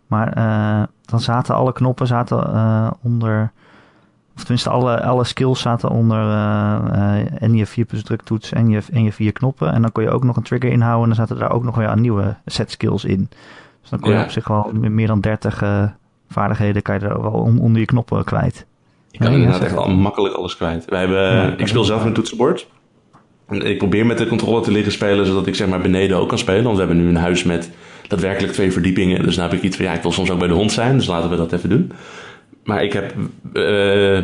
[0.08, 3.52] Maar eh, dan zaten alle knoppen zaten, eh, onder,
[4.36, 6.34] of tenminste alle, alle skills zaten onder
[7.38, 9.74] en je 4 plus druktoets en je, en je vier knoppen.
[9.74, 11.76] En dan kon je ook nog een trigger inhouden en dan zaten daar ook nog
[11.76, 13.30] weer een nieuwe set skills in.
[13.82, 14.24] Dus dan kon je Ja.
[14.24, 15.84] op zich wel meer dan 30 eh,
[16.30, 18.66] vaardigheden kan je er wel on- onder je knoppen kwijt.
[19.22, 20.86] Kan Ja, inderdaad echt al makkelijk alles kwijt.
[20.86, 21.54] Wij hebben, Ja.
[21.58, 22.68] ik speel zelf met toetsenbord.
[23.50, 26.38] Ik probeer met de controller te liggen spelen, zodat ik zeg maar beneden ook kan
[26.38, 26.64] spelen.
[26.64, 27.70] Want we hebben nu een huis met
[28.08, 29.24] daadwerkelijk twee verdiepingen.
[29.24, 30.98] Dus nu heb ik iets van, ja, ik wil soms ook bij de hond zijn.
[30.98, 31.92] Dus laten we dat even doen.
[32.64, 33.14] Maar ik heb,
[33.54, 33.64] uh,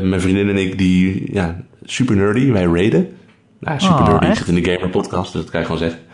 [0.02, 2.52] mijn vriendin en ik, die, ja, super nerdy.
[2.52, 3.08] Wij raiden.
[3.60, 4.24] Nou, super Oh, nerdy.
[4.26, 4.38] Ik echt?
[4.38, 6.00] zit in de gamer podcast, dus dat kan je gewoon zeggen.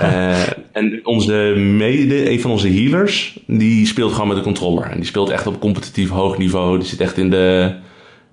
[0.00, 0.40] Eh,
[0.72, 4.84] en onze mede, een van onze healers, die speelt gewoon met de controller.
[4.84, 6.78] En die speelt echt op competitief hoog niveau.
[6.78, 7.72] Die zit echt in de,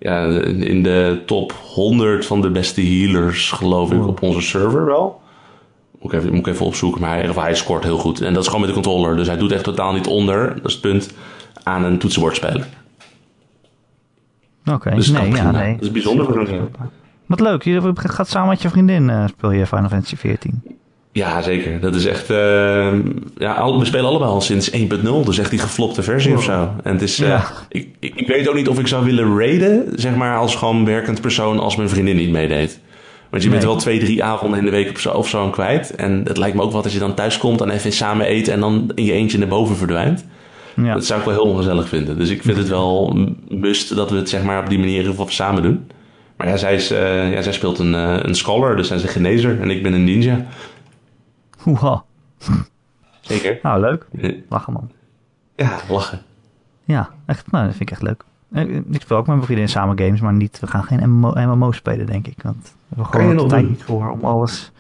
[0.04, 5.22] ja, in de top 100 van de beste healers, geloof ik, op onze server wel.
[6.00, 8.22] Moet ik, even, moet ik even opzoeken, maar hij, of hij scoort heel goed.
[8.22, 9.16] En dat is gewoon met de controller.
[9.16, 11.14] Dus hij doet echt totaal niet onder, dat is het punt,
[11.64, 12.68] aan een toetsenbord spelen.
[14.66, 15.74] Oké, Dus dat nee, ja, nee.
[15.74, 16.70] Dat is bijzonder voor.
[17.26, 20.73] Wat leuk, je gaat samen met je vriendin eh, speel je Final Fantasy 14.
[21.14, 21.80] Ja, zeker.
[21.80, 22.30] Dat is echt.
[22.30, 22.88] eh,
[23.38, 26.72] ja, al- we spelen allebei al sinds 1.0, dus echt die geflopte versie of zo.
[26.84, 27.20] En het is.
[27.20, 27.44] eh, Ja.
[27.70, 30.86] ik, ik, ik weet ook niet of ik zou willen raiden, zeg maar, als gewoon
[30.86, 32.80] werkend persoon als mijn vriendin niet meedeed.
[33.30, 35.96] Want je bent wel twee, drie avonden in de week op zo, of zo kwijt.
[35.96, 38.48] En het lijkt me ook wat als je dan thuis komt en even samen eet
[38.48, 40.26] en dan in je eentje naar boven verdwijnt.
[40.76, 40.94] Ja.
[40.94, 42.18] Dat zou ik wel heel ongezellig vinden.
[42.18, 45.26] Dus ik vind het wel must dat we het zeg maar op die manier even
[45.32, 45.86] samen doen.
[46.38, 49.04] Maar ja, zij, is, eh, ja, zij speelt een, eh, een scholar, dus zij is
[49.04, 50.46] een genezer en ik ben een ninja.
[51.64, 52.04] Hoeha.
[53.22, 53.60] Zeker.
[53.64, 54.06] Nou, leuk.
[54.18, 54.92] Eh, Lachen man.
[55.56, 56.22] Ja, lachen.
[56.84, 58.24] Ja, echt, nou, dat vind ik echt leuk.
[58.52, 61.34] Eh, Ik speel ook met mijn vriendin samen games, maar niet, we gaan geen MMO,
[61.36, 62.42] MMO spelen, denk ik.
[62.44, 64.72] Want we hebben gewoon de tijd niet voor om alles...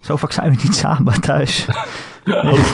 [0.00, 1.66] Zo vaak zijn we niet samen thuis.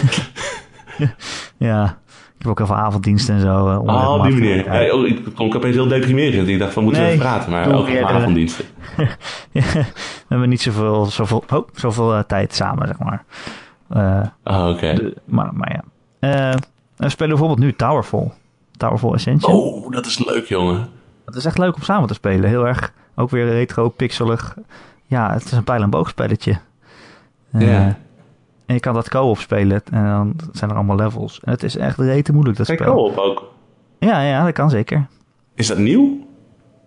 [1.57, 1.99] ja,
[2.41, 3.69] ik heb ook heel veel avonddiensten en zo.
[3.69, 4.69] eh, om Oh, op die manier.
[4.69, 6.49] Hey, oh, ik klonk opeens heel deprimerend.
[6.49, 7.51] Ik dacht van, moeten we Nee, even praten?
[7.51, 8.65] Maar ook op de- avonddiensten.
[9.53, 9.85] Ja, we
[10.29, 13.25] hebben niet zoveel, zoveel, oh, zoveel eh, tijd samen, zeg maar.
[13.89, 14.27] Eh,
[14.57, 15.13] Oh, oké.
[15.25, 15.83] maar, maar ja.
[16.51, 16.57] Eh,
[16.97, 18.31] we spelen bijvoorbeeld nu Towerfall.
[18.77, 19.55] Towerfall Ascension.
[19.55, 20.89] Oh, dat is leuk, jongen.
[21.25, 22.49] Het is echt leuk om samen te spelen.
[22.49, 24.57] Heel erg, ook weer retro, pixelig.
[25.07, 26.59] Ja, het is een pijl- en boogspelletje.
[27.53, 27.97] Eh, Ja.
[28.71, 31.41] En je kan dat co-op spelen en dan zijn er allemaal levels.
[31.45, 32.95] En het is echt rete moeilijk, dat Kijk, spel.
[32.95, 33.53] co-op ook.
[33.99, 35.07] Ja, ja, dat kan zeker.
[35.55, 36.27] Is dat nieuw?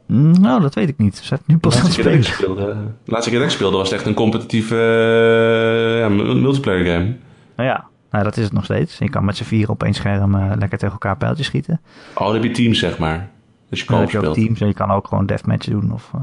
[0.08, 1.18] Mm, Nou, dat weet ik niet.
[1.18, 2.24] Ze zijn het nu pas aan ik spelen.
[2.24, 2.66] speelde,
[3.04, 7.16] de laatste keer dat ik speelde was het echt een competitieve eh, ja, multiplayer game.
[7.56, 8.98] Nou ja, nou, dat is het nog steeds.
[8.98, 11.82] Je kan met z'n vier op één scherm eh, lekker tegen elkaar pijltjes schieten.
[12.16, 13.30] Oh, dan heb je teams, zeg maar.
[13.70, 14.34] Dus je je ook speelt.
[14.34, 16.22] teams en je kan ook gewoon deathmatch doen of uh,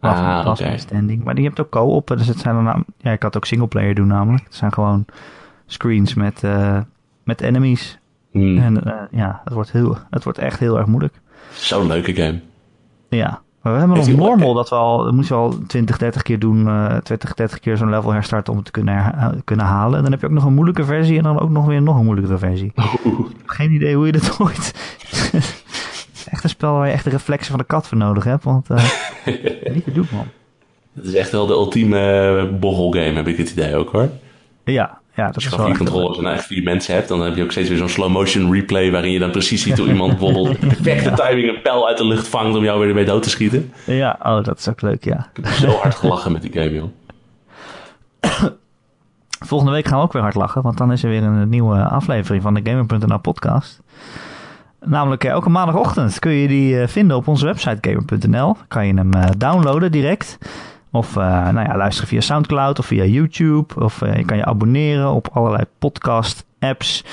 [0.00, 0.68] Ah, last oké.
[0.70, 1.24] man standing.
[1.24, 2.06] Maar die hebt ook co-op.
[2.06, 4.44] Dus het zijn dan, ja, ik had ook singleplayer doen namelijk.
[4.44, 5.04] Het zijn gewoon
[5.66, 6.78] screens met, eh,
[7.24, 7.98] met enemies.
[8.30, 8.58] Hmm.
[8.58, 11.20] En eh, ja, het wordt, heel, het wordt echt heel erg moeilijk.
[11.52, 12.40] Zo'n leuke game.
[13.08, 16.22] Ja, maar we hebben nog normal dat we al, dat moet je al 20, 30
[16.22, 19.66] keer doen, eh 20, 30 keer zo'n level herstarten om het te kunnen, herha- kunnen
[19.66, 19.96] halen.
[19.96, 21.98] En dan heb je ook nog een moeilijke versie en dan ook nog weer nog
[21.98, 22.72] een moeilijkere versie.
[22.74, 22.82] Ik
[23.36, 24.74] heb geen idee hoe je dat ooit...
[26.30, 28.70] echt een spel waar je echt de reflexen van de kat voor nodig hebt, want
[28.70, 28.84] eh
[29.74, 30.26] niet te doen man.
[30.94, 34.08] Het is echt wel de ultieme boggelgame, heb ik het idee ook hoor.
[34.64, 37.08] Ja, ja, dat Als je is gewoon vier controllers en nou echt vier mensen hebt,
[37.08, 39.78] dan heb je ook steeds weer zo'n slow motion replay waarin je dan precies ziet
[39.78, 43.04] hoe iemand bijvoorbeeld perfecte timing een pijl uit de lucht vangt om jou weer ermee
[43.04, 43.72] dood te schieten.
[43.84, 45.28] Ja, oh, dat is ook leuk, ja.
[45.34, 46.88] Ik heb zo hard gelachen met die game, joh.
[49.44, 51.84] Volgende week gaan we ook weer hard lachen, want dan is er weer een nieuwe
[51.84, 53.80] aflevering van de Gamer.nl podcast.
[54.84, 58.56] Namelijk eh, elke maandagochtend kun je die eh, vinden op onze website Gamer.nl.
[58.68, 60.38] Kan je hem eh, downloaden direct.
[60.92, 63.80] Of nou ja, luisteren via Soundcloud of via YouTube.
[63.80, 67.04] Of je kan je abonneren op allerlei podcast apps.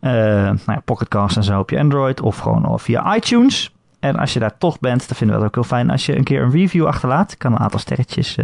[0.00, 2.20] Nou ja, Pocketcast en zo op je Android.
[2.20, 3.74] Of gewoon via iTunes.
[4.00, 6.16] En als je daar toch bent, dan vinden we het ook heel fijn als je
[6.16, 7.32] een keer een review achterlaat.
[7.32, 8.38] Ik kan een aantal sterretjes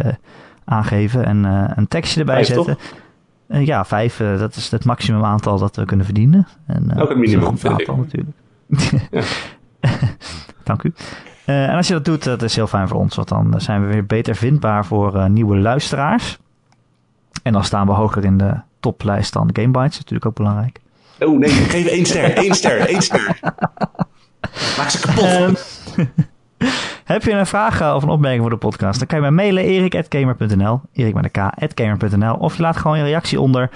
[0.64, 1.45] aangeven en
[1.77, 2.79] een tekstje erbij Vijf, zetten.
[3.53, 6.47] Eh, ja, vijf, dat is het maximum aantal dat we kunnen verdienen.
[6.66, 8.37] En, Ook een minimum, aantal natuurlijk.
[10.64, 10.93] Dank u.
[11.45, 13.87] Eh, en als je dat doet, dat is heel fijn voor ons, want dan zijn
[13.87, 16.39] we weer beter vindbaar voor eh, nieuwe luisteraars.
[17.43, 20.81] En dan staan we hoger in de toplijst dan Gamebytes, natuurlijk ook belangrijk.
[21.18, 23.39] Oh nee, geef één ster, één ster, één ster.
[24.77, 25.25] Maak ze kapot.
[25.25, 25.55] Ehm,
[27.05, 28.99] heb je een vraag eh, of een opmerking voor de podcast?
[28.99, 32.35] Dan kan je mij mailen erik.gamer.nl, erik met een k.gamer.nl.
[32.35, 33.70] Of je laat gewoon je reactie onder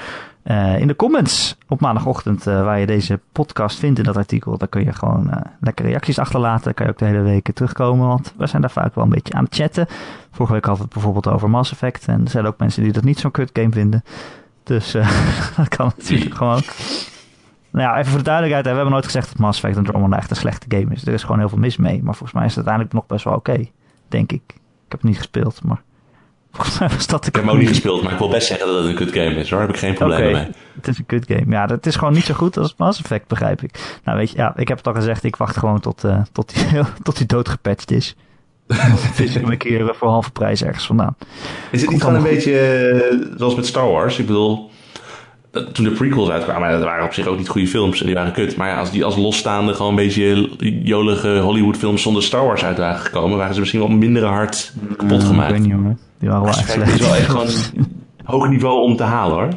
[0.46, 4.58] eh, in de comments op maandagochtend eh, waar je deze podcast vindt in dat artikel.
[4.58, 6.64] Dan kun je gewoon eh, lekker reacties achterlaten.
[6.64, 9.10] Dan kan je ook de hele week terugkomen, want we zijn daar vaak wel een
[9.10, 9.86] beetje aan het chatten.
[10.30, 12.08] Vorige week hadden we het bijvoorbeeld over Mass Effect.
[12.08, 14.04] En er zijn ook mensen die dat niet zo'n kut game vinden.
[14.62, 14.92] Dus
[15.56, 16.62] dat kan natuurlijk gewoon.
[17.70, 18.64] Nou ja, even voor de duidelijkheid.
[18.64, 21.06] hè, We hebben nooit gezegd dat Mass Effect Andromeda echt een slechte game is.
[21.06, 22.02] Er is gewoon heel veel mis mee.
[22.02, 23.66] Maar volgens mij is het uiteindelijk nog best wel oké.
[24.08, 24.42] denk ik.
[24.46, 25.82] Ik heb het niet gespeeld, maar...
[26.56, 28.46] Volgens mij was dat de Ik heb hem ook niet gespeeld, maar ik wil best
[28.46, 29.48] zeggen dat het een kut game is.
[29.48, 30.46] Daar heb ik geen probleem mee.
[30.74, 31.44] het is een kut game.
[31.48, 33.98] Ja, dat is gewoon niet zo goed als Mass Effect, begrijp ik.
[34.04, 35.24] Nou, weet je, ja, ik heb het al gezegd.
[35.24, 38.16] Ik wacht gewoon tot, eh, tot, die, tot die dood gepatcht is.
[39.12, 41.16] vis ik hem een keer voor halve prijs ergens vandaan.
[41.70, 44.18] Is het niet gewoon een beetje eh, zoals met Star Wars?
[44.18, 44.70] Ik bedoel,
[45.50, 48.14] dat- toen de prequels uitkwamen, dat waren op zich ook niet goede films en die
[48.14, 48.56] waren kut.
[48.56, 50.50] Maar ja, als die als losstaande gewoon een beetje
[50.82, 54.72] jolige Hollywood films zonder Star Wars uit waren gekomen, waren ze misschien wel minder hard
[54.96, 55.50] kapot Ik gemaakt.
[55.52, 55.96] weet niet hoor.
[56.18, 57.00] Die waren wel echt het is slecht.
[57.06, 57.48] wel echt gewoon
[58.40, 59.48] hoog niveau om te halen hoor.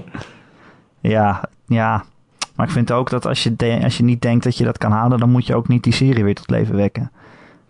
[1.02, 2.04] Ja, ja.
[2.56, 4.78] Maar ik vind ook dat als je, de- als je niet denkt dat je dat
[4.78, 7.12] kan halen, dan moet je ook niet die serie weer tot leven wekken.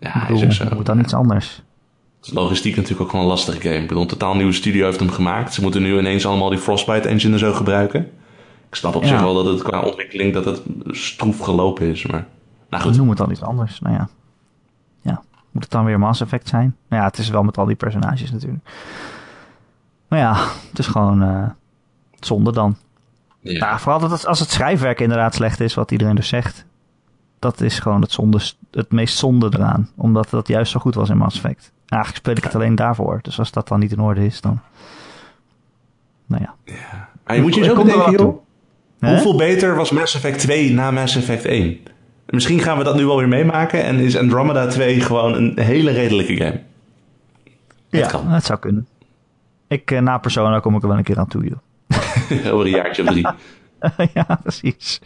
[0.00, 0.64] Ja, Ik is bedoel, ook zo.
[0.74, 1.62] moet dan iets anders.
[2.16, 3.74] Het is logistiek natuurlijk ook gewoon een lastige game.
[3.74, 5.54] Ik bedoel, een totaal nieuwe studio heeft hem gemaakt.
[5.54, 8.00] Ze moeten nu ineens allemaal die Frostbite engine en zo gebruiken.
[8.68, 9.08] Ik snap op Ja.
[9.08, 12.26] zich wel dat het qua ontwikkeling dat het stroef gelopen is, maar...
[12.70, 13.80] Nou goed, Noem het dan iets anders.
[13.80, 14.08] Nou ja.
[15.50, 15.56] Ja.
[15.56, 16.76] Moet het dan weer Mass Effect zijn?
[16.88, 18.68] Nou ja, het is wel met al die personages natuurlijk.
[20.08, 20.34] Maar ja,
[20.68, 21.48] het is gewoon eh,
[22.20, 22.76] zonde dan.
[23.40, 23.58] ja.
[23.58, 26.64] Nou, vooral dat het, als het schrijfwerk inderdaad slecht is, wat iedereen dus zegt.
[27.38, 28.40] Dat is gewoon het, zonde,
[28.70, 29.90] het meest zonde eraan.
[29.96, 31.72] Omdat dat juist zo goed was in Mass Effect.
[31.86, 33.18] Eigenlijk speel ik het alleen daarvoor.
[33.22, 34.60] Dus als dat dan niet in orde is, dan...
[36.26, 36.74] Nou ja.
[37.24, 38.42] Maar je moet je zo bedenken, joh.
[39.00, 41.78] Hoeveel beter was Mass Effect 2 na Mass Effect 1?
[42.30, 45.90] Misschien gaan we dat nu wel weer meemaken en is Andromeda 2 gewoon een hele
[45.90, 46.60] redelijke game.
[47.88, 48.30] Ja, kan.
[48.30, 48.86] dat zou kunnen.
[49.68, 51.58] Ik, eh, na Persona kom ik er wel een keer aan toe, joh.
[52.52, 53.26] Over een jaartje of drie.
[54.14, 55.00] ja, precies.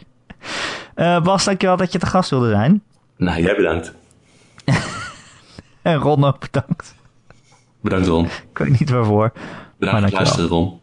[0.95, 2.83] Eh Bas, dankjewel dat je te gast wilde zijn.
[3.17, 3.93] Nou, jij bedankt.
[5.81, 6.95] En Ron ook bedankt.
[7.81, 8.25] Bedankt Ron.
[8.25, 9.31] Ik weet niet waarvoor.
[9.77, 10.79] Bedankt voor het luisteren Ron.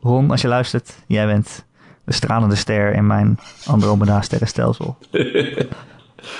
[0.00, 1.65] Ron, als je luistert, jij bent
[2.06, 4.96] de stralende ster in mijn Andromeda sterrenstelsel.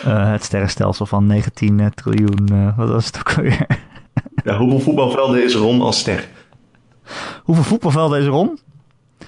[0.04, 3.66] Eh, het sterrenstelsel van 19 eh, triljoen, eh, wat was het ook alweer?
[4.44, 6.28] Ja, hoeveel voetbalvelden is Ron als ster?
[7.42, 8.58] Hoeveel voetbalvelden is Ron?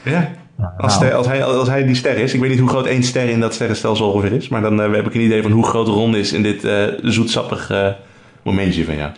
[0.02, 0.30] Ja.
[0.56, 2.86] Nou, Als, ster- als, hij, als hij die ster is, ik weet niet hoe groot
[2.86, 5.66] één ster in dat sterrenstelsel ongeveer is, maar dan heb ik een idee van hoe
[5.66, 6.68] groot Ron is in dit
[7.02, 7.70] zoetsappig
[8.42, 9.10] momentje van jou.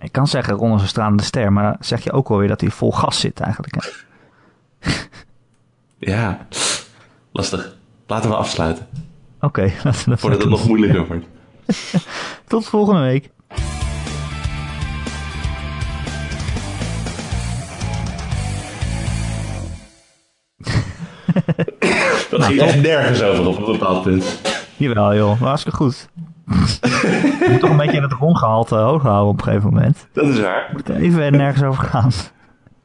[0.00, 2.48] Ik kan zeggen Ron is een stralende ster, maar dan zeg je ook wel weer
[2.48, 3.74] dat hij vol gas zit eigenlijk.
[3.74, 3.88] Hè?
[6.00, 6.46] Ja,
[7.32, 7.76] lastig.
[8.06, 8.86] Laten we afsluiten,
[9.40, 11.26] Oké, laten we dat voordat het nog moeilijker wordt.
[12.48, 13.30] Tot volgende week.
[22.30, 24.40] Dat ging echt nergens over op een bepaald punt.
[24.76, 26.08] Jawel joh, maar hartstikke goed.
[26.80, 30.08] je moet toch een beetje het Ron-gehalte hoog houden op een gegeven moment.
[30.12, 30.68] Dat is waar.
[30.72, 32.10] Moet er even nergens over gaan.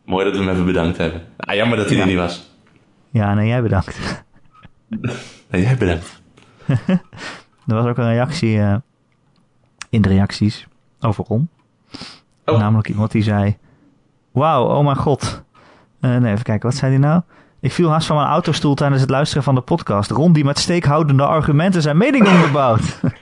[0.05, 1.21] Mooi dat we hem even bedankt hebben.
[1.37, 2.01] Ah, jammer dat hij Ja.
[2.01, 2.49] er niet was.
[3.15, 3.97] Ja, nee, jij bedankt.
[5.49, 6.21] Nee, jij bedankt.
[7.67, 8.75] Er was ook een reactie eh,
[9.89, 10.67] in de reacties
[10.99, 11.49] over Ron.
[12.45, 12.57] Oh.
[12.57, 13.57] Namelijk iemand die zei...
[14.31, 15.43] Wauw, oh mijn god.
[15.99, 17.21] Eh, nee, even kijken, wat zei hij nou?
[17.59, 20.11] Ik viel haast van mijn autostoel tijdens het luisteren van de podcast.
[20.11, 22.99] Ron die met steekhoudende argumenten zijn mening onderbouwt.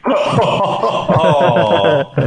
[1.07, 2.17] Oh.